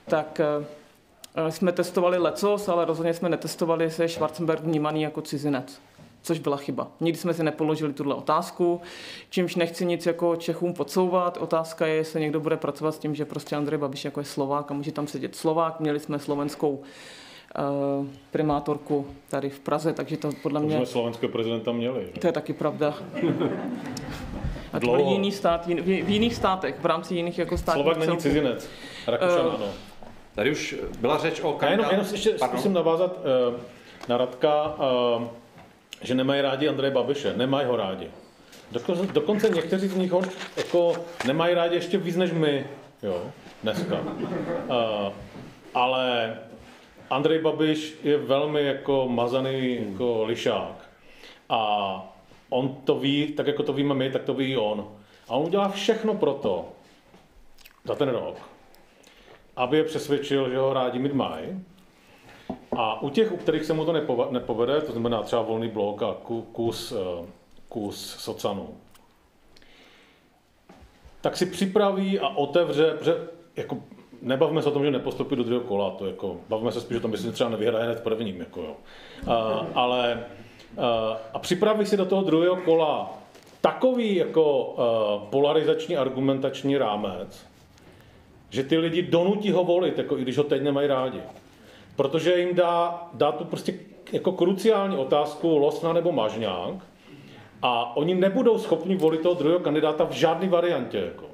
tak 0.09 0.41
eh, 0.41 1.51
jsme 1.53 1.73
testovali 1.73 2.19
lecos, 2.19 2.69
ale 2.69 2.85
rozhodně 2.85 3.15
jsme 3.15 3.29
netestovali, 3.29 3.85
jestli 3.85 4.05
je 4.05 4.09
Schwarzenberg 4.09 4.61
vnímaný 4.61 5.03
jako 5.03 5.23
cizinec 5.23 5.81
což 6.23 6.39
byla 6.39 6.57
chyba. 6.57 6.89
Nikdy 7.01 7.19
jsme 7.19 7.35
si 7.35 7.43
nepoložili 7.43 7.93
tuhle 7.93 8.15
otázku, 8.15 8.81
čímž 9.31 9.55
nechci 9.55 9.87
nic 9.87 10.07
jako 10.07 10.37
Čechům 10.37 10.75
podsouvat. 10.75 11.37
Otázka 11.37 11.87
je, 11.87 11.95
jestli 11.95 12.21
někdo 12.21 12.41
bude 12.41 12.57
pracovat 12.57 12.95
s 12.95 12.99
tím, 12.99 13.15
že 13.15 13.25
prostě 13.25 13.57
Andrej 13.57 13.79
Babiš 13.79 14.05
jako 14.05 14.21
je 14.21 14.25
Slovák 14.25 14.71
a 14.71 14.75
může 14.75 14.93
tam 14.93 15.07
sedět 15.07 15.37
Slovák. 15.37 15.81
Měli 15.81 16.01
jsme 16.01 16.19
slovenskou 16.19 16.71
uh, 16.71 18.07
primátorku 18.31 19.07
tady 19.29 19.51
v 19.51 19.61
Praze, 19.61 19.93
takže 19.93 20.17
to 20.17 20.31
podle 20.43 20.61
mě... 20.61 20.77
Jsme 20.77 20.87
slovenského 20.87 21.33
prezidenta 21.33 21.73
měli. 21.73 22.11
Že? 22.15 22.21
To 22.21 22.27
je 22.27 22.33
taky 22.33 22.53
pravda. 22.53 22.95
A 24.73 24.81
to 24.81 24.97
jiný 24.97 25.33
stát, 25.33 25.67
v 25.67 26.09
jiných 26.09 26.35
státech, 26.35 26.75
v 26.81 26.87
rámci 26.87 27.15
jiných 27.15 27.39
jako 27.39 27.59
států. 27.59 27.81
Slovak 27.81 27.97
není 27.99 28.17
cizinec, 28.17 28.71
Rakušan 29.07 29.47
uh, 29.47 29.55
ano. 29.55 29.67
Tady 30.35 30.51
už 30.51 30.77
byla 31.01 31.19
řeč 31.19 31.41
o 31.41 31.53
kandidát... 31.53 31.79
jenom, 31.79 31.91
jenom 31.91 32.07
ještě 32.13 32.31
Pardon? 32.31 32.49
zkusím 32.59 32.73
navázat 32.73 33.17
uh, 33.17 33.55
na 34.09 34.17
Radka, 34.17 34.75
uh, 35.17 35.23
že 36.03 36.15
nemají 36.15 36.41
rádi 36.41 36.69
Andreje 36.69 36.91
Babiše. 36.91 37.35
Nemají 37.37 37.67
ho 37.67 37.77
rádi. 37.77 38.11
Dokonce, 38.73 39.13
dokonce 39.13 39.49
někteří 39.49 39.89
z 39.89 39.97
nich 39.97 40.11
ho 40.11 40.23
jako 40.57 40.93
nemají 41.27 41.55
rádi 41.55 41.75
ještě 41.75 41.99
víc 41.99 42.17
než 42.17 42.33
my, 42.33 42.67
jo, 43.03 43.23
dneska. 43.63 43.95
Uh, 43.95 45.13
ale 45.75 46.37
Andrej 47.11 47.39
Babiš 47.39 47.99
je 48.03 48.19
velmi 48.19 48.65
jako 48.67 49.09
mazaný 49.09 49.79
jako 49.89 50.25
lišák. 50.25 50.89
A 51.49 52.18
on 52.51 52.77
to 52.85 52.99
ví, 52.99 53.33
tak 53.33 53.47
jako 53.47 53.63
to 53.63 53.73
víme 53.73 53.95
my, 53.95 54.11
tak 54.11 54.23
to 54.23 54.35
ví 54.35 54.53
i 54.53 54.57
on. 54.57 54.89
A 55.29 55.37
on 55.37 55.47
udělá 55.47 55.69
všechno 55.69 56.15
pro 56.15 56.33
to, 56.35 56.69
za 57.85 57.95
ten 57.95 58.09
rok, 58.09 58.37
aby 59.57 59.77
je 59.77 59.85
přesvědčil, 59.85 60.51
že 60.51 60.59
ho 60.59 60.73
rádi 60.73 60.99
mít 60.99 61.13
mají. 61.13 61.65
A 62.77 63.03
u 63.03 63.11
těch, 63.11 63.33
u 63.33 63.37
kterých 63.37 63.65
se 63.65 63.73
mu 63.73 63.85
to 63.85 63.93
nepovede, 64.31 64.81
to 64.81 64.93
znamená 64.93 65.23
třeba 65.23 65.43
volný 65.43 65.69
blok 65.69 66.03
a 66.03 66.17
kus, 66.53 66.93
eh, 66.93 67.27
kus 67.69 68.17
socanů, 68.19 68.69
tak 71.21 71.37
si 71.37 71.47
připraví 71.47 72.19
a 72.19 72.29
otevře, 72.29 72.95
protože 72.99 73.29
jako 73.57 73.79
nebavme 74.23 74.63
se 74.63 74.69
o 74.69 74.73
tom, 74.73 74.85
že 74.85 74.91
nepostupí 74.91 75.37
do 75.37 75.45
druhého 75.45 75.65
kola, 75.65 75.91
to 75.91 76.07
jako, 76.07 76.37
bavíme 76.49 76.73
se 76.73 76.81
spíš 76.81 76.97
o 76.97 77.01
tom, 77.01 77.13
že 77.13 77.19
si 77.23 77.33
třeba 77.33 77.51
nevyhraje 77.51 77.85
hned 77.85 78.03
prvním, 78.03 78.41
jako 78.41 78.61
jo. 78.61 78.77
A, 79.27 79.67
ale 79.75 80.25
Eh, 80.25 80.48
a 81.35 81.39
připraví 81.39 81.87
si 81.87 81.97
do 81.97 82.07
toho 82.07 82.23
druhého 82.23 82.57
kola 82.57 83.19
takový 83.61 84.17
jako 84.17 84.75
eh, 84.79 85.27
polarizační 85.31 85.97
argumentační 85.97 86.79
rámec, 86.79 87.47
že 88.51 88.63
ty 88.63 88.79
lidi 88.79 89.03
donutí 89.03 89.51
ho 89.51 89.65
volit, 89.65 89.99
jako 89.99 90.19
i 90.19 90.23
když 90.23 90.39
ho 90.39 90.45
teď 90.45 90.63
nemají 90.63 90.89
rádi. 90.89 91.21
Protože 91.97 92.39
jim 92.39 92.55
dá, 92.55 93.09
dá 93.15 93.33
tu 93.33 93.45
prostě 93.45 93.75
jako 94.13 94.33
kruciální 94.33 94.97
otázku 94.97 95.59
Losna 95.59 95.93
nebo 95.93 96.13
Mažňák 96.13 96.75
a 97.63 97.97
oni 97.97 98.15
nebudou 98.15 98.59
schopni 98.59 98.97
volit 98.97 99.21
toho 99.21 99.35
druhého 99.35 99.61
kandidáta 99.61 100.05
v 100.05 100.13
žádné 100.13 100.49
variantě. 100.49 100.99
Jako. 100.99 101.25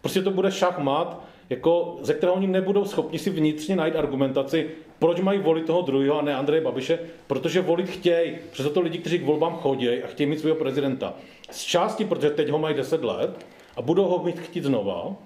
Prostě 0.00 0.22
to 0.22 0.30
bude 0.30 0.52
šachmat, 0.52 1.20
jako, 1.50 1.96
ze 2.00 2.14
kterého 2.14 2.36
oni 2.36 2.46
nebudou 2.46 2.84
schopni 2.84 3.18
si 3.18 3.30
vnitřně 3.30 3.76
najít 3.76 3.96
argumentaci, 3.96 4.70
proč 4.98 5.20
mají 5.20 5.38
volit 5.38 5.66
toho 5.66 5.82
druhého 5.82 6.18
a 6.18 6.22
ne 6.22 6.34
Andreje 6.34 6.60
Babiše? 6.60 6.98
Protože 7.26 7.60
volit 7.60 7.88
chtějí. 7.88 8.36
Přesto 8.52 8.72
to 8.72 8.80
lidi, 8.80 8.98
kteří 8.98 9.18
k 9.18 9.24
volbám 9.24 9.54
chodí 9.54 9.88
a 9.88 10.06
chtějí 10.06 10.30
mít 10.30 10.40
svého 10.40 10.56
prezidenta. 10.56 11.14
Z 11.50 11.62
části, 11.62 12.04
protože 12.04 12.30
teď 12.30 12.48
ho 12.48 12.58
mají 12.58 12.76
10 12.76 13.04
let 13.04 13.46
a 13.76 13.82
budou 13.82 14.04
ho 14.04 14.24
mít 14.24 14.40
chtít 14.40 14.64
znova. 14.64 15.16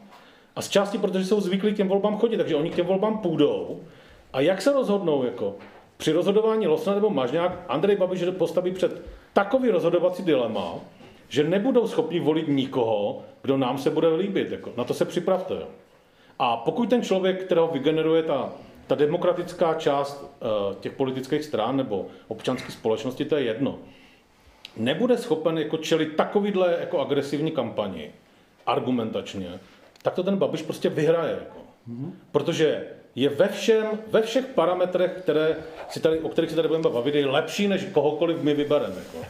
A 0.57 0.63
z 0.63 0.69
části, 0.69 0.99
protože 0.99 1.25
jsou 1.25 1.41
zvyklí 1.41 1.73
k 1.73 1.77
těm 1.77 1.89
volbám 1.89 2.19
chodit, 2.19 2.37
takže 2.37 2.57
oni 2.57 2.71
k 2.71 2.75
těm 2.75 2.87
volbám 2.87 3.19
půjdou. 3.19 3.81
A 4.33 4.41
jak 4.41 4.63
se 4.63 4.73
rozhodnou? 4.73 5.25
Jako? 5.25 5.55
Při 5.97 6.13
rozhodování 6.13 6.67
Losna 6.67 6.95
nebo 6.95 7.11
Mažňák 7.11 7.65
Andrej 7.69 7.97
Babiš 7.97 8.25
postaví 8.39 8.73
před 8.73 9.03
takový 9.33 9.71
rozhodovací 9.71 10.23
dilema, 10.23 10.75
že 11.29 11.45
nebudou 11.45 11.87
schopni 11.87 12.21
volit 12.21 12.49
nikoho, 12.49 13.23
kdo 13.43 13.57
nám 13.57 13.79
se 13.79 13.91
bude 13.91 14.09
líbit. 14.09 14.51
Jako. 14.51 14.73
Na 14.77 14.85
to 14.85 14.95
se 14.95 15.05
připravte. 15.05 15.55
Jo. 15.55 15.67
A 16.39 16.57
pokud 16.57 16.91
ten 16.91 17.03
člověk, 17.03 17.45
kterého 17.45 17.69
vygeneruje 17.69 18.23
ta 18.23 18.53
ta 18.89 18.95
demokratická 18.95 19.75
část 19.75 20.23
uh, 20.23 20.75
těch 20.75 20.93
politických 20.93 21.45
stran 21.45 21.77
nebo 21.77 22.07
občanské 22.29 22.73
společnosti, 22.73 23.25
to 23.25 23.37
je 23.37 23.43
jedno, 23.43 23.79
nebude 24.77 25.19
schopen 25.19 25.59
jako 25.59 25.77
čelit 25.77 26.17
takovýhle 26.17 26.77
jako 26.81 27.01
agresivní 27.01 27.51
kampani 27.51 28.11
argumentačně, 28.67 29.61
tak 30.03 30.15
to 30.15 30.23
ten 30.23 30.37
Babiš 30.37 30.63
prostě 30.63 30.89
vyhraje. 30.89 31.31
Jako. 31.31 31.59
Mm-hmm. 31.91 32.11
Protože 32.33 32.87
je 33.15 33.29
ve, 33.29 33.49
všem, 33.49 33.87
ve 34.11 34.23
všech 34.23 34.47
parametrech, 34.47 35.13
které 35.19 35.57
si 35.89 36.01
tady, 36.01 36.21
o 36.21 36.29
kterých 36.29 36.51
si 36.51 36.57
tady 36.57 36.69
budeme 36.69 36.91
bavit, 36.91 37.15
je 37.15 37.27
lepší, 37.27 37.69
než 37.69 37.85
kohokoliv 37.93 38.43
my 38.43 38.55
vybereme. 38.55 38.95
Jako. 38.97 39.27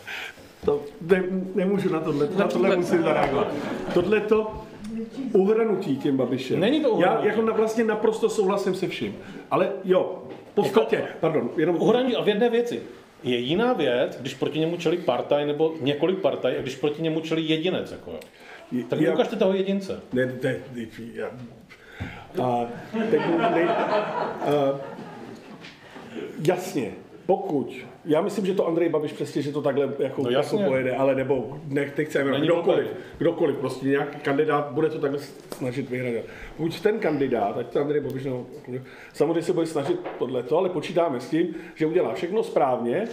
To 0.65 0.83
ne, 1.01 1.25
nemůžu 1.55 1.93
na 1.93 2.01
tohle, 2.01 2.29
na 2.37 2.49
tohle 2.49 2.77
musím 2.77 3.03
zareagovat. 3.03 3.53
Tohle 3.95 4.21
to 4.21 4.65
uhranutí 5.33 5.97
tím 5.97 6.17
Babišem. 6.17 6.61
Není 6.61 6.81
to 6.81 6.91
uhranutí. 6.91 7.27
Já 7.27 7.31
jako 7.31 7.43
na, 7.43 7.53
vlastně 7.53 7.85
naprosto 7.85 8.31
souhlasím 8.31 8.75
se 8.75 8.89
vším. 8.89 9.17
Ale 9.51 9.73
jo, 9.85 10.23
v 10.51 10.55
podstatě, 10.55 10.97
jako, 10.97 11.13
pardon, 11.21 11.51
jenom... 11.57 11.77
Uhranutí 11.77 12.17
a 12.17 12.23
v 12.23 12.29
jedné 12.29 12.51
věci. 12.51 12.83
Je 13.23 13.39
jiná 13.39 13.73
věc, 13.73 14.19
když 14.21 14.35
proti 14.35 14.59
němu 14.59 14.77
čelí 14.77 14.97
partaj 14.97 15.47
nebo 15.47 15.75
několik 15.81 16.19
partaj, 16.19 16.59
a 16.59 16.61
když 16.63 16.77
proti 16.77 17.03
němu 17.03 17.21
čelí 17.21 17.49
jedinec. 17.49 17.93
Jako 17.93 18.11
jo. 18.11 18.19
Tak 18.89 19.01
já, 19.01 19.13
ukažte 19.13 19.37
toho 19.37 19.53
jedince. 19.53 20.01
Ne, 20.13 20.27
ne, 20.43 20.57
ne, 20.75 20.87
já, 21.15 21.31
a, 22.43 22.67
teď, 23.11 23.21
ne, 23.55 23.69
a, 23.69 24.81
jasně, 26.49 26.93
pokud 27.29 27.77
já 28.05 28.21
myslím, 28.21 28.47
že 28.47 28.55
to 28.55 28.67
Andrej 28.67 28.89
Babiš 28.89 29.13
přesně, 29.13 29.43
že 29.43 29.53
to 29.53 29.63
takhle 29.63 29.89
jako, 29.99 30.23
no 30.23 30.31
jako 30.31 30.59
pojede, 30.59 30.97
ale 30.97 31.15
nebo 31.15 31.59
nech, 31.67 31.99
nechceme, 31.99 32.41
kdokoliv, 32.41 32.87
kdokoliv, 33.19 33.57
prostě 33.57 33.87
nějaký 33.87 34.19
kandidát 34.19 34.71
bude 34.71 34.91
to 34.91 34.99
takhle 34.99 35.21
snažit 35.57 35.91
vyhrát. 35.91 36.25
Pokud 36.57 36.81
ten 36.81 36.99
kandidát, 36.99 37.59
ať 37.59 37.67
to 37.67 37.81
Andrej 37.81 38.01
Babiš, 38.01 38.25
no, 38.25 38.47
samozřejmě 39.13 39.43
se 39.43 39.53
bude 39.53 39.67
snažit 39.67 40.01
tohleto, 40.19 40.59
ale 40.59 40.69
počítáme 40.69 41.21
s 41.21 41.31
tím, 41.31 41.55
že 41.75 41.87
udělá 41.87 42.15
všechno 42.15 42.43
správně 42.43 43.09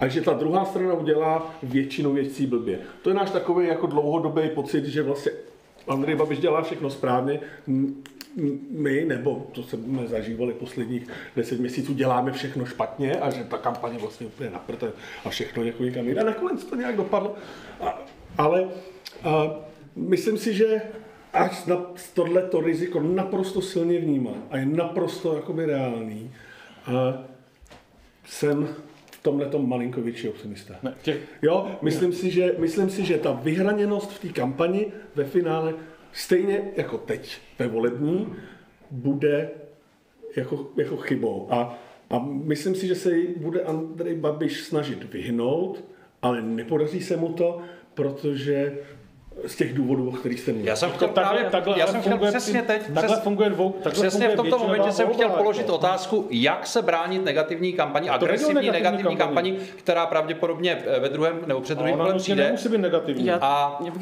a 0.00 0.08
že 0.08 0.20
ta 0.20 0.32
druhá 0.32 0.64
strana 0.64 0.94
udělá 0.94 1.54
většinu 1.62 2.12
věcí 2.12 2.46
blbě. 2.46 2.78
To 3.02 3.10
je 3.10 3.14
náš 3.14 3.30
takový 3.30 3.66
jako 3.66 3.86
dlouhodobý 3.86 4.48
pocit, 4.54 4.84
že 4.84 5.02
vlastně 5.02 5.32
Andrej 5.88 6.16
Babiš 6.16 6.38
dělá 6.38 6.62
všechno 6.62 6.90
správně, 6.90 7.40
my, 8.70 9.04
nebo 9.04 9.46
to 9.52 9.62
jsme 9.62 10.06
zažívali 10.06 10.54
posledních 10.54 11.08
deset 11.36 11.60
měsíců, 11.60 11.94
děláme 11.94 12.32
všechno 12.32 12.66
špatně 12.66 13.16
a 13.16 13.30
že 13.30 13.44
ta 13.44 13.58
kampaně 13.58 13.98
vlastně 13.98 14.26
úplně 14.26 14.50
naprte 14.50 14.92
a 15.24 15.30
všechno 15.30 15.64
jako 15.64 15.82
někam 15.82 16.08
jde. 16.08 16.20
A 16.20 16.24
nakonec 16.24 16.64
to 16.64 16.76
nějak 16.76 16.96
dopadlo. 16.96 17.34
A, 17.80 18.02
ale 18.38 18.68
a, 19.22 19.50
myslím 19.96 20.38
si, 20.38 20.54
že 20.54 20.82
až 21.32 21.66
na 21.66 21.86
tohleto 22.14 22.60
riziko 22.60 23.00
naprosto 23.00 23.62
silně 23.62 23.98
vnímá 23.98 24.34
a 24.50 24.56
je 24.56 24.66
naprosto 24.66 25.36
jakoby 25.36 25.66
reálný. 25.66 26.30
A 26.86 27.24
jsem 28.24 28.68
v 29.10 29.22
tomhle 29.22 29.46
tom 29.46 29.68
malinko 29.68 30.00
větší 30.00 30.28
optimista. 30.28 30.74
Ne, 30.82 30.94
těch, 31.02 31.20
Jo, 31.42 31.70
myslím 31.82 32.12
si, 32.12 32.30
že, 32.30 32.54
myslím 32.58 32.90
si, 32.90 33.04
že 33.04 33.18
ta 33.18 33.32
vyhraněnost 33.32 34.12
v 34.12 34.20
té 34.20 34.28
kampani 34.28 34.86
ve 35.14 35.24
finále, 35.24 35.74
stejně 36.12 36.62
jako 36.76 36.98
teď 36.98 37.38
ve 37.58 37.68
volební, 37.68 38.34
bude 38.90 39.50
jako, 40.36 40.70
jako 40.76 40.96
chybou. 40.96 41.46
A, 41.50 41.78
a 42.10 42.18
myslím 42.18 42.74
si, 42.74 42.86
že 42.86 42.94
se 42.94 43.16
jí 43.16 43.28
bude 43.36 43.62
Andrej 43.62 44.14
Babiš 44.14 44.60
snažit 44.60 45.12
vyhnout, 45.12 45.84
ale 46.22 46.42
nepodaří 46.42 47.00
se 47.00 47.16
mu 47.16 47.32
to, 47.32 47.60
protože 47.94 48.78
z 49.46 49.56
těch 49.56 49.74
důvodů, 49.74 50.08
o 50.08 50.12
kterých 50.12 50.40
jste 50.40 50.52
mluvil. 50.52 50.68
Já 50.68 50.76
jsem 50.76 50.90
chtěl 50.90 51.08
právě, 51.08 51.44
takhle, 51.44 51.78
já 51.78 51.86
jsem 51.86 52.00
chtěl 52.00 52.12
funguje 52.12 52.30
přesně 52.30 52.62
teď, 52.62 52.82
takhle 52.86 53.02
přes, 53.02 53.20
funguje 53.24 53.50
dvou, 53.50 53.70
takhle 53.70 53.92
přesně 54.08 54.26
funguje 54.28 54.34
v 54.34 54.50
tomto 54.50 54.58
momentě 54.58 54.92
jsem 54.92 55.08
chtěl 55.12 55.28
položit 55.30 55.60
jako. 55.60 55.74
otázku, 55.74 56.26
jak 56.30 56.66
se 56.66 56.82
bránit 56.82 57.24
negativní 57.24 57.72
kampani, 57.72 58.08
agresivní 58.08 58.54
negativní 58.54 58.72
negativní 58.82 59.16
kampani. 59.16 59.50
kampani, 59.52 59.70
která 59.76 60.06
pravděpodobně 60.06 60.82
eh, 60.86 61.00
ve 61.00 61.08
druhém 61.08 61.38
nebo 61.46 61.60
před 61.60 61.78
druhým 61.78 61.96
kolem 61.96 62.10
prostě 62.12 62.32
přijde. 62.32 62.44
nemusí 62.44 62.68
být 62.68 62.78
negativní. 62.78 63.26
Já- 63.26 63.38
A 63.40 63.78
Já 63.84 63.92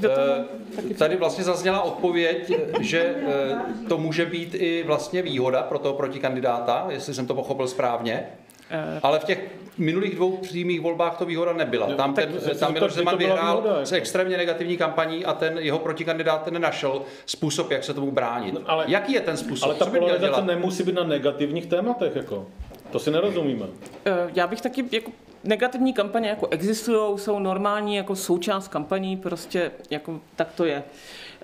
eh, 0.91 0.95
tady 0.95 1.17
vlastně 1.17 1.45
zazněla 1.45 1.81
odpověď, 1.83 2.53
že 2.81 3.15
eh, 3.29 3.59
to 3.89 3.99
může 3.99 4.27
být 4.27 4.55
i 4.55 4.83
vlastně 4.87 5.23
výhoda 5.23 5.63
pro 5.63 5.79
toho 5.79 5.95
protikandidáta, 5.95 6.87
jestli 6.89 7.15
jsem 7.15 7.27
to 7.27 7.35
pochopil 7.35 7.69
správně. 7.69 8.27
Eh. 8.71 9.01
Ale 9.03 9.19
v 9.19 9.25
těch 9.25 9.45
minulých 9.79 10.15
dvou 10.15 10.37
přímých 10.37 10.81
volbách 10.81 11.19
to 11.19 11.25
výhoda 11.25 11.53
nebyla. 11.53 11.87
Tam, 11.95 12.15
ten, 12.15 12.33
tak 12.33 12.57
tam 12.59 12.69
to- 12.69 12.73
Miloš 12.75 12.93
Zeman 12.93 13.17
vyhrál 13.19 13.57
výhoda, 13.57 13.75
jako. 13.75 13.87
s 13.87 13.93
extrémně 13.93 14.37
negativní 14.37 14.77
kampaní 14.77 15.25
a 15.25 15.33
ten 15.33 15.59
jeho 15.59 15.79
protikandidát 15.79 16.47
nenašel 16.47 17.03
způsob, 17.27 17.71
jak 17.71 17.85
se 17.85 17.95
tomu 17.95 18.11
bránit. 18.11 18.55
No, 18.55 18.61
ale- 18.67 18.85
Jaký 18.89 19.13
je 19.13 19.21
ten 19.21 19.37
způsob? 19.37 19.65
Ale 19.69 19.75
ta 19.75 19.85
Co 19.85 19.91
by 19.91 20.01
měl 20.01 20.17
polarizace 20.19 20.47
nemusí 20.47 20.83
být 20.83 20.95
na 20.95 21.05
negativních 21.05 21.67
tématech, 21.67 22.17
jako. 22.17 22.47
To 22.91 22.99
si 22.99 23.11
nerozumíme. 23.11 23.67
Eh, 24.07 24.13
Já 24.35 24.47
bych 24.47 24.61
taky 24.61 24.85
jako 24.93 25.11
negativní 25.45 25.93
kampaně 25.93 26.29
jako 26.29 26.49
existují, 26.51 27.19
jsou 27.19 27.39
normální 27.39 27.97
jako 27.97 28.17
součást 28.17 28.69
kampaní, 28.69 29.17
prostě 29.17 29.71
jako 29.91 30.21
tak 30.37 30.49
to 30.55 30.65
je. 30.65 30.83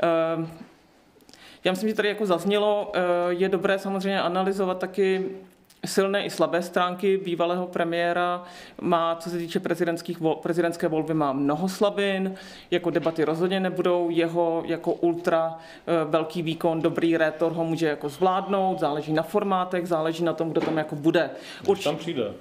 Eh, 0.02 0.46
Já 1.64 1.72
myslím, 1.72 1.88
že 1.88 1.94
tady 1.94 2.08
jako 2.08 2.26
zaznělo, 2.26 2.92
eh, 2.94 3.00
je 3.28 3.48
dobré 3.48 3.78
samozřejmě 3.78 4.20
analyzovat 4.22 4.78
taky 4.78 5.24
silné 5.86 6.24
i 6.24 6.30
slabé 6.30 6.62
stránky 6.62 7.16
bývalého 7.16 7.66
premiéra. 7.66 8.44
Má, 8.80 9.16
co 9.16 9.30
se 9.30 9.38
týče 9.38 9.60
prezidentských 9.60 10.20
vol, 10.20 10.34
prezidentské 10.34 10.88
volby, 10.88 11.14
má 11.14 11.32
mnoho 11.32 11.68
slabin, 11.68 12.34
jako 12.70 12.90
debaty 12.90 13.24
rozhodně 13.24 13.60
nebudou, 13.60 14.10
jeho 14.10 14.62
jako 14.66 14.92
ultra 14.92 15.58
eh, 15.58 16.04
velký 16.04 16.42
výkon, 16.42 16.82
dobrý 16.82 17.16
rétor 17.16 17.52
ho 17.52 17.64
může 17.64 17.86
jako 17.86 18.08
zvládnout, 18.08 18.80
záleží 18.80 19.12
na 19.12 19.22
formátech, 19.22 19.88
záleží 19.88 20.24
na 20.24 20.32
tom, 20.32 20.50
kdo 20.50 20.60
tam 20.60 20.78
jako 20.78 20.96
bude. 20.96 21.30
Už 21.66 21.84
tam 21.84 21.96
přijde. 21.96 22.32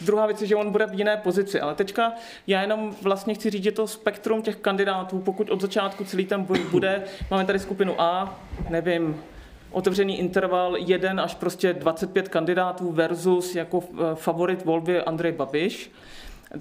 Druhá 0.00 0.26
věc 0.26 0.40
je, 0.42 0.46
že 0.46 0.56
on 0.56 0.70
bude 0.70 0.86
v 0.86 0.94
jiné 0.94 1.16
pozici, 1.16 1.60
ale 1.60 1.74
teďka 1.74 2.12
já 2.46 2.60
jenom 2.60 2.94
vlastně 3.02 3.34
chci 3.34 3.50
říct, 3.50 3.64
že 3.64 3.72
to 3.72 3.86
spektrum 3.86 4.42
těch 4.42 4.56
kandidátů, 4.56 5.18
pokud 5.18 5.50
od 5.50 5.60
začátku 5.60 6.04
celý 6.04 6.24
ten 6.24 6.42
boj 6.42 6.58
bude, 6.70 7.04
máme 7.30 7.44
tady 7.44 7.58
skupinu 7.58 8.00
A, 8.00 8.40
nevím, 8.68 9.22
otevřený 9.70 10.18
interval 10.18 10.76
1 10.76 11.22
až 11.22 11.34
prostě 11.34 11.72
25 11.72 12.28
kandidátů 12.28 12.92
versus 12.92 13.54
jako 13.54 13.84
eh, 13.92 14.14
favorit 14.14 14.64
volby 14.64 15.02
Andrej 15.02 15.32
Babiš, 15.32 15.90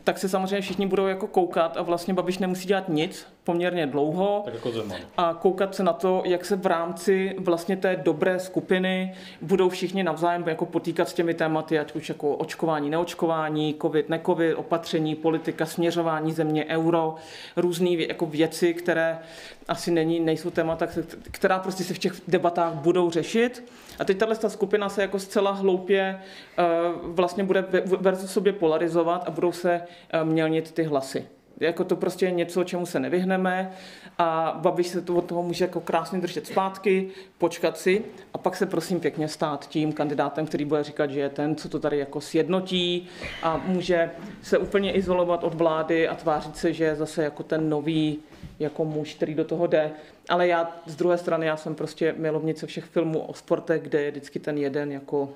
tak 0.04 0.18
se 0.18 0.30
samozřejmě 0.30 0.62
všichni 0.62 0.88
budou 0.88 1.08
jako 1.08 1.28
koukat 1.28 1.78
a 1.78 1.82
vlastně 1.82 2.14
Babiš 2.14 2.38
nemusí 2.38 2.68
dělat 2.68 2.90
nic 2.90 3.28
poměrně 3.44 3.88
dlouho 3.88 4.42
Tak 4.46 4.54
jako 4.54 4.72
Zeman. 4.72 4.98
a 5.18 5.34
koukat 5.42 5.76
se 5.76 5.84
na 5.84 5.94
to, 5.94 6.22
jak 6.26 6.46
se 6.46 6.56
v 6.56 6.66
rámci 6.66 7.36
vlastně 7.40 7.78
té 7.78 7.96
dobré 7.96 8.40
skupiny 8.40 9.14
budou 9.42 9.70
všichni 9.70 10.04
navzájem 10.04 10.44
jako 10.48 10.66
potýkat 10.66 11.10
s 11.10 11.14
těmi 11.14 11.34
tématy, 11.34 11.80
ať 11.80 11.96
už 11.96 12.10
jako 12.10 12.36
očkování, 12.36 12.90
neočkování, 12.90 13.76
covid, 13.82 14.10
necovid, 14.10 14.56
opatření, 14.56 15.16
politika, 15.16 15.66
směřování 15.66 16.32
země, 16.32 16.66
euro, 16.66 17.16
různé 17.56 17.90
jako 17.90 18.26
věci, 18.26 18.74
které 18.74 19.20
asi 19.68 19.92
není, 19.92 20.20
nejsou 20.20 20.50
témata, 20.50 20.88
která 21.32 21.60
prostě 21.60 21.84
se 21.84 21.94
v 21.94 22.00
těch 22.00 22.14
debatách 22.28 22.74
budou 22.74 23.10
řešit. 23.12 23.64
A 24.00 24.06
teď 24.06 24.18
tahle 24.18 24.36
ta 24.36 24.50
skupina 24.50 24.90
se 24.90 25.02
jako 25.02 25.20
zcela 25.20 25.52
hloupě 25.52 26.20
eh, 26.58 26.64
vlastně 27.04 27.44
bude 27.44 27.62
ve- 27.62 27.82
versus 27.82 28.32
sobě 28.32 28.54
polarizovat 28.54 29.28
a 29.28 29.32
budou 29.32 29.52
se 29.52 29.82
eh, 30.10 30.24
mělnit 30.24 30.72
ty 30.72 30.84
hlasy. 30.84 31.28
Jako 31.60 31.84
to 31.84 31.96
prostě 31.96 32.26
je 32.26 32.32
něco, 32.32 32.64
čemu 32.64 32.86
se 32.86 33.00
nevyhneme 33.00 33.72
a 34.18 34.60
Babiš 34.62 34.88
se 34.88 35.02
to 35.02 35.16
od 35.16 35.26
toho 35.26 35.44
může 35.44 35.66
jako 35.66 35.80
krásně 35.80 36.20
držet 36.20 36.48
zpátky, 36.48 37.10
počkat 37.38 37.78
si 37.78 38.04
a 38.34 38.38
pak 38.38 38.56
se 38.56 38.66
prosím 38.66 39.00
pěkně 39.00 39.28
stát 39.28 39.70
tím 39.70 39.94
kandidátem, 39.94 40.46
který 40.46 40.66
bude 40.66 40.84
říkat, 40.84 41.12
že 41.12 41.20
je 41.20 41.30
ten, 41.30 41.56
co 41.56 41.70
to 41.70 41.80
tady 41.80 41.98
jako 41.98 42.22
sjednotí 42.22 43.08
a 43.44 43.58
může 43.66 44.12
se 44.42 44.58
úplně 44.58 44.92
izolovat 44.92 45.44
od 45.44 45.54
vlády 45.54 46.08
a 46.08 46.16
tvářit 46.16 46.58
se, 46.58 46.74
že 46.74 46.84
je 46.84 46.96
zase 46.96 47.24
jako 47.24 47.44
ten 47.44 47.70
nový 47.70 48.20
jako 48.60 48.86
muž, 48.86 49.14
který 49.14 49.36
do 49.36 49.46
toho 49.46 49.68
jde. 49.68 49.92
Ale 50.30 50.48
já 50.48 50.82
z 50.86 50.96
druhé 50.96 51.18
strany, 51.18 51.46
já 51.46 51.58
jsem 51.58 51.76
prostě 51.76 52.16
milovnice 52.18 52.68
všech 52.68 52.86
filmů 52.86 53.20
o 53.20 53.34
sportech, 53.34 53.82
kde 53.82 54.02
je 54.02 54.12
vždycky 54.12 54.40
ten 54.40 54.58
jeden 54.58 54.92
jako 54.92 55.30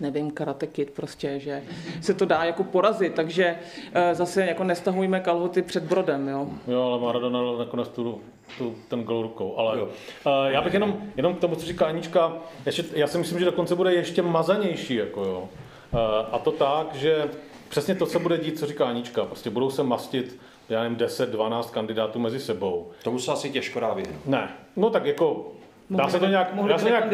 nevím, 0.00 0.30
Karate 0.30 0.66
Kid 0.66 0.90
prostě, 0.90 1.38
že 1.40 1.62
se 2.00 2.14
to 2.14 2.24
dá 2.24 2.44
jako 2.44 2.64
porazit, 2.64 3.14
takže 3.14 3.56
eh, 3.92 4.14
zase 4.14 4.46
jako 4.46 4.64
nestahujme 4.64 5.20
kalhoty 5.20 5.62
před 5.62 5.82
brodem, 5.84 6.28
jo. 6.28 6.48
Jo, 6.68 6.82
ale 6.82 7.00
Maradona 7.00 7.40
dal 7.42 7.56
nakonec 7.56 7.88
tu, 7.88 8.20
tu, 8.58 8.74
ten 8.88 9.02
gol 9.02 9.22
rukou. 9.22 9.56
Ale 9.58 9.78
Jo. 9.78 9.84
uh, 9.84 10.32
já 10.46 10.62
bych 10.62 10.74
jenom, 10.74 11.02
jenom 11.16 11.34
k 11.34 11.38
tomu, 11.40 11.54
co 11.54 11.66
říká 11.66 11.86
Anička, 11.86 12.32
ještě, 12.66 12.84
já 12.94 13.06
si 13.06 13.18
myslím, 13.18 13.38
že 13.38 13.44
dokonce 13.44 13.76
bude 13.76 13.94
ještě 13.94 14.22
mazanější. 14.22 14.94
Jako 14.94 15.24
jo. 15.24 15.48
Uh, 15.92 15.98
a 16.32 16.38
to 16.38 16.50
tak, 16.52 16.94
že 16.94 17.28
přesně 17.68 17.94
to, 17.94 18.06
co 18.06 18.18
bude 18.18 18.38
dít, 18.38 18.58
co 18.58 18.66
říká 18.66 18.84
Anička. 18.84 19.24
Prostě 19.24 19.50
budou 19.50 19.70
se 19.70 19.82
mastit, 19.82 20.40
já 20.68 20.82
nevím, 20.82 20.98
10-12 20.98 21.70
kandidátů 21.70 22.18
mezi 22.18 22.40
sebou. 22.40 22.90
Tomu 23.04 23.18
se 23.18 23.32
asi 23.32 23.50
těžko 23.50 23.80
dá 23.80 23.94
vyhnout. 23.94 24.26
Ne, 24.26 24.48
no 24.76 24.90
tak 24.90 25.04
jako 25.06 25.52
Dá 25.96 26.08
se 26.08 26.18
to 26.18 26.26
nějak, 26.26 26.54
dá 26.68 26.78
se 26.78 26.88
nějak, 26.88 27.10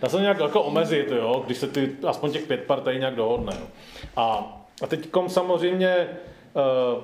dá 0.00 0.08
se 0.08 0.16
to 0.16 0.22
nějak 0.22 0.40
jako 0.40 0.62
omezit, 0.62 1.08
jo, 1.10 1.42
když 1.46 1.58
se 1.58 1.66
ty, 1.66 1.96
aspoň 2.06 2.32
těch 2.32 2.46
pět 2.46 2.64
partají 2.64 2.98
nějak 2.98 3.14
dohodne. 3.14 3.52
Jo. 3.60 3.66
A, 4.16 4.56
a 4.82 4.86
teď 4.86 5.08
samozřejmě 5.28 6.08
uh, 6.54 7.02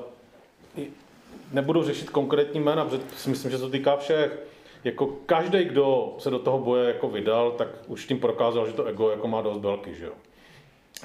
nebudu 1.52 1.82
řešit 1.82 2.10
konkrétní 2.10 2.60
jména, 2.60 2.84
protože 2.84 3.02
si 3.16 3.30
myslím, 3.30 3.50
že 3.50 3.58
se 3.58 3.64
to 3.64 3.70
týká 3.70 3.96
všech. 3.96 4.38
Jako 4.84 5.06
každý, 5.26 5.64
kdo 5.64 6.14
se 6.18 6.30
do 6.30 6.38
toho 6.38 6.58
boje 6.58 6.86
jako 6.86 7.08
vydal, 7.08 7.50
tak 7.50 7.68
už 7.86 8.06
tím 8.06 8.20
prokázal, 8.20 8.66
že 8.66 8.72
to 8.72 8.84
ego 8.84 9.10
jako 9.10 9.28
má 9.28 9.42
dost 9.42 9.58
velký, 9.58 9.94
že 9.94 10.04
jo. 10.04 10.12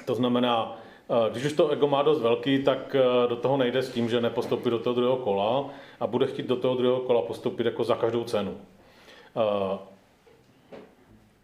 To 0.04 0.14
znamená, 0.14 0.78
eh, 1.10 1.30
když 1.30 1.44
už 1.44 1.52
to 1.52 1.68
ego 1.68 1.88
má 1.88 2.02
dost 2.02 2.20
velký, 2.20 2.62
tak 2.62 2.96
eh, 2.98 3.28
do 3.28 3.36
toho 3.36 3.56
nejde 3.56 3.82
s 3.82 3.90
tím, 3.90 4.08
že 4.08 4.20
nepostoupí 4.20 4.70
do 4.70 4.78
toho 4.78 4.94
druhého 4.94 5.16
kola 5.16 5.64
a 6.00 6.06
bude 6.06 6.26
chtít 6.26 6.46
do 6.46 6.56
toho 6.56 6.74
druhého 6.74 7.00
kola 7.00 7.22
postoupit 7.22 7.66
jako 7.66 7.84
za 7.84 7.94
každou 7.94 8.24
cenu. 8.24 8.56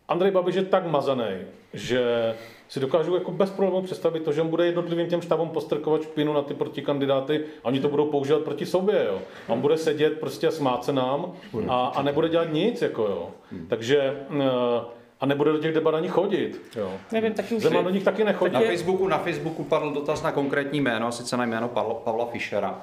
Andrej 0.09 0.30
Babiš 0.30 0.54
je 0.54 0.64
tak 0.64 0.86
mazaný, 0.86 1.24
že 1.72 2.34
si 2.68 2.80
dokážu 2.80 3.14
jako 3.14 3.32
bez 3.32 3.50
problémů 3.50 3.82
představit 3.82 4.22
to, 4.22 4.32
že 4.32 4.42
on 4.42 4.48
bude 4.48 4.66
jednotlivým 4.66 5.06
těm 5.06 5.20
štábům 5.20 5.48
postrkovat 5.48 6.02
špinu 6.02 6.32
na 6.32 6.42
ty 6.42 6.54
protikandidáty 6.54 7.44
a 7.64 7.66
oni 7.66 7.80
to 7.80 7.88
budou 7.88 8.06
používat 8.11 8.42
proti 8.42 8.66
sobě. 8.66 9.04
Jo. 9.09 9.18
A 9.48 9.52
on 9.52 9.61
bude 9.61 9.76
sedět 9.76 10.20
prostě 10.20 10.48
a 10.48 10.50
smát 10.50 10.84
se 10.84 10.92
nám 10.92 11.32
a, 11.68 11.86
a 11.86 12.02
nebude 12.02 12.28
dělat 12.28 12.52
nic. 12.52 12.82
Jako, 12.82 13.02
jo. 13.02 13.30
Takže 13.68 14.16
eh, 14.30 14.80
a 15.20 15.26
nebude 15.26 15.52
do 15.52 15.59
těch 15.59 15.74
debat 15.74 15.94
ani 15.94 16.09
chodit. 16.09 16.62
Jo. 16.76 16.92
Nevím, 17.12 17.32
taky 17.32 17.54
už 17.54 17.62
Zeman 17.62 17.84
do 17.84 17.90
nich 17.90 18.04
taky 18.04 18.24
nechodí. 18.24 18.54
Na 18.54 18.61
Facebooku, 18.61 19.09
na 19.09 19.18
Facebooku 19.18 19.64
padl 19.64 19.90
dotaz 19.90 20.22
na 20.22 20.32
konkrétní 20.32 20.80
jméno, 20.80 21.06
a 21.06 21.11
sice 21.11 21.36
na 21.36 21.44
jméno 21.44 21.68
Pavla, 21.68 21.94
Pavla 21.94 22.26
Fischera. 22.26 22.82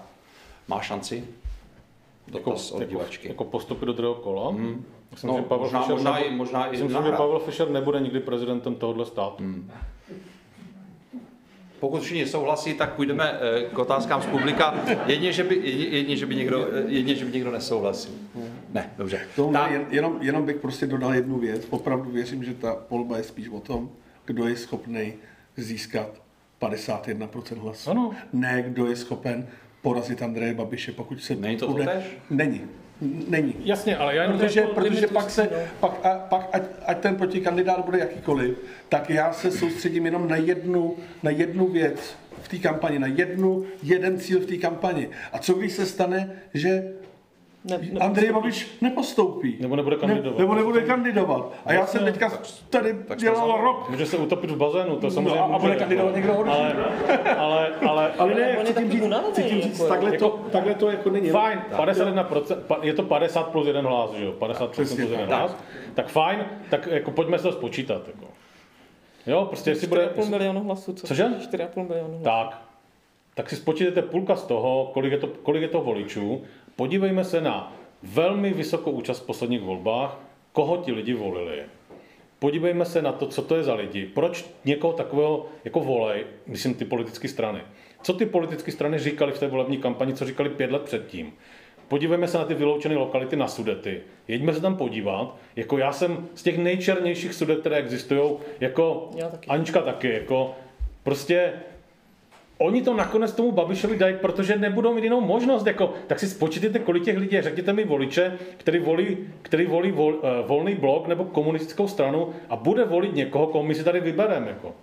Má 0.67 0.81
šanci? 0.81 1.27
Dotaz 2.27 2.71
od 2.71 2.79
jako, 2.81 2.89
divačky. 2.91 3.27
jako 3.27 3.43
postupy 3.43 3.85
do 3.85 3.93
druhého 3.93 4.15
kola. 4.15 4.51
Hmm. 4.51 4.85
Myslím, 5.11 5.27
No, 5.31 5.37
že 5.37 5.41
Pavel 5.43 5.63
možná- 5.63 5.79
Fischer 5.79 5.95
možná 5.95 6.11
nebude- 6.13 6.29
i- 6.33 6.35
možná 6.37 6.65
i 6.67 6.71
myslím, 6.71 6.89
že. 6.89 7.11
Pavel 7.11 7.39
Fischer 7.39 7.69
nebude 7.69 7.99
nikdy 7.99 8.19
prezidentem 8.19 8.75
tohohle 8.75 9.05
státu. 9.05 9.43
Hmm. 9.43 9.71
Pokud 11.79 12.01
všichni 12.01 12.25
souhlasí, 12.27 12.73
tak 12.73 12.93
půjdeme 12.93 13.39
eh, 13.41 13.61
k 13.73 13.79
otázkám 13.79 14.21
z 14.21 14.25
publika. 14.25 14.75
Jedně, 15.05 15.31
že 15.33 15.43
by, 15.43 15.55
jedně, 15.89 16.15
že 16.17 16.25
by, 16.25 16.35
někdo, 16.35 16.67
jedně, 16.87 17.15
že 17.15 17.25
by 17.25 17.31
někdo 17.31 17.51
nesouhlasil. 17.51 18.11
Ne, 18.73 18.93
dobře. 18.97 19.19
To 19.35 19.49
Tak, 19.53 19.71
jen, 19.71 19.85
jenom, 19.89 20.17
jenom 20.21 20.45
bych 20.45 20.55
prostě 20.55 20.87
dodal 20.87 21.13
jednu 21.13 21.37
věc. 21.39 21.67
Opravdu 21.69 22.11
věřím, 22.11 22.43
že 22.43 22.53
ta 22.53 22.77
volba 22.89 23.17
je 23.17 23.23
spíš 23.23 23.49
o 23.49 23.59
tom, 23.59 23.89
kdo 24.25 24.47
je 24.47 24.55
schopný 24.57 25.13
získat 25.57 26.09
51% 26.59 27.57
hlasů. 27.59 27.89
Ano. 27.89 28.11
Ne, 28.33 28.63
kdo 28.67 28.85
je 28.87 28.95
schopen 28.95 29.47
porazit 29.85 30.21
Andreje 30.21 30.53
Babiše, 30.53 30.91
pokud 30.91 31.23
se 31.23 31.35
Není 31.35 31.57
to 31.57 31.67
bude... 31.67 31.83
totéž? 31.83 32.03
Není. 32.29 32.61
Není. 33.27 33.55
Jasně, 33.59 33.97
ale 33.97 34.15
já 34.15 34.23
jenom 34.23 34.39
Protože, 34.39 34.61
protože 34.61 35.07
pak, 35.07 35.29
se, 35.29 35.49
no. 35.51 35.57
pak, 35.79 36.05
a, 36.05 36.17
pak 36.29 36.49
ať, 36.53 36.61
ať 36.85 36.97
ten 36.99 37.15
protikandidát 37.15 37.85
bude 37.85 37.99
jakýkoliv, 37.99 38.57
tak 38.89 39.09
já 39.09 39.33
se 39.33 39.51
soustředím 39.51 40.05
jenom 40.05 40.27
na 40.27 40.35
jednu, 40.35 40.95
na 41.23 41.31
jednu 41.31 41.67
věc 41.67 42.15
v 42.41 42.47
té 42.47 42.57
kampani, 42.57 42.99
na 42.99 43.07
jednu, 43.07 43.65
jeden 43.83 44.19
cíl 44.19 44.39
v 44.39 44.45
té 44.45 44.57
kampani. 44.57 45.09
A 45.33 45.39
co 45.39 45.53
když 45.53 45.71
se 45.71 45.85
stane, 45.85 46.31
že 46.53 46.93
Ne, 47.69 47.79
ne, 47.91 47.99
Andrej 47.99 48.31
Babiš 48.31 48.77
nepostoupí. 48.81 49.57
Nebo 49.59 49.75
nebude 49.75 49.95
kandidovat. 49.95 50.37
Ne, 50.37 50.43
nebo 50.43 50.55
nebude 50.55 50.81
kandidovat. 50.81 51.53
A 51.65 51.73
já 51.73 51.85
jsem 51.85 52.05
teďka 52.05 52.31
tady 52.69 52.95
dělal 53.15 53.61
rok. 53.61 53.89
Může 53.89 54.05
se 54.05 54.17
utopit 54.17 54.51
v 54.51 54.57
bazénu, 54.57 54.95
to 54.95 55.07
No, 55.07 55.11
samozřejmě 55.11 55.39
a, 55.39 55.43
a 55.43 55.59
bude 55.59 55.69
jako. 55.73 55.79
kandidovat 55.79 56.15
někdo 56.15 56.33
horší. 56.33 56.51
Ale, 56.53 56.75
ale, 57.37 57.69
ale, 57.87 58.11
Ale 58.17 58.33
ne, 58.35 58.57
on 58.59 58.65
je 58.65 58.71
chci 58.73 58.83
tím 58.83 58.91
říct, 58.91 59.13
chci 59.31 59.43
tím 59.43 59.61
říct 59.61 59.79
jako. 59.79 59.89
takhle, 59.89 60.11
Jako- 60.13 60.29
to, 60.29 60.37
takhle 60.51 60.73
to 60.75 60.91
jako 60.91 61.09
není. 61.09 61.29
Fajn, 61.29 61.61
51%, 61.71 62.55
pa- 62.67 62.79
je 62.81 62.93
to 62.93 63.03
50 63.03 63.43
plus 63.47 63.67
jeden 63.67 63.85
hlas, 63.85 64.11
že 64.13 64.25
jo? 64.25 64.31
50 64.31 64.59
plus 64.75 64.87
Přesně 64.87 65.03
jeden 65.03 65.29
tak. 65.29 65.39
hlas. 65.39 65.55
Tak 65.93 66.07
fajn, 66.07 66.39
tak 66.69 66.87
jako 66.87 67.11
pojďme 67.11 67.37
se 67.37 67.43
to 67.43 67.51
spočítat. 67.51 68.01
Jako. 68.07 68.25
Jo, 69.27 69.45
prostě 69.45 69.69
jestli 69.71 69.87
bude... 69.87 70.05
4,5 70.15 70.29
milionu 70.29 70.63
hlasů, 70.63 70.93
co? 70.93 71.07
Cože? 71.07 71.23
4,5 71.23 71.87
milionu 71.87 72.09
hlasů. 72.09 72.23
Tak, 72.23 72.61
tak 73.35 73.49
si 73.49 73.55
spočítejte 73.55 74.01
půlka 74.01 74.35
z 74.35 74.43
toho, 74.43 74.91
kolik 74.93 75.11
je 75.11 75.17
to, 75.17 75.27
kolik 75.27 75.61
je 75.61 75.67
to 75.67 75.81
voličů. 75.81 76.41
Podívejme 76.75 77.23
se 77.23 77.41
na 77.41 77.73
velmi 78.03 78.53
vysokou 78.53 78.91
účast 78.91 79.19
v 79.19 79.25
posledních 79.25 79.61
volbách, 79.61 80.19
koho 80.51 80.77
ti 80.77 80.91
lidi 80.91 81.13
volili. 81.13 81.63
Podívejme 82.39 82.85
se 82.85 83.01
na 83.01 83.11
to, 83.11 83.27
co 83.27 83.41
to 83.41 83.55
je 83.55 83.63
za 83.63 83.73
lidi, 83.73 84.05
proč 84.05 84.45
někoho 84.65 84.93
takového 84.93 85.45
jako 85.65 85.79
volej, 85.79 86.25
myslím 86.47 86.73
ty 86.73 86.85
politické 86.85 87.27
strany. 87.27 87.61
Co 88.01 88.13
ty 88.13 88.25
politické 88.25 88.71
strany 88.71 88.99
říkali 88.99 89.31
v 89.31 89.39
té 89.39 89.47
volební 89.47 89.77
kampani, 89.77 90.13
co 90.13 90.25
říkali 90.25 90.49
pět 90.49 90.71
let 90.71 90.81
předtím. 90.81 91.33
Podívejme 91.87 92.27
se 92.27 92.37
na 92.37 92.45
ty 92.45 92.53
vyloučené 92.53 92.95
lokality 92.95 93.35
na 93.35 93.47
Sudety. 93.47 94.01
Jeďme 94.27 94.53
se 94.53 94.61
tam 94.61 94.77
podívat. 94.77 95.37
Jako 95.55 95.77
já 95.77 95.91
jsem 95.91 96.27
z 96.35 96.43
těch 96.43 96.57
nejčernějších 96.57 97.33
Sudet, 97.33 97.59
které 97.59 97.75
existují, 97.75 98.31
jako 98.59 99.09
Já 99.15 99.29
taky. 99.29 99.47
Anička 99.47 99.81
taky, 99.81 100.13
jako 100.13 100.55
prostě 101.03 101.53
Oni 102.57 102.81
to 102.81 102.93
nakonec 102.93 103.31
tomu 103.31 103.51
Babišovi 103.51 103.97
dají, 103.97 104.15
protože 104.21 104.55
nebudou 104.55 104.93
mít 104.93 105.03
jinou 105.03 105.21
možnost. 105.21 105.67
Jako, 105.67 105.93
tak 106.07 106.19
si 106.19 106.27
spočítejte, 106.27 106.79
kolik 106.79 107.03
těch 107.03 107.17
lidí. 107.17 107.41
Řekněte 107.41 107.73
mi 107.73 107.83
voliče, 107.83 108.37
který 108.57 108.79
volí, 108.79 109.17
který 109.41 109.65
volí 109.65 109.91
vol, 109.91 110.13
uh, 110.13 110.21
volný 110.47 110.75
blok 110.75 111.07
nebo 111.07 111.25
komunistickou 111.25 111.87
stranu 111.87 112.33
a 112.49 112.55
bude 112.55 112.85
volit 112.85 113.15
někoho, 113.15 113.47
koho 113.47 113.63
my 113.63 113.75
si 113.75 113.83
tady 113.83 113.99
vybereme. 113.99 114.47
Jako. 114.47 114.75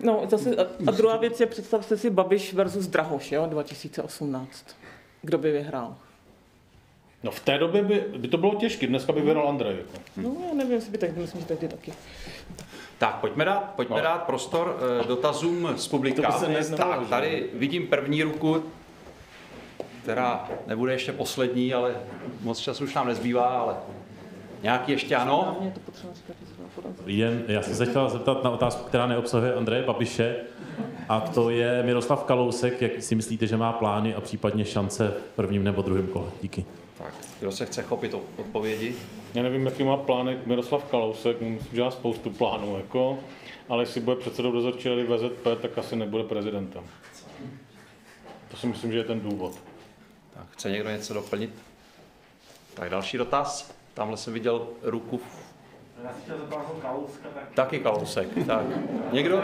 No, 0.00 0.22
zase, 0.28 0.56
a, 0.56 0.66
a 0.86 0.90
druhá 0.90 1.16
věc 1.16 1.40
je, 1.40 1.46
představte 1.46 1.96
si 1.96 2.10
Babiš 2.10 2.54
versus 2.54 2.86
Drahoš, 2.86 3.32
jo, 3.32 3.46
2018. 3.46 4.76
Kdo 5.22 5.38
by 5.38 5.52
vyhrál? 5.52 5.96
No 7.22 7.30
v 7.30 7.40
té 7.40 7.58
době 7.58 7.82
by, 7.82 8.04
by 8.18 8.28
to 8.28 8.38
bylo 8.38 8.54
těžké, 8.54 8.86
dneska 8.86 9.12
by 9.12 9.20
vyhrál 9.20 9.48
Andrej. 9.48 9.76
Jako. 9.76 9.98
No, 10.16 10.36
já 10.48 10.54
nevím, 10.54 10.72
jestli 10.72 10.90
by 10.90 10.98
tehdy, 10.98 11.20
myslím, 11.20 11.40
že 11.40 11.46
tehdy 11.46 11.68
taky. 11.68 11.92
Tak, 13.02 13.14
pojďme 13.20 13.44
dát, 13.44 13.72
pojďme 13.76 13.96
No. 13.96 14.02
dát 14.02 14.22
prostor 14.22 14.76
eh, 15.02 15.06
dotazům 15.06 15.68
z 15.76 15.88
publika. 15.88 16.22
To 16.22 16.32
by 16.32 16.38
se 16.38 16.48
neznalo, 16.48 16.92
tak, 16.92 17.08
tady 17.08 17.46
vidím 17.54 17.86
první 17.86 18.22
ruku, 18.22 18.62
která 20.02 20.48
nebude 20.66 20.92
ještě 20.92 21.12
poslední, 21.12 21.74
ale 21.74 21.94
moc 22.42 22.58
času 22.58 22.84
už 22.84 22.94
nám 22.94 23.06
nezbývá, 23.06 23.44
ale 23.46 23.74
nějaký 24.62 24.92
ještě 24.92 25.16
ano. 25.16 25.56
Jen, 27.06 27.42
já 27.48 27.62
jsem 27.62 27.74
se 27.74 27.86
chtěl 27.86 28.08
zeptat 28.08 28.44
na 28.44 28.50
otázku, 28.50 28.84
která 28.84 29.06
neobsahuje 29.06 29.54
Andreje 29.54 29.82
Babiše, 29.82 30.36
a 31.08 31.20
to 31.20 31.50
je 31.50 31.82
Miroslav 31.82 32.24
Kalousek, 32.24 32.82
jak 32.82 33.02
si 33.02 33.14
myslíte, 33.14 33.46
že 33.46 33.56
má 33.56 33.72
plány 33.72 34.14
a 34.14 34.20
případně 34.20 34.64
šance 34.64 35.08
v 35.32 35.36
prvním 35.36 35.64
nebo 35.64 35.82
druhém 35.82 36.06
kole? 36.06 36.26
Díky. 36.42 36.64
Kdo 37.42 37.52
se 37.52 37.66
chce 37.66 37.82
chopit 37.82 38.14
odpovědi? 38.36 38.94
Já 39.34 39.42
nevím, 39.42 39.66
jaký 39.66 39.84
má 39.84 39.96
plány 39.96 40.38
Miroslav 40.46 40.84
Kalousek, 40.84 41.40
myslím, 41.40 41.76
že 41.76 41.82
má 41.82 41.90
spoustu 41.90 42.30
plánů, 42.30 42.76
jako, 42.76 43.18
ale 43.68 43.82
jestli 43.82 44.00
bude 44.00 44.16
předsedou 44.16 44.52
dozorčí 44.52 44.88
rady 44.88 45.04
VZP, 45.04 45.62
tak 45.62 45.78
asi 45.78 45.96
nebude 45.96 46.24
prezidentem. 46.24 46.84
To 48.50 48.56
si 48.56 48.66
myslím, 48.66 48.92
že 48.92 48.98
je 48.98 49.04
ten 49.04 49.20
důvod. 49.20 49.52
Tak, 50.34 50.46
chce 50.50 50.70
někdo 50.70 50.90
něco 50.90 51.14
doplnit? 51.14 51.50
Tak 52.74 52.90
další 52.90 53.18
dotaz. 53.18 53.74
Tamhle 53.94 54.16
jsem 54.16 54.32
viděl 54.32 54.66
ruku. 54.82 55.20
Já 56.04 56.10
si 56.12 56.20
chtěl 56.22 56.36
Kalouska, 56.82 57.28
tak 57.34 57.52
Taky 57.54 57.78
kalousek. 57.78 58.28
Tak, 58.46 58.64
někdo? 59.12 59.42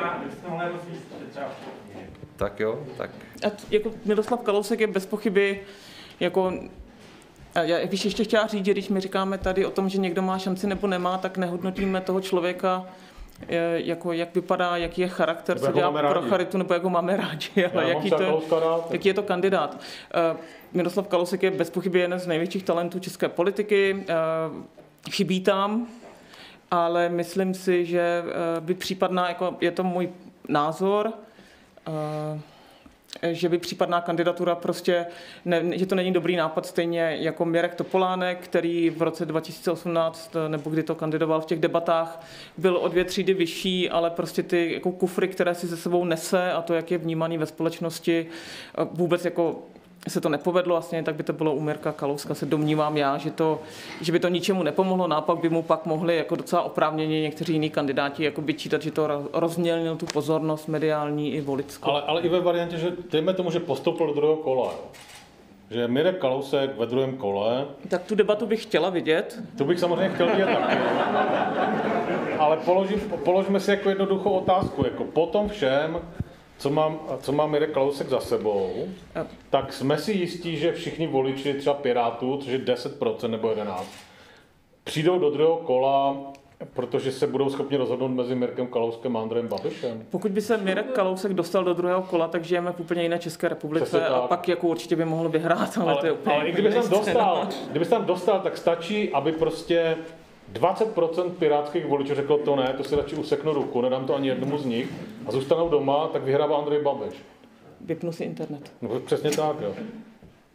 Tak 2.36 2.60
jo, 2.60 2.86
tak 2.96 3.10
A 3.46 3.50
t- 3.50 3.66
jako 3.70 3.90
Miroslav 4.04 4.40
Kalousek 4.40 4.80
je 4.80 4.86
bez 4.86 5.06
pochyby 5.06 5.60
jako 6.20 6.52
já 7.54 7.86
bych 7.86 8.04
ještě 8.04 8.24
chtěla 8.24 8.46
říct, 8.46 8.64
že 8.64 8.72
když 8.72 8.88
my 8.88 9.00
říkáme 9.00 9.38
tady 9.38 9.66
o 9.66 9.70
tom, 9.70 9.88
že 9.88 9.98
někdo 9.98 10.22
má 10.22 10.38
šanci 10.38 10.66
nebo 10.66 10.86
nemá, 10.86 11.18
tak 11.18 11.36
nehodnotíme 11.38 12.00
toho 12.00 12.20
člověka 12.20 12.86
eh, 13.48 13.56
jako 13.74 14.12
jak 14.12 14.34
vypadá, 14.34 14.76
jaký 14.76 15.00
je 15.00 15.08
charakter, 15.08 15.56
Nebo 15.56 15.60
co 15.60 15.66
jak 15.66 15.74
ho 15.74 15.80
dělá 15.80 16.02
pro 16.10 16.12
rádi. 16.20 16.28
charitu, 16.28 16.58
nebo 16.58 16.74
jak 16.74 16.82
ho 16.82 16.90
máme 16.90 17.16
rádi, 17.16 17.66
ale 17.74 17.88
jaký 17.88 18.10
to, 18.10 18.42
jaký 18.90 19.08
je 19.08 19.14
to 19.14 19.22
kandidát. 19.22 19.80
Eh, 20.14 20.36
Miroslav 20.72 21.08
Kalousek 21.08 21.42
je 21.42 21.50
bez 21.50 21.70
pochyby 21.70 21.98
jeden 21.98 22.18
z 22.18 22.26
největších 22.26 22.62
talentů 22.62 22.98
české 22.98 23.28
politiky, 23.28 24.04
eh, 24.08 24.14
chybí 25.10 25.40
tam, 25.40 25.86
ale 26.70 27.08
myslím 27.08 27.54
si, 27.54 27.86
že 27.86 28.22
by 28.60 28.74
případná, 28.74 29.28
jako 29.28 29.56
je 29.60 29.70
to 29.70 29.84
můj 29.84 30.08
názor, 30.48 31.12
že 33.22 33.48
by 33.48 33.58
případná 33.58 34.00
kandidatura 34.00 34.54
prostě, 34.54 35.06
ne, 35.44 35.78
že 35.78 35.86
to 35.86 35.94
není 35.94 36.12
dobrý 36.12 36.36
nápad 36.36 36.66
stejně 36.66 37.16
jako 37.20 37.44
Mirek 37.44 37.74
Topolánek, 37.74 38.38
který 38.40 38.90
v 38.90 39.02
roce 39.02 39.26
2018, 39.26 40.32
nebo 40.48 40.70
kdy 40.70 40.82
to 40.82 40.94
kandidoval 40.94 41.40
v 41.40 41.46
těch 41.46 41.60
debatách, 41.60 42.26
byl 42.56 42.76
o 42.76 42.88
dvě 42.88 43.04
třídy 43.04 43.34
vyšší, 43.34 43.90
ale 43.90 44.10
prostě 44.10 44.42
ty 44.42 44.72
jako 44.72 44.92
kufry, 44.92 45.28
které 45.28 45.54
si 45.54 45.66
ze 45.66 45.76
sebou 45.76 46.04
nese 46.04 46.52
a 46.52 46.62
to, 46.62 46.74
jak 46.74 46.90
je 46.90 46.98
vnímaný 46.98 47.38
ve 47.38 47.46
společnosti, 47.46 48.26
eh, 48.26 48.86
vůbec 48.92 49.24
jako 49.24 49.62
se 50.08 50.20
to 50.20 50.28
nepovedlo 50.28 50.74
vlastně, 50.74 51.02
tak 51.02 51.14
by 51.14 51.22
to 51.22 51.32
bylo 51.32 51.54
u 51.54 51.60
Mirka 51.60 51.92
Kalouska, 51.92 52.34
se 52.34 52.46
domnívám 52.46 52.96
já, 52.96 53.18
že, 53.18 53.30
to, 53.30 53.60
že 54.00 54.12
by 54.12 54.18
to 54.20 54.28
ničemu 54.28 54.62
nepomohlo, 54.62 55.06
naopak 55.08 55.38
by 55.38 55.48
mu 55.48 55.62
pak 55.62 55.86
mohli 55.86 56.16
jako 56.16 56.36
docela 56.36 56.62
oprávněně 56.62 57.20
někteří 57.22 57.52
jiní 57.52 57.70
kandidáti 57.70 58.24
jako 58.24 58.42
vyčítat, 58.42 58.82
že 58.82 58.90
to 58.90 59.06
ro- 59.06 59.26
rozmělnil 59.32 59.96
tu 59.96 60.06
pozornost 60.06 60.68
mediální 60.68 61.32
i 61.34 61.40
voličskou. 61.40 61.90
Ale, 61.90 62.02
ale 62.02 62.20
i 62.20 62.28
ve 62.28 62.40
variantě, 62.40 62.76
že 62.76 62.92
dejme 63.10 63.34
tomu, 63.34 63.50
že 63.50 63.60
postoupil 63.60 64.06
do 64.06 64.12
druhého 64.14 64.36
kola. 64.36 64.74
Že 65.70 65.88
Mirek 65.88 66.18
Kalousek 66.18 66.78
ve 66.78 66.86
druhém 66.86 67.16
kole, 67.16 67.66
Tak 67.88 68.02
tu 68.04 68.14
debatu 68.14 68.46
bych 68.46 68.62
chtěla 68.62 68.90
vidět. 68.90 69.38
to 69.58 69.64
bych 69.64 69.78
samozřejmě 69.80 70.14
chtěl 70.14 70.26
vidět 70.30 70.46
taky. 70.46 70.76
Ale 72.38 72.56
položím, 72.56 73.00
položme 73.24 73.60
si 73.60 73.70
jako 73.70 73.88
jednoduchou 73.88 74.30
otázku. 74.30 74.84
Jako 74.84 75.04
po 75.04 75.26
tom 75.26 75.48
všem, 75.48 75.98
co, 76.58 76.70
mám, 76.70 76.98
co 77.20 77.32
má 77.32 77.46
Mirek 77.46 77.70
Kalousek 77.70 78.08
za 78.08 78.20
sebou, 78.20 78.88
tak 79.50 79.72
jsme 79.72 79.98
si 79.98 80.12
jistí, 80.12 80.56
že 80.56 80.72
všichni 80.72 81.06
voliči 81.06 81.54
třeba 81.54 81.74
Pirátů, 81.74 82.36
což 82.36 82.52
je 82.52 82.58
10% 82.58 83.28
nebo 83.28 83.48
11%, 83.48 83.82
přijdou 84.84 85.18
do 85.18 85.30
druhého 85.30 85.56
kola, 85.56 86.16
protože 86.74 87.12
se 87.12 87.26
budou 87.26 87.50
schopni 87.50 87.76
rozhodnout 87.76 88.08
mezi 88.08 88.34
Mirkem 88.34 88.66
Kalouskem 88.66 89.16
a 89.16 89.22
Andrejem 89.22 89.48
Babišem. 89.48 90.04
Pokud 90.10 90.32
by 90.32 90.40
se 90.40 90.56
Mirek 90.56 90.92
Kalousek 90.92 91.32
dostal 91.34 91.64
do 91.64 91.74
druhého 91.74 92.02
kola, 92.02 92.28
tak 92.28 92.44
žijeme 92.44 92.72
v 92.72 92.80
úplně 92.80 93.02
jiné 93.02 93.18
České 93.18 93.48
republice 93.48 94.06
a 94.06 94.20
pak 94.20 94.48
jako 94.48 94.66
určitě 94.66 94.96
by 94.96 95.04
mohl 95.04 95.28
vyhrát, 95.28 95.78
ale, 95.78 95.96
to 95.96 96.06
je 96.06 96.10
Ale, 96.10 96.18
úplně 96.18 96.36
ale 96.36 96.48
i 96.48 96.52
kdyby 96.52 96.70
tam 96.70 96.88
dostal, 96.88 97.48
kdyby 97.70 97.84
se 97.84 97.90
tam 97.90 98.04
dostal, 98.04 98.40
tak 98.40 98.56
stačí, 98.56 99.10
aby 99.12 99.32
prostě 99.32 99.96
20% 100.52 101.30
pirátských 101.30 101.86
voličů 101.86 102.14
řeklo 102.14 102.38
to 102.38 102.56
ne, 102.56 102.74
to 102.76 102.84
si 102.84 102.96
radši 102.96 103.16
useknu 103.16 103.52
ruku, 103.52 103.80
nedám 103.80 104.06
to 104.06 104.14
ani 104.14 104.28
jednomu 104.28 104.58
z 104.58 104.64
nich 104.64 104.88
a 105.26 105.32
zůstanou 105.32 105.68
doma, 105.68 106.08
tak 106.08 106.22
vyhrává 106.22 106.58
Andrej 106.58 106.82
Babiš. 106.82 107.14
Vypnu 107.80 108.12
si 108.12 108.24
internet. 108.24 108.72
No, 108.82 109.00
přesně 109.00 109.30
tak, 109.30 109.60
jo. 109.60 109.74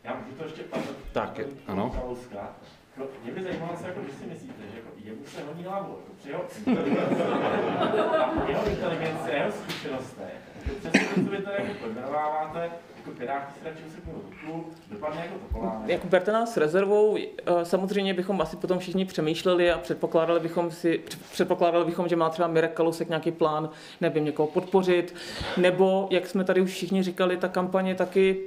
Já 0.04 0.16
můžu 0.16 0.36
to 0.38 0.44
ještě 0.44 0.64
ptát. 0.64 0.82
Tak, 1.12 1.38
je- 1.40 1.46
ano. 1.68 1.92
Kalouska. 2.02 2.50
Jako, 2.98 3.10
Mě 3.24 3.32
by 3.32 3.44
zajímalo, 3.44 3.72
co 3.82 3.88
jako, 3.88 4.00
když 4.02 4.16
si 4.16 4.26
myslíte, 4.26 4.54
že 4.72 4.78
jako, 4.78 4.90
jemu 5.04 5.26
se 5.26 5.44
hodí 5.48 5.64
hlavu, 5.64 5.90
jako 5.98 6.14
při 6.18 6.30
jeho 6.30 6.44
a 8.46 8.50
jeho 8.50 8.70
inteligence, 8.70 9.32
jeho 9.32 9.52
zkušenostech. 9.52 10.34
Jako, 10.66 10.80
přesně 10.80 11.00
to, 11.00 11.22
co 11.24 11.30
vy 11.32 11.38
tady 11.38 11.58
jako 11.64 11.74
pojmenováváte, 11.84 12.72
jako 13.06 13.20
piráti 13.20 13.54
si 13.60 13.66
radši 13.66 13.84
useknou 13.88 14.14
ruku, 14.14 14.66
dopadne 14.92 15.26
jako 15.26 15.36
to. 15.60 15.92
Jako 15.92 16.08
berte 16.08 16.32
nás 16.32 16.54
s 16.54 16.58
rezervou, 16.58 17.18
eh, 17.18 17.66
samozřejmě 17.66 18.14
bychom 18.14 18.42
asi 18.42 18.58
potom 18.58 18.80
všichni 18.80 19.06
přemýšleli 19.06 19.72
a 19.72 19.78
předpokládali 19.78 20.40
bychom, 20.40 20.72
si, 20.72 21.02
předpokládali 21.32 21.86
bychom, 21.86 22.08
že 22.08 22.16
má 22.16 22.30
třeba 22.30 22.48
Mirek 22.48 22.74
Kalousek 22.74 23.10
nějaký 23.10 23.32
plán, 23.32 23.70
nevím, 24.02 24.26
někoho 24.26 24.48
podpořit, 24.48 25.16
nebo, 25.58 26.08
jak 26.12 26.28
jsme 26.28 26.44
tady 26.44 26.62
už 26.62 26.72
všichni 26.72 27.04
říkali, 27.04 27.38
ta 27.38 27.48
kampaně 27.48 27.96
taky 27.96 28.40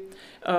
eh, 0.47 0.53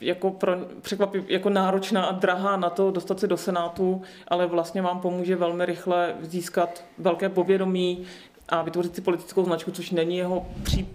jako, 0.00 0.30
pro, 0.30 0.52
překvapivě, 0.82 1.32
jako 1.32 1.50
náročná 1.50 2.04
a 2.04 2.12
drahá 2.12 2.56
na 2.56 2.70
to 2.70 2.90
dostat 2.90 3.20
se 3.20 3.26
do 3.26 3.36
Senátu, 3.36 4.02
ale 4.28 4.46
vlastně 4.46 4.82
vám 4.82 5.00
pomůže 5.00 5.36
velmi 5.36 5.66
rychle 5.66 6.14
získat 6.20 6.84
velké 6.98 7.28
povědomí 7.28 8.06
a 8.48 8.62
vytvořit 8.62 8.94
si 8.94 9.00
politickou 9.00 9.44
značku, 9.44 9.70
což 9.70 9.90
není 9.90 10.16
jeho, 10.16 10.46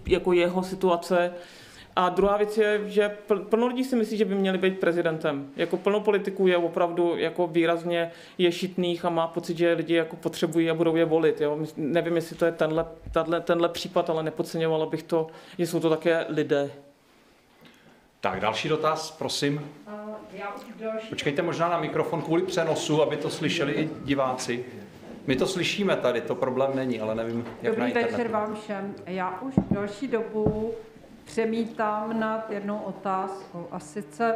jako 0.06 0.32
jeho 0.32 0.62
situace. 0.62 1.32
A 1.96 2.08
druhá 2.08 2.36
věc 2.36 2.58
je, 2.58 2.80
že 2.86 3.16
pl- 3.28 3.44
plno 3.44 3.66
lidí 3.66 3.84
si 3.84 3.96
myslí, 3.96 4.16
že 4.16 4.24
by 4.24 4.34
měli 4.34 4.58
být 4.58 4.78
prezidentem. 4.80 5.50
Jako 5.56 5.76
plno 5.76 6.00
politiků 6.00 6.46
je 6.46 6.56
opravdu 6.56 7.16
jako 7.16 7.46
výrazně 7.46 8.10
ješitných 8.38 9.04
a 9.04 9.08
má 9.10 9.26
pocit, 9.26 9.58
že 9.58 9.72
lidi 9.72 9.94
jako 9.94 10.16
potřebují 10.16 10.70
a 10.70 10.74
budou 10.74 10.96
je 10.96 11.04
volit. 11.04 11.40
Jo? 11.40 11.58
Nevím, 11.76 12.16
jestli 12.16 12.36
to 12.36 12.44
je 12.44 12.52
tenhle, 12.52 12.86
tenhle, 13.12 13.40
tenhle 13.40 13.68
případ, 13.68 14.10
ale 14.10 14.22
nepodceňovala 14.22 14.86
bych 14.86 15.02
to, 15.02 15.26
že 15.58 15.66
jsou 15.66 15.80
to 15.80 15.90
také 15.90 16.24
lidé. 16.28 16.70
Tak 18.20 18.40
další 18.40 18.68
dotaz, 18.68 19.10
prosím. 19.10 19.70
A 19.86 20.04
Počkejte 21.08 21.42
možná 21.42 21.68
na 21.68 21.80
mikrofon 21.80 22.22
kvůli 22.22 22.42
přenosu, 22.42 23.02
aby 23.02 23.16
to 23.16 23.30
slyšeli 23.30 23.72
i 23.72 23.90
diváci. 24.04 24.64
My 25.26 25.36
to 25.36 25.46
slyšíme 25.46 25.96
tady, 25.96 26.20
to 26.20 26.34
problém 26.34 26.70
není, 26.74 27.00
ale 27.00 27.14
nevím, 27.14 27.44
jak 27.62 27.72
Dobrý 27.72 27.80
na 27.80 27.86
internetu. 27.86 28.16
večer 28.16 28.32
vám 28.32 28.54
všem. 28.54 28.94
Já 29.06 29.40
už 29.40 29.54
další 29.70 30.08
dobu 30.08 30.74
přemítám 31.24 32.20
nad 32.20 32.50
jednou 32.50 32.78
otázkou 32.78 33.66
a 33.70 33.78
sice, 33.78 34.34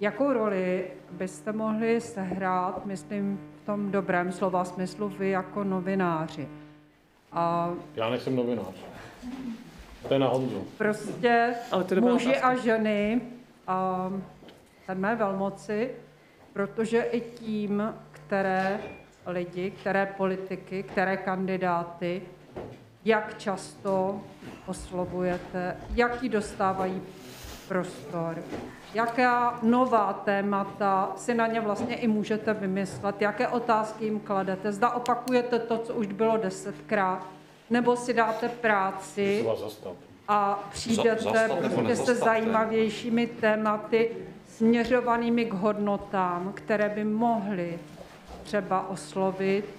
jakou 0.00 0.32
roli 0.32 0.90
byste 1.10 1.52
mohli 1.52 2.00
sehrát, 2.00 2.86
myslím 2.86 3.40
v 3.62 3.66
tom 3.66 3.90
dobrém 3.90 4.32
slova 4.32 4.64
smyslu, 4.64 5.08
vy 5.08 5.30
jako 5.30 5.64
novináři. 5.64 6.48
A 7.32 7.70
Já 7.94 8.10
nejsem 8.10 8.36
novinář. 8.36 8.74
To 10.08 10.14
je 10.14 10.20
na 10.20 10.28
Honzu. 10.28 10.66
prostě 10.78 11.54
Ale 11.72 11.84
to 11.84 12.00
muži 12.00 12.28
otázka. 12.28 12.48
a 12.48 12.54
ženy 12.56 13.20
a 13.66 14.10
sedmé 14.86 15.16
velmoci, 15.16 15.90
protože 16.52 17.00
i 17.00 17.20
tím, 17.20 17.94
které 18.12 18.80
lidi, 19.26 19.70
které 19.70 20.06
politiky, 20.06 20.82
které 20.82 21.16
kandidáty, 21.16 22.22
jak 23.04 23.38
často 23.38 24.20
oslovujete, 24.68 25.76
jaký 25.94 26.28
dostávají 26.28 27.02
prostor, 27.68 28.42
jaká 28.94 29.58
nová 29.62 30.12
témata 30.12 31.12
si 31.16 31.34
na 31.34 31.46
ně 31.46 31.60
vlastně 31.60 31.96
i 31.96 32.08
můžete 32.08 32.54
vymyslet, 32.54 33.22
jaké 33.22 33.48
otázky 33.48 34.04
jim 34.04 34.20
kladete, 34.20 34.72
zda 34.72 34.90
opakujete 34.90 35.58
to, 35.58 35.78
co 35.78 35.94
už 35.94 36.06
bylo 36.06 36.36
desetkrát, 36.36 37.26
nebo 37.70 37.96
si 37.96 38.14
dáte 38.14 38.48
práci 38.48 39.46
a 40.28 40.68
přijdete 40.72 41.50
prostě 41.58 41.96
se 41.96 42.14
zajímavějšími 42.14 43.26
tématy 43.26 44.10
směřovanými 44.46 45.44
k 45.44 45.52
hodnotám, 45.52 46.52
které 46.54 46.88
by 46.88 47.04
mohly 47.04 47.78
třeba 48.42 48.88
oslovit 48.88 49.77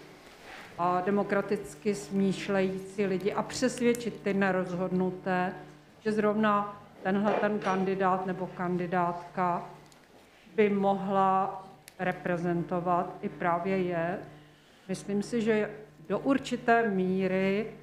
a 0.80 1.02
demokraticky 1.02 1.96
smýšlející 1.96 3.06
lidi 3.06 3.34
a 3.34 3.44
přesvědčit 3.44 4.22
ty 4.22 4.34
nerozhodnuté, 4.34 5.54
že 6.00 6.12
zrovna 6.12 6.84
tenhle 7.04 7.34
ten 7.34 7.60
kandidát 7.60 8.26
nebo 8.26 8.48
kandidátka 8.48 9.70
by 10.56 10.70
mohla 10.70 11.64
reprezentovat 12.00 13.18
i 13.22 13.30
právě 13.30 13.78
je. 13.78 14.20
Myslím 14.88 15.24
si, 15.24 15.42
že 15.42 15.70
do 16.10 16.20
určité 16.20 16.90
míry 16.90 17.74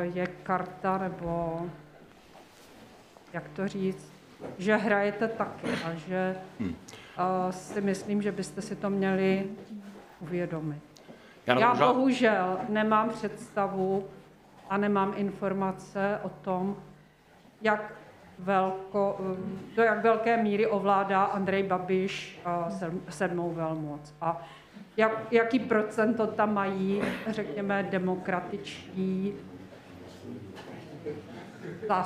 je 0.00 0.26
karta, 0.26 0.98
nebo 0.98 1.62
jak 3.32 3.48
to 3.48 3.68
říct, 3.68 4.12
že 4.58 4.76
hrajete 4.76 5.28
taky 5.28 5.68
a 5.84 5.94
že 5.94 6.36
a 7.16 7.52
si 7.52 7.80
myslím, 7.80 8.22
že 8.22 8.32
byste 8.32 8.62
si 8.62 8.76
to 8.76 8.90
měli 8.90 9.46
uvědomit. 10.20 10.95
Já, 11.46 11.58
Já 11.60 11.68
možná- 11.68 11.92
bohužel 11.92 12.58
nemám 12.68 13.08
představu 13.10 14.06
a 14.70 14.76
nemám 14.76 15.12
informace 15.16 16.20
o 16.22 16.28
tom, 16.28 16.76
jak 17.62 17.92
velko, 18.38 19.18
do 19.76 19.82
jak 19.82 20.02
velké 20.02 20.36
míry 20.42 20.66
ovládá 20.66 21.24
Andrej 21.24 21.62
Babiš 21.62 22.40
sedm- 22.68 23.00
sedmou 23.08 23.52
velmoc. 23.52 24.14
A 24.20 24.42
jak, 24.96 25.32
jaký 25.32 25.58
procento 25.58 26.26
tam 26.26 26.54
mají, 26.54 27.02
řekněme, 27.26 27.82
demokratičtí. 27.90 29.32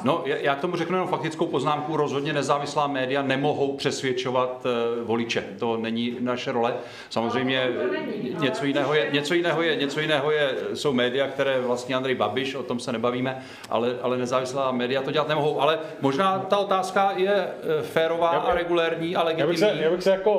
No, 0.04 0.22
já 0.26 0.36
já 0.36 0.54
k 0.54 0.60
tomu 0.60 0.76
řeknu 0.76 0.96
jenom 0.96 1.08
faktickou 1.08 1.46
poznámku. 1.46 1.96
Rozhodně 1.96 2.32
nezávislá 2.32 2.86
média 2.86 3.22
nemohou 3.22 3.76
přesvědčovat 3.76 4.66
eh, 4.66 5.02
voliče. 5.04 5.44
To 5.58 5.76
není 5.76 6.16
naše 6.20 6.52
role. 6.52 6.74
Samozřejmě 7.10 7.58
eh, 7.60 8.40
něco 8.40 8.64
jiného 8.64 8.94
je, 8.94 9.08
něco 9.12 9.34
jiného 9.34 9.62
je, 9.62 9.76
něco 9.76 10.00
jiného 10.00 10.30
je, 10.30 10.54
jsou 10.74 10.92
média, 10.92 11.26
které 11.28 11.60
vlastně 11.60 11.96
Andrej 11.96 12.14
Babiš, 12.14 12.54
o 12.54 12.62
tom 12.62 12.80
se 12.80 12.92
nebavíme, 12.92 13.42
ale, 13.70 13.96
ale 14.02 14.16
nezávislá 14.18 14.72
média 14.72 15.02
to 15.02 15.10
dělat 15.10 15.28
nemohou. 15.28 15.60
Ale 15.60 15.78
možná 16.00 16.38
ta 16.38 16.58
otázka 16.58 17.12
je 17.16 17.34
eh, 17.34 17.82
férová 17.82 18.32
Já- 18.32 18.38
a 18.40 18.54
regulérní 18.54 19.16
a 19.16 19.30
Já 19.30 19.46
bych, 19.46 19.58
se, 19.58 19.64
legitimní. 19.64 19.84
já 19.84 19.90
bych 19.90 20.02
se 20.02 20.10
jako, 20.10 20.38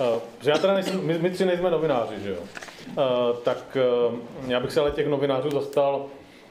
uh, 0.00 0.06
protože 0.38 0.50
já 0.50 0.58
teda 0.58 0.74
nejsem, 0.74 1.06
my, 1.06 1.18
my 1.18 1.30
tři 1.30 1.44
nejsme 1.44 1.70
novináři, 1.70 2.14
že 2.22 2.30
jo, 2.30 2.38
tak 3.42 3.76
já 4.46 4.60
bych 4.60 4.72
se 4.72 4.80
ale 4.80 4.90
těch 4.90 5.06
novinářů 5.06 5.50
zastal, 5.50 6.06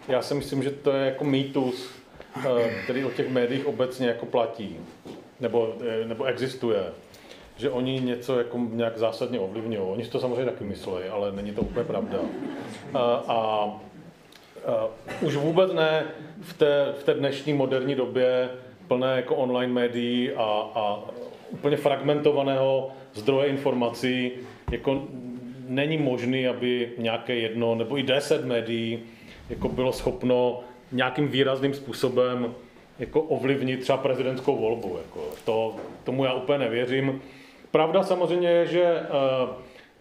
já 0.08 0.22
si 0.22 0.34
myslím, 0.34 0.64
že 0.64 0.72
to 0.72 0.92
je 0.92 1.06
jako 1.06 1.24
mýtus, 1.24 1.95
který 2.84 3.06
o 3.06 3.12
těch 3.12 3.30
médiích 3.30 3.68
obecně 3.68 4.08
jako 4.08 4.26
platí, 4.26 4.78
nebo, 5.40 5.76
eh, 5.88 6.08
nebo 6.08 6.26
existuje, 6.26 6.84
že 7.58 7.70
oni 7.70 8.00
něco 8.00 8.38
jako 8.38 8.58
nějak 8.72 8.98
zásadně 8.98 9.40
ovlivňují. 9.40 9.80
Oni 9.80 10.06
si 10.06 10.12
to 10.12 10.20
samozřejmě 10.20 10.46
taky 10.46 10.64
myslí, 10.64 10.94
ale 11.12 11.32
není 11.32 11.52
to 11.52 11.62
úplně 11.62 11.86
pravda. 11.86 12.20
Uh, 12.20 13.00
a 13.28 13.70
Uh, 15.22 15.28
už 15.28 15.36
vůbec 15.36 15.74
ne 15.74 16.06
v 16.42 16.54
té, 16.54 16.94
v 17.00 17.04
té 17.04 17.14
dnešní 17.14 17.54
moderní 17.54 17.96
době 17.96 18.50
plné 18.88 19.16
jako 19.16 19.36
online 19.36 19.74
médií 19.74 20.32
a, 20.32 20.44
a 20.76 21.00
úplně 21.50 21.78
fragmentovaného 21.78 22.92
zdroje 23.14 23.48
informací, 23.48 24.32
jako 24.72 25.04
není 25.68 25.98
možný, 25.98 26.48
aby 26.48 26.92
nějaké 26.98 27.36
jedno 27.36 27.76
nebo 27.76 27.98
i 27.98 28.04
deset 28.04 28.46
médií 28.46 29.00
jako 29.50 29.70
bylo 29.70 29.94
schopno 29.94 30.60
nějakým 30.92 31.28
výrazným 31.28 31.74
způsobem 31.74 32.56
jako 33.00 33.22
ovlivnit 33.22 33.82
třeba 33.82 33.98
prezidentskou 33.98 34.58
volbu. 34.58 34.98
Jako 34.98 35.22
to, 35.46 35.76
tomu 36.04 36.26
já 36.26 36.34
úplně 36.34 36.58
nevěřím. 36.58 37.22
Pravda 37.72 38.04
samozřejmě 38.04 38.50
je, 38.50 38.66
že 38.66 39.00
uh, 39.02 39.50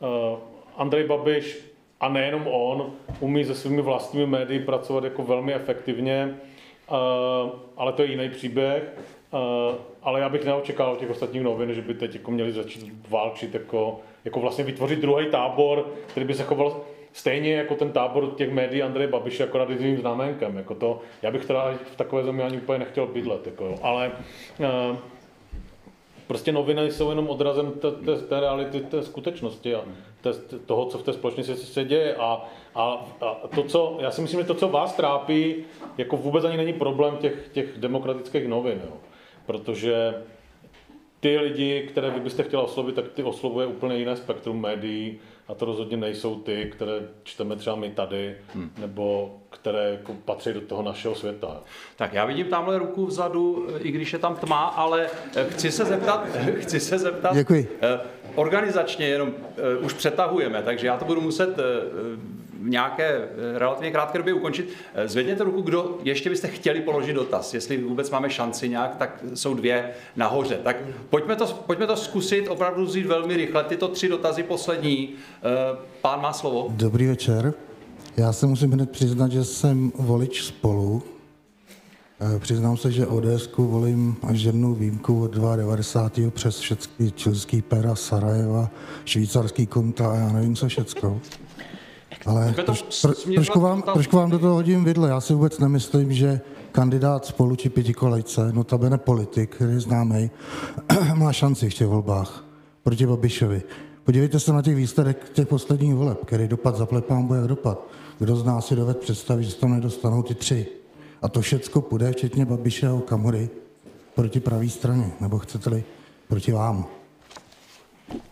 uh, 0.08 0.38
Andrej 0.76 1.04
Babiš 1.04 1.58
a 2.00 2.08
nejenom 2.08 2.46
on 2.46 2.92
umí 3.20 3.44
se 3.44 3.54
svými 3.54 3.82
vlastními 3.82 4.26
médii 4.26 4.60
pracovat 4.60 5.04
jako 5.04 5.22
velmi 5.22 5.54
efektivně, 5.54 6.38
uh, 6.90 7.50
ale 7.76 7.92
to 7.92 8.02
je 8.02 8.10
jiný 8.10 8.28
příběh. 8.28 8.92
Ale 10.02 10.20
já 10.20 10.28
bych 10.28 10.44
neočekával 10.44 10.96
těch 10.96 11.10
ostatních 11.10 11.42
novin, 11.42 11.74
že 11.74 11.82
by 11.82 11.94
teď 11.94 12.14
jako 12.14 12.30
měli 12.30 12.52
začít 12.52 12.92
válčit, 13.08 13.54
jako, 13.54 14.00
jako 14.24 14.40
vlastně 14.40 14.64
vytvořit 14.64 14.98
druhý 14.98 15.26
tábor, 15.26 15.86
který 16.06 16.26
by 16.26 16.34
se 16.34 16.42
choval 16.42 16.80
stejně 17.14 17.54
jako 17.54 17.74
ten 17.74 17.92
tábor 17.92 18.34
těch 18.36 18.50
médií 18.50 18.82
Andreje 18.82 19.08
Babiše, 19.08 19.44
akorát 19.44 19.70
jiným 19.70 19.98
znamenkem. 19.98 20.56
Jako 20.56 20.74
to, 20.74 21.00
já 21.22 21.30
bych 21.30 21.44
teda 21.44 21.74
v 21.92 21.96
takové 21.96 22.24
zemi 22.24 22.42
ani 22.42 22.56
úplně 22.56 22.78
nechtěl 22.78 23.06
bydlet. 23.06 23.46
Jako, 23.46 23.64
jo. 23.64 23.78
Ale 23.82 24.12
uh, 24.58 24.96
prostě 26.26 26.52
noviny 26.52 26.90
jsou 26.90 27.10
jenom 27.10 27.28
odrazem 27.28 27.72
té, 27.72 27.90
té, 27.90 28.16
té 28.16 28.40
reality, 28.40 28.80
té 28.80 29.02
skutečnosti 29.02 29.74
a 29.74 29.84
té, 30.20 30.32
toho, 30.66 30.86
co 30.86 30.98
v 30.98 31.02
té 31.02 31.12
společnosti 31.12 31.54
se, 31.54 31.66
se 31.66 31.84
děje. 31.84 32.16
A, 32.16 32.48
a, 32.74 33.06
a 33.20 33.48
to, 33.54 33.62
co, 33.62 33.98
já 34.00 34.10
si 34.10 34.20
myslím, 34.20 34.40
že 34.40 34.46
to, 34.46 34.54
co 34.54 34.68
vás 34.68 34.92
trápí, 34.96 35.54
jako 35.98 36.16
vůbec 36.16 36.44
ani 36.44 36.56
není 36.56 36.72
problém 36.72 37.16
těch, 37.16 37.48
těch 37.52 37.78
demokratických 37.78 38.48
novin. 38.48 38.82
Jo. 38.84 38.96
Protože 39.46 40.14
ty 41.24 41.38
lidi, 41.38 41.86
které 41.88 42.10
vy 42.10 42.20
byste 42.20 42.42
chtěla 42.42 42.62
oslovit, 42.62 42.94
tak 42.94 43.08
ty 43.08 43.22
oslovuje 43.22 43.66
úplně 43.66 43.96
jiné 43.96 44.16
spektrum 44.16 44.60
médií 44.60 45.18
a 45.48 45.54
to 45.54 45.64
rozhodně 45.64 45.96
nejsou 45.96 46.34
ty, 46.34 46.70
které 46.72 46.92
čteme 47.22 47.56
třeba 47.56 47.76
my 47.76 47.90
tady, 47.90 48.36
hmm. 48.54 48.70
nebo 48.78 49.36
které 49.50 49.90
jako 49.90 50.14
patří 50.24 50.52
do 50.52 50.60
toho 50.60 50.82
našeho 50.82 51.14
světa. 51.14 51.62
Tak 51.96 52.12
já 52.12 52.24
vidím 52.24 52.46
tamhle 52.46 52.78
ruku 52.78 53.06
vzadu, 53.06 53.66
i 53.78 53.90
když 53.90 54.12
je 54.12 54.18
tam 54.18 54.36
tma, 54.36 54.64
ale 54.64 55.08
eh, 55.36 55.46
chci 55.50 55.70
se 55.72 55.84
zeptat, 55.84 56.28
chci 56.58 56.80
se 56.80 56.98
zeptat, 56.98 57.34
Děkuji. 57.34 57.68
eh, 57.82 58.00
organizačně 58.34 59.06
jenom 59.06 59.34
eh, 59.56 59.78
už 59.78 59.92
přetahujeme, 59.92 60.62
takže 60.62 60.86
já 60.86 60.96
to 60.96 61.04
budu 61.04 61.20
muset 61.20 61.56
v 62.64 62.68
nějaké 62.68 63.08
eh, 63.08 63.58
relativně 63.58 63.90
krátké 63.90 64.18
době 64.18 64.34
ukončit. 64.34 64.68
Eh, 64.94 65.08
Zvedněte 65.08 65.44
ruku, 65.44 65.60
kdo 65.60 65.98
ještě 66.02 66.30
byste 66.30 66.48
chtěli 66.48 66.80
položit 66.80 67.12
dotaz. 67.12 67.54
Jestli 67.54 67.76
vůbec 67.82 68.10
máme 68.10 68.30
šanci 68.30 68.68
nějak, 68.68 68.96
tak 68.96 69.24
jsou 69.34 69.54
dvě 69.54 69.90
nahoře. 70.16 70.60
Tak 70.64 70.76
pojďme 71.10 71.36
to, 71.36 71.46
pojďme 71.46 71.86
to 71.86 71.96
zkusit 71.96 72.48
opravdu 72.48 72.84
vzít 72.84 73.06
velmi 73.06 73.36
rychle. 73.36 73.64
Tyto 73.64 73.88
tři 73.88 74.08
dotazy 74.08 74.42
poslední. 74.42 75.08
Eh, 75.42 75.78
Pán 76.00 76.20
má 76.20 76.32
slovo. 76.32 76.66
Dobrý 76.70 77.06
večer. 77.06 77.54
Já 78.16 78.32
se 78.32 78.46
musím 78.46 78.72
hned 78.72 78.90
přiznat, 78.90 79.32
že 79.32 79.44
jsem 79.44 79.92
volič 79.98 80.42
spolu. 80.42 81.02
Přiznám 82.38 82.76
se, 82.76 82.92
že 82.92 83.06
ods 83.06 83.48
volím 83.56 84.16
až 84.22 84.40
jednou 84.40 84.74
výjimku 84.74 85.22
od 85.22 85.34
92. 85.34 86.30
přes 86.30 86.58
všechny 86.58 87.10
čilský 87.10 87.62
pera, 87.62 87.94
Sarajeva, 87.94 88.70
švýcarský 89.04 89.66
konta 89.66 90.10
a 90.12 90.14
já 90.14 90.32
nevím 90.32 90.56
co 90.56 90.68
všecko. 90.68 91.20
Ale 92.26 92.44
Pojďme 92.44 92.62
to 92.62 92.72
troš, 92.72 92.82
trošku, 93.34 93.60
vám, 93.60 93.82
trošku 93.82 94.16
vám 94.16 94.30
do 94.30 94.38
toho 94.38 94.54
hodím 94.54 94.84
vidle. 94.84 95.08
Já 95.08 95.20
si 95.20 95.32
vůbec 95.34 95.58
nemyslím, 95.58 96.12
že 96.12 96.40
kandidát 96.72 97.24
spolu 97.26 97.56
či 97.56 97.68
pětikolejce, 97.68 98.52
notabene 98.52 98.98
politik, 98.98 99.56
který 99.56 99.72
je 99.72 99.80
známý, 99.80 100.30
má 101.14 101.32
šanci 101.32 101.70
v 101.70 101.74
těch 101.74 101.86
volbách 101.86 102.44
proti 102.82 103.06
Babišovi. 103.06 103.62
Podívejte 104.04 104.40
se 104.40 104.52
na 104.52 104.62
těch 104.62 104.76
výsledek 104.76 105.30
těch 105.32 105.48
posledních 105.48 105.94
voleb, 105.94 106.18
který 106.24 106.48
dopad 106.48 106.76
zaplepám 106.76 107.26
bude 107.26 107.46
dopad. 107.46 107.86
Kdo 108.18 108.36
z 108.36 108.44
nás 108.44 108.66
si 108.66 108.76
doved 108.76 108.98
představit, 108.98 109.44
že 109.44 109.50
se 109.50 109.56
tam 109.60 109.72
nedostanou 109.72 110.22
ty 110.22 110.34
tři. 110.34 110.66
A 111.22 111.28
to 111.28 111.40
všecko 111.40 111.80
půjde, 111.80 112.12
včetně 112.12 112.44
Babiše 112.44 112.88
a 112.88 113.00
Kamury, 113.04 113.48
proti 114.14 114.40
pravé 114.40 114.68
straně, 114.68 115.12
nebo 115.20 115.38
chcete-li 115.38 115.84
proti 116.28 116.52
vám. 116.52 116.86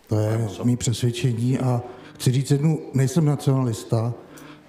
To 0.07 0.19
je 0.19 0.47
mý 0.63 0.77
přesvědčení 0.77 1.59
a 1.59 1.81
chci 2.13 2.31
říct 2.31 2.51
jednu, 2.51 2.79
nejsem 2.93 3.25
nacionalista, 3.25 4.13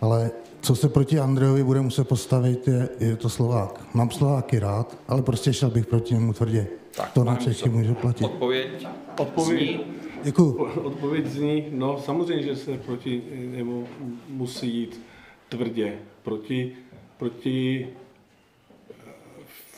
ale 0.01 0.31
co 0.61 0.77
se 0.77 0.89
proti 0.89 1.19
Andrejovi 1.19 1.65
bude 1.65 1.81
muset 1.81 2.09
postavit, 2.09 2.69
je, 2.69 2.89
je 3.01 3.17
to 3.17 3.29
Slovák. 3.29 3.95
Mám 3.95 4.11
Slováky 4.11 4.59
rád, 4.59 4.99
ale 5.09 5.23
prostě 5.23 5.53
šel 5.53 5.71
bych 5.71 5.87
proti 5.87 6.15
němu 6.15 6.33
tvrdě. 6.33 6.67
Tak, 6.97 7.13
to 7.13 7.25
na 7.25 7.37
Čechy 7.37 7.69
můžu 7.69 7.95
platit. 7.95 8.25
Odpověď 8.25 8.87
Odpověď, 9.19 9.61
zní, 9.61 9.81
Děkuju. 10.25 10.65
odpověď 10.65 11.27
zní, 11.27 11.65
no 11.71 12.01
samozřejmě, 12.01 12.43
že 12.43 12.57
se 12.57 12.79
proti 12.79 13.23
němu 13.57 13.87
musí 14.29 14.77
jít 14.77 15.01
tvrdě. 15.49 15.99
Proti, 16.23 16.73
proti 17.19 17.89
eh, 18.91 18.95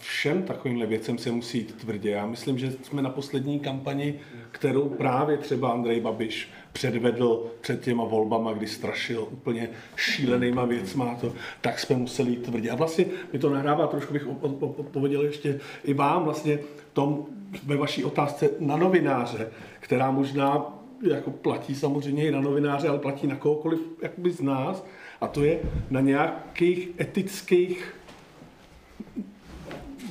všem 0.00 0.42
takovýmhle 0.42 0.86
věcem 0.86 1.18
se 1.18 1.30
musí 1.30 1.58
jít 1.58 1.74
tvrdě. 1.74 2.10
Já 2.10 2.26
myslím, 2.26 2.58
že 2.58 2.72
jsme 2.82 3.02
na 3.02 3.10
poslední 3.10 3.60
kampani, 3.60 4.14
kterou 4.56 4.88
právě 4.88 5.36
třeba 5.36 5.70
Andrej 5.70 6.00
Babiš 6.00 6.48
předvedl 6.72 7.46
před 7.60 7.80
těma 7.80 8.04
volbama, 8.04 8.52
kdy 8.52 8.66
strašil 8.66 9.28
úplně 9.30 9.68
šílenýma 9.96 10.64
věcma, 10.64 11.14
to, 11.20 11.32
tak 11.60 11.78
jsme 11.78 11.96
museli 11.96 12.30
jít 12.30 12.42
tvrdě. 12.42 12.70
A 12.70 12.74
vlastně 12.74 13.04
mi 13.32 13.38
to 13.38 13.50
nahrává, 13.50 13.86
trošku 13.86 14.12
bych 14.12 14.26
odpověděl 14.58 15.22
ještě 15.22 15.60
i 15.84 15.94
vám, 15.94 16.24
vlastně 16.24 16.58
tom, 16.92 17.26
ve 17.64 17.76
vaší 17.76 18.04
otázce 18.04 18.50
na 18.60 18.76
novináře, 18.76 19.50
která 19.80 20.10
možná 20.10 20.78
jako 21.02 21.30
platí 21.30 21.74
samozřejmě 21.74 22.26
i 22.26 22.30
na 22.30 22.40
novináře, 22.40 22.88
ale 22.88 22.98
platí 22.98 23.26
na 23.26 23.36
kohokoliv 23.36 23.80
jakoby 24.02 24.30
z 24.30 24.40
nás, 24.40 24.84
a 25.20 25.26
to 25.26 25.44
je 25.44 25.60
na 25.90 26.00
nějakých 26.00 26.88
etických 27.00 27.94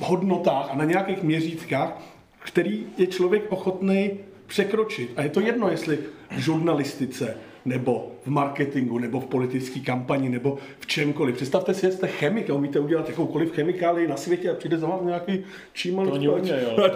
hodnotách 0.00 0.68
a 0.70 0.76
na 0.76 0.84
nějakých 0.84 1.22
měřítkách, 1.22 2.02
který 2.38 2.86
je 2.98 3.06
člověk 3.06 3.52
ochotný 3.52 4.10
překročit. 4.46 5.12
A 5.16 5.22
je 5.22 5.28
to 5.28 5.40
jedno, 5.40 5.70
jestli 5.70 5.98
v 6.36 6.38
žurnalistice, 6.38 7.36
nebo 7.66 8.12
v 8.24 8.26
marketingu, 8.26 8.98
nebo 8.98 9.20
v 9.20 9.26
politické 9.26 9.80
kampani, 9.80 10.28
nebo 10.28 10.58
v 10.80 10.86
čemkoliv. 10.86 11.34
Představte 11.34 11.74
si, 11.74 11.80
že 11.86 11.92
jste 11.92 12.06
chemik 12.06 12.50
a 12.50 12.54
umíte 12.54 12.80
udělat 12.80 13.08
jakoukoliv 13.08 13.52
chemikálii 13.52 14.08
na 14.08 14.16
světě 14.16 14.50
a 14.50 14.54
přijde 14.54 14.78
za 14.78 14.86
vám 14.86 15.06
nějaký 15.06 15.44
čímal. 15.72 16.06
To 16.06 16.12
umějí, 16.12 16.26
jo. 16.26 16.90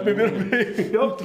jo. 0.91 1.17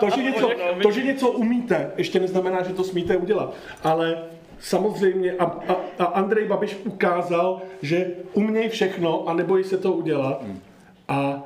To, 0.00 0.10
že 0.10 0.22
něco, 0.22 0.50
to, 0.82 0.90
že 0.90 1.02
něco 1.02 1.30
umíte, 1.30 1.90
ještě 1.96 2.20
neznamená, 2.20 2.62
že 2.62 2.72
to 2.72 2.84
smíte 2.84 3.16
udělat. 3.16 3.54
Ale 3.82 4.24
samozřejmě 4.60 5.32
a, 5.32 5.44
a, 5.44 5.76
a 5.98 6.04
Andrej 6.04 6.48
Babiš 6.48 6.76
ukázal, 6.84 7.62
že 7.82 8.10
umějí 8.32 8.68
všechno 8.68 9.28
a 9.28 9.34
nebojí 9.34 9.64
se 9.64 9.78
to 9.78 9.92
udělat. 9.92 10.44
A 11.08 11.42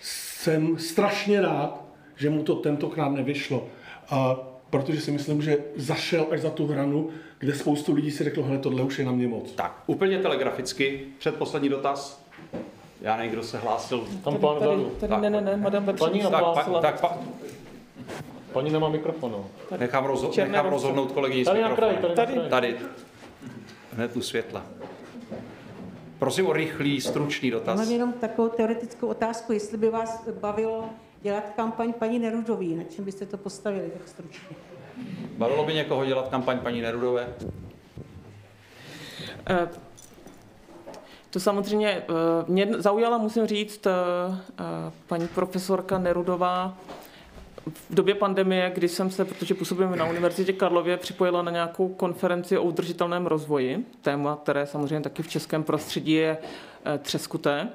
jsem 0.00 0.78
strašně 0.78 1.40
rád, 1.40 1.85
že 2.16 2.30
mu 2.30 2.42
to 2.42 2.54
tentokrát 2.56 3.08
nevyšlo. 3.08 3.64
A 4.10 4.36
protože 4.70 5.00
si 5.00 5.10
myslím, 5.10 5.42
že 5.42 5.58
zašel 5.76 6.26
až 6.30 6.40
za 6.40 6.50
tu 6.50 6.66
hranu, 6.66 7.08
kde 7.38 7.54
spoustu 7.54 7.94
lidí 7.94 8.10
si 8.10 8.24
řeklo, 8.24 8.42
hele, 8.44 8.58
tohle 8.58 8.82
už 8.82 8.98
je 8.98 9.04
na 9.04 9.12
mě 9.12 9.28
moc. 9.28 9.52
tak, 9.52 9.82
úplně 9.86 10.18
telegraficky, 10.18 11.00
předposlední 11.18 11.68
dotaz. 11.68 12.22
Já 13.00 13.16
nevím, 13.16 13.32
kdo 13.32 13.42
se 13.42 13.58
hlásil. 13.58 14.04
Tam 14.24 14.36
pán 14.36 14.58
Tady, 14.58 14.66
vzadu. 14.70 14.92
tady 15.00 15.16
ne, 15.20 15.30
ne, 15.30 15.40
ne, 15.40 15.56
madame 15.56 15.92
Paní. 15.92 16.20
Tak, 16.20 16.44
pa, 16.54 16.80
tak 16.80 17.00
pa, 17.00 17.18
Paní 18.52 18.70
nemá 18.70 18.88
mikrofonu. 18.88 19.46
nechám, 19.78 20.04
rozho- 20.04 20.30
Černé 20.30 20.52
nechám 20.52 20.70
rozhodnout 20.70 21.12
kolegyni 21.12 21.44
s 21.44 21.52
mikrofonem. 21.52 21.96
tady, 22.14 22.14
Tady. 22.34 22.48
Tady. 22.50 22.76
Hned 23.92 24.16
u 24.16 24.20
světla. 24.22 24.62
Prosím 26.18 26.46
o 26.46 26.52
rychlý, 26.52 27.00
stručný 27.00 27.50
dotaz. 27.50 27.80
Mám 27.80 27.90
jenom 27.90 28.12
takovou 28.12 28.48
teoretickou 28.48 29.06
otázku, 29.06 29.52
jestli 29.52 29.78
by 29.78 29.90
vás 29.90 30.28
bavilo 30.40 30.84
dělat 31.22 31.44
kampaň 31.56 31.92
paní 31.92 32.18
Nerudový, 32.18 32.74
na 32.74 32.84
čem 32.84 33.04
byste 33.04 33.26
to 33.26 33.36
postavili 33.36 33.90
tak 33.98 34.08
stručně. 34.08 34.56
Bavilo 35.38 35.64
by 35.64 35.74
někoho 35.74 36.06
dělat 36.06 36.28
kampaň 36.28 36.58
paní 36.58 36.80
Nerudové? 36.80 37.28
Eh, 39.50 39.68
To 41.30 41.40
samozřejmě 41.40 41.88
eh, 41.88 42.04
mě 42.46 42.68
zaujala, 42.78 43.18
musím 43.18 43.46
říct, 43.46 43.86
eh, 43.86 43.90
paní 45.06 45.28
profesorka 45.28 45.98
Nerudová 45.98 46.78
v 47.66 47.94
době 47.94 48.14
pandemie, 48.14 48.70
kdy 48.74 48.88
jsem 48.88 49.10
se, 49.10 49.24
protože 49.24 49.54
působím 49.54 49.96
na 49.96 50.04
Univerzitě 50.04 50.52
Karlově, 50.52 50.96
připojila 50.96 51.42
na 51.42 51.50
nějakou 51.50 51.88
konferenci 51.88 52.58
o 52.58 52.62
udržitelném 52.62 53.26
rozvoji, 53.26 53.86
téma, 54.02 54.38
které 54.42 54.66
samozřejmě 54.66 55.00
taky 55.00 55.22
v 55.22 55.28
českém 55.28 55.62
prostředí 55.62 56.12
je 56.12 56.38
třeskuté. 56.98 57.68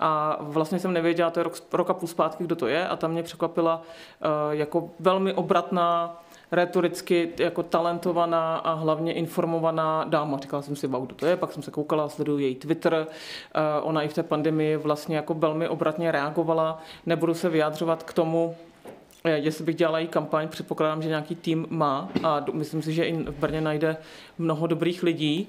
A 0.00 0.36
vlastně 0.40 0.78
jsem 0.78 0.92
nevěděla, 0.92 1.30
to 1.30 1.40
je 1.40 1.44
rok, 1.44 1.54
rok 1.72 1.90
a 1.90 1.94
půl 1.94 2.08
zpátky, 2.08 2.44
kdo 2.44 2.56
to 2.56 2.66
je, 2.66 2.88
a 2.88 2.96
tam 2.96 3.10
mě 3.10 3.22
překvapila 3.22 3.82
eh, 4.22 4.26
jako 4.50 4.90
velmi 5.00 5.32
obratná, 5.32 6.22
retoricky 6.52 7.30
jako 7.38 7.62
talentovaná 7.62 8.56
a 8.56 8.74
hlavně 8.74 9.12
informovaná 9.12 10.04
dáma. 10.04 10.38
Říkala 10.38 10.62
jsem 10.62 10.76
si, 10.76 10.86
wow, 10.86 11.06
kdo 11.06 11.14
to 11.14 11.26
je, 11.26 11.36
pak 11.36 11.52
jsem 11.52 11.62
se 11.62 11.70
koukala, 11.70 12.08
sleduju 12.08 12.38
její 12.38 12.54
Twitter. 12.54 13.06
Eh, 13.06 13.80
Ona 13.82 14.02
i 14.02 14.08
v 14.08 14.14
té 14.14 14.22
pandemii 14.22 14.76
vlastně 14.76 15.16
jako 15.16 15.34
velmi 15.34 15.68
obratně 15.68 16.12
reagovala. 16.12 16.82
Nebudu 17.06 17.34
se 17.34 17.48
vyjádřovat 17.48 18.02
k 18.02 18.12
tomu, 18.12 18.54
eh, 19.24 19.30
jestli 19.30 19.64
bych 19.64 19.76
dělala 19.76 19.98
její 19.98 20.08
kampaň, 20.08 20.48
předpokládám, 20.48 21.02
že 21.02 21.08
nějaký 21.08 21.34
tým 21.34 21.66
má 21.70 22.08
a 22.22 22.44
myslím 22.52 22.82
si, 22.82 22.92
že 22.92 23.04
i 23.04 23.12
v 23.16 23.38
Brně 23.38 23.60
najde 23.60 23.96
mnoho 24.38 24.66
dobrých 24.66 25.02
lidí. 25.02 25.48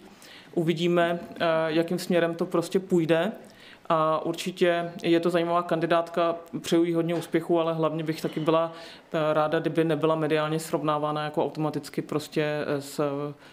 Uvidíme, 0.54 1.20
jakým 1.68 2.00
směrem 2.00 2.36
to 2.36 2.46
prostě 2.46 2.80
půjde. 2.80 3.32
A 3.90 4.26
určitě 4.26 4.92
je 5.04 5.20
to 5.20 5.30
zajímavá 5.30 5.64
kandidátka, 5.64 6.36
přeju 6.60 6.84
jí 6.84 6.94
hodně 6.94 7.16
úspěchu, 7.16 7.60
ale 7.60 7.74
hlavně 7.74 8.04
bych 8.04 8.22
taky 8.22 8.40
byla 8.40 8.72
eh, 9.14 9.34
ráda, 9.34 9.60
kdyby 9.60 9.84
nebyla 9.84 10.16
mediálně 10.16 10.60
srovnávána 10.60 11.24
jako 11.24 11.46
automaticky 11.46 12.02
prostě 12.02 12.44
eh, 12.68 12.82
s 12.82 13.02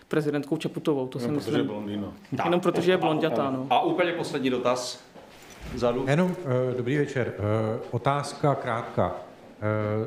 prezidentkou 0.09 0.57
Čaputovou. 0.57 1.09
To 1.09 1.19
si 1.19 1.25
Jenom 1.25 1.39
protože 1.39 1.51
je 1.51 1.63
myslím. 1.63 1.67
blondýna. 1.67 2.13
Jenom 2.45 2.61
protože 2.61 2.93
je 2.93 2.97
blondětá, 2.97 3.51
no. 3.51 3.67
A 3.71 3.83
úplně 3.83 4.13
poslední 4.13 4.51
dotaz. 4.51 5.05
Vzadu. 5.75 6.05
Jenom 6.09 6.31
uh, 6.31 6.77
dobrý 6.77 6.97
večer. 6.99 7.33
Uh, 7.39 7.45
otázka 7.91 8.55
krátká. 8.55 9.07
Uh, 9.11 10.07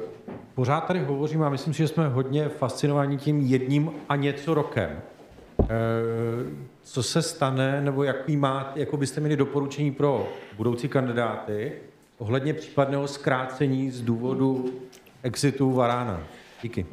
pořád 0.56 0.82
tady 0.82 1.00
hovořím 1.00 1.44
a 1.44 1.50
myslím 1.50 1.74
si, 1.74 1.78
že 1.78 1.88
jsme 1.88 2.08
hodně 2.08 2.50
fascinováni 2.50 3.18
tím 3.18 3.42
jedním 3.42 3.92
a 4.10 4.16
něco 4.16 4.54
rokem. 4.54 5.02
Co 6.88 7.04
se 7.04 7.22
stane, 7.22 7.82
nebo 7.82 8.04
jaký 8.04 8.38
má, 8.38 8.72
jako 8.76 8.98
byste 8.98 9.22
měli 9.22 9.38
doporučení 9.38 9.92
pro 9.92 10.28
budoucí 10.58 10.88
kandidáty 10.88 11.74
ohledně 12.18 12.54
případného 12.54 13.08
zkrácení 13.08 13.92
z 13.92 14.02
důvodu 14.02 14.74
exitu 15.24 15.72
Varána? 15.72 16.24
Díky. 16.62 16.86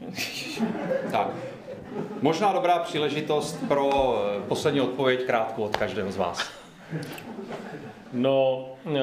Tak. 1.11 1.29
Možná 2.21 2.53
dobrá 2.53 2.79
příležitost 2.79 3.59
pro 3.69 4.17
eh, 4.19 4.41
poslední 4.49 4.81
odpověď 4.81 5.27
krátkou 5.27 5.63
od 5.63 5.77
každého 5.77 6.13
z 6.13 6.17
vás. 6.17 6.51
No, 8.13 8.69
eh, 8.87 9.01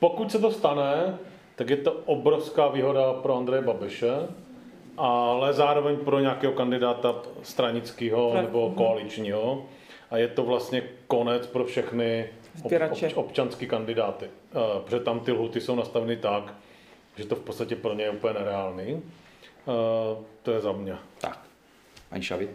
pokud 0.00 0.32
se 0.32 0.38
to 0.38 0.50
stane, 0.52 1.18
tak 1.54 1.70
je 1.70 1.76
to 1.76 1.92
obrovská 1.92 2.68
výhoda 2.68 3.12
pro 3.12 3.36
Andreje 3.36 3.62
Babiše, 3.62 4.12
ale 5.00 5.52
zároveň 5.52 5.96
pro 5.96 6.20
nějakého 6.20 6.52
kandidáta 6.52 7.14
stranického 7.42 8.34
nebo 8.34 8.70
koaličního. 8.70 9.64
A 10.10 10.16
je 10.16 10.28
to 10.28 10.42
vlastně 10.44 10.82
konec 11.06 11.46
pro 11.46 11.64
všechny 11.64 12.28
ob, 12.62 12.72
ob, 12.90 12.98
občanský 13.14 13.66
kandidáty. 13.66 14.26
Eh, 14.26 14.80
Protože 14.84 15.00
tam 15.00 15.20
ty 15.20 15.32
lhuty 15.32 15.60
jsou 15.60 15.74
nastaveny 15.74 16.16
tak, 16.16 16.54
že 17.16 17.24
to 17.24 17.36
v 17.36 17.40
podstatě 17.40 17.76
pro 17.76 17.94
ně 17.94 18.04
je 18.04 18.10
úplně 18.10 18.34
nereálný. 18.34 19.02
Eh, 19.68 20.24
To 20.42 20.50
je 20.50 20.60
za 20.60 20.72
mě. 20.72 20.96
Tak. 21.20 21.38
Paní 22.08 22.22
Šavit. 22.22 22.50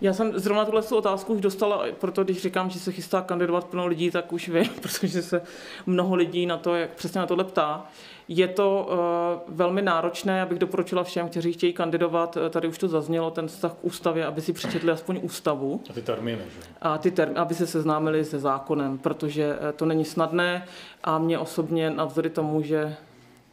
Já 0.00 0.12
jsem 0.12 0.38
zrovna 0.38 0.64
tuhle 0.64 0.82
tu 0.82 0.96
otázku 0.96 1.34
už 1.34 1.40
dostala, 1.40 1.84
proto 1.98 2.24
když 2.24 2.42
říkám, 2.42 2.70
že 2.70 2.78
se 2.78 2.92
chystá 2.92 3.20
kandidovat 3.20 3.64
plno 3.64 3.86
lidí, 3.86 4.10
tak 4.10 4.32
už 4.32 4.48
vím, 4.48 4.68
protože 4.82 5.22
se 5.22 5.42
mnoho 5.86 6.14
lidí 6.14 6.46
na 6.46 6.56
to, 6.56 6.74
jak 6.74 6.90
přesně 6.90 7.20
na 7.20 7.26
tohle 7.26 7.44
ptá. 7.44 7.86
Je 8.28 8.48
to 8.48 8.88
uh, 8.90 9.56
velmi 9.56 9.82
náročné, 9.82 10.38
já 10.38 10.46
bych 10.46 10.58
doporučila 10.58 11.04
všem, 11.04 11.28
kteří 11.28 11.52
chtějí 11.52 11.72
kandidovat, 11.72 12.36
eh, 12.36 12.50
tady 12.50 12.68
už 12.68 12.78
to 12.78 12.88
zaznělo, 12.88 13.30
ten 13.30 13.48
vztah 13.48 13.72
k 13.72 13.84
ústavě, 13.84 14.26
aby 14.26 14.40
si 14.40 14.52
přečetli 14.52 14.92
aspoň 14.92 15.20
ústavu 15.22 15.80
A 15.90 15.92
ty 15.92 16.02
termíny, 16.02 16.38
že? 16.38 16.68
a 16.82 16.98
ty 16.98 17.10
term, 17.10 17.32
aby 17.36 17.54
se 17.54 17.66
seznámili 17.66 18.24
se 18.24 18.38
zákonem, 18.38 18.98
protože 18.98 19.58
eh, 19.60 19.72
to 19.72 19.86
není 19.86 20.04
snadné 20.04 20.66
a 21.04 21.18
mě 21.18 21.38
osobně 21.38 21.90
navzdory 21.90 22.30
tomu, 22.30 22.62
že 22.62 22.96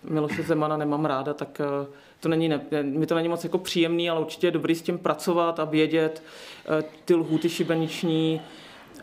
Miloše 0.03 0.43
Zemana 0.43 0.77
nemám 0.77 1.05
ráda, 1.05 1.33
tak 1.33 1.61
eh, 1.61 1.87
to 2.19 2.29
není, 2.29 2.49
ne, 2.49 2.61
mi 2.83 3.05
to 3.05 3.15
není 3.15 3.27
moc 3.27 3.43
jako 3.43 3.57
příjemný, 3.57 4.09
ale 4.09 4.19
určitě 4.19 4.47
je 4.47 4.51
dobrý 4.51 4.75
s 4.75 4.81
tím 4.81 4.97
pracovat 4.97 5.59
a 5.59 5.65
vědět 5.65 6.23
eh, 6.79 6.83
ty 7.05 7.15
lhůty 7.15 7.49
šibeniční, 7.49 8.41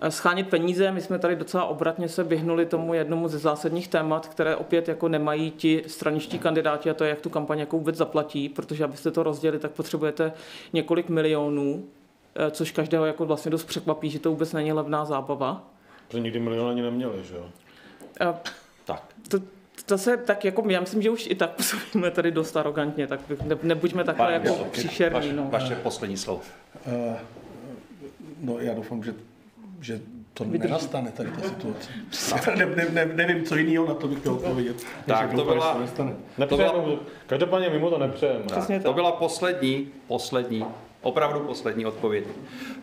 eh, 0.01 0.11
schánit 0.11 0.49
peníze. 0.49 0.93
My 0.93 1.01
jsme 1.01 1.19
tady 1.19 1.37
docela 1.37 1.65
obratně 1.65 2.09
se 2.09 2.23
vyhnuli 2.25 2.67
tomu 2.67 2.95
jednomu 2.95 3.29
ze 3.29 3.39
zásadních 3.39 3.89
témat, 3.89 4.29
které 4.29 4.57
opět 4.57 4.89
jako 4.89 5.09
nemají 5.09 5.51
ti 5.51 5.83
straničtí 5.87 6.39
kandidáti 6.39 6.91
a 6.91 6.95
to 6.95 7.05
je, 7.05 7.11
jak 7.11 7.21
tu 7.21 7.31
kampaň 7.31 7.59
jako 7.59 7.79
vůbec 7.79 7.97
zaplatí, 7.97 8.49
protože 8.49 8.85
abyste 8.85 9.11
to 9.11 9.23
rozdělili, 9.23 9.59
tak 9.59 9.71
potřebujete 9.71 10.33
několik 10.73 11.09
milionů, 11.09 11.85
eh, 12.35 12.51
což 12.51 12.71
každého 12.71 13.05
jako 13.05 13.27
vlastně 13.27 13.51
dost 13.51 13.65
překvapí, 13.65 14.11
že 14.11 14.19
to 14.19 14.31
vůbec 14.31 14.53
není 14.53 14.73
levná 14.73 15.05
zábava. 15.05 15.71
Že 16.09 16.21
nikdy 16.21 16.41
milion 16.41 16.69
ani 16.71 16.83
neměli, 16.83 17.25
že 17.25 17.35
jo? 17.35 17.47
A 18.29 18.41
Tak. 18.85 19.03
to, 19.29 19.39
to 19.87 19.99
se 19.99 20.17
tak 20.17 20.45
jako, 20.45 20.65
já 20.69 20.81
myslím, 20.81 21.03
že 21.03 21.11
už 21.11 21.27
i 21.31 21.35
tak 21.35 21.51
působíme 21.57 22.11
tady 22.11 22.31
dost 22.31 22.57
arrogantně, 22.57 23.07
tak 23.07 23.21
ne, 23.45 23.57
nebuďme 23.63 24.05
takhle 24.05 24.27
Pane, 24.27 24.35
jako 24.35 24.59
vaše- 24.59 24.71
příšerní. 24.71 25.33
No. 25.33 25.47
Vaše 25.51 25.75
poslední 25.75 26.17
slovo. 26.17 26.41
Uh, 26.87 27.13
no 28.41 28.59
já 28.59 28.75
doufám, 28.75 29.03
že, 29.05 29.15
že 29.81 30.01
to 30.35 30.45
Vydrží. 30.45 30.69
nenastane 30.69 31.11
tady 31.11 31.31
ta 31.31 31.41
situace. 31.49 31.91
Ne, 32.57 32.67
ne, 32.67 32.87
ne, 32.93 33.05
nevím, 33.15 33.45
co 33.45 33.57
jiného 33.57 33.87
na 33.87 33.95
to 33.95 34.09
bych 34.09 34.19
chtěl 34.19 34.33
odpovědět. 34.33 34.77
Tak, 35.07 35.19
Takže 35.21 35.37
to 35.37 35.45
byla-. 35.45 35.79
Nepřejeme 36.39 36.79
mu, 36.79 36.99
každopádně 37.27 37.71
mimo 37.71 37.91
to 37.91 37.99
nepřejeme. 37.99 38.45
To 38.83 38.93
byla 38.93 39.13
poslední, 39.13 39.89
poslední, 40.07 40.65
opravdu 41.05 41.41
poslední 41.41 41.87
odpověď. 41.87 42.25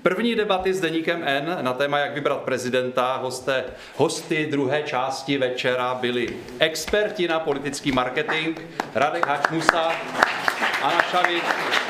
První 0.04 0.36
debaty 0.36 0.74
s 0.74 0.82
Deníkem 0.82 1.24
N 1.26 1.58
na 1.62 1.74
téma, 1.74 1.98
jak 1.98 2.14
vybrat 2.14 2.42
prezidenta, 2.42 3.18
hosté, 3.18 3.64
hosty 3.96 4.48
druhé 4.52 4.84
části 4.84 5.38
večera 5.38 5.94
byli 5.94 6.38
experti 6.60 7.28
na 7.28 7.40
politický 7.40 7.92
marketing, 7.92 8.60
Radek 8.96 9.28
Hačmusa, 9.28 9.92
Anna 10.84 11.02
Šavit, 11.02 11.44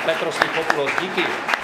Petr 0.05 0.31
Slipopoulos. 0.31 0.91
Díky. 1.01 1.60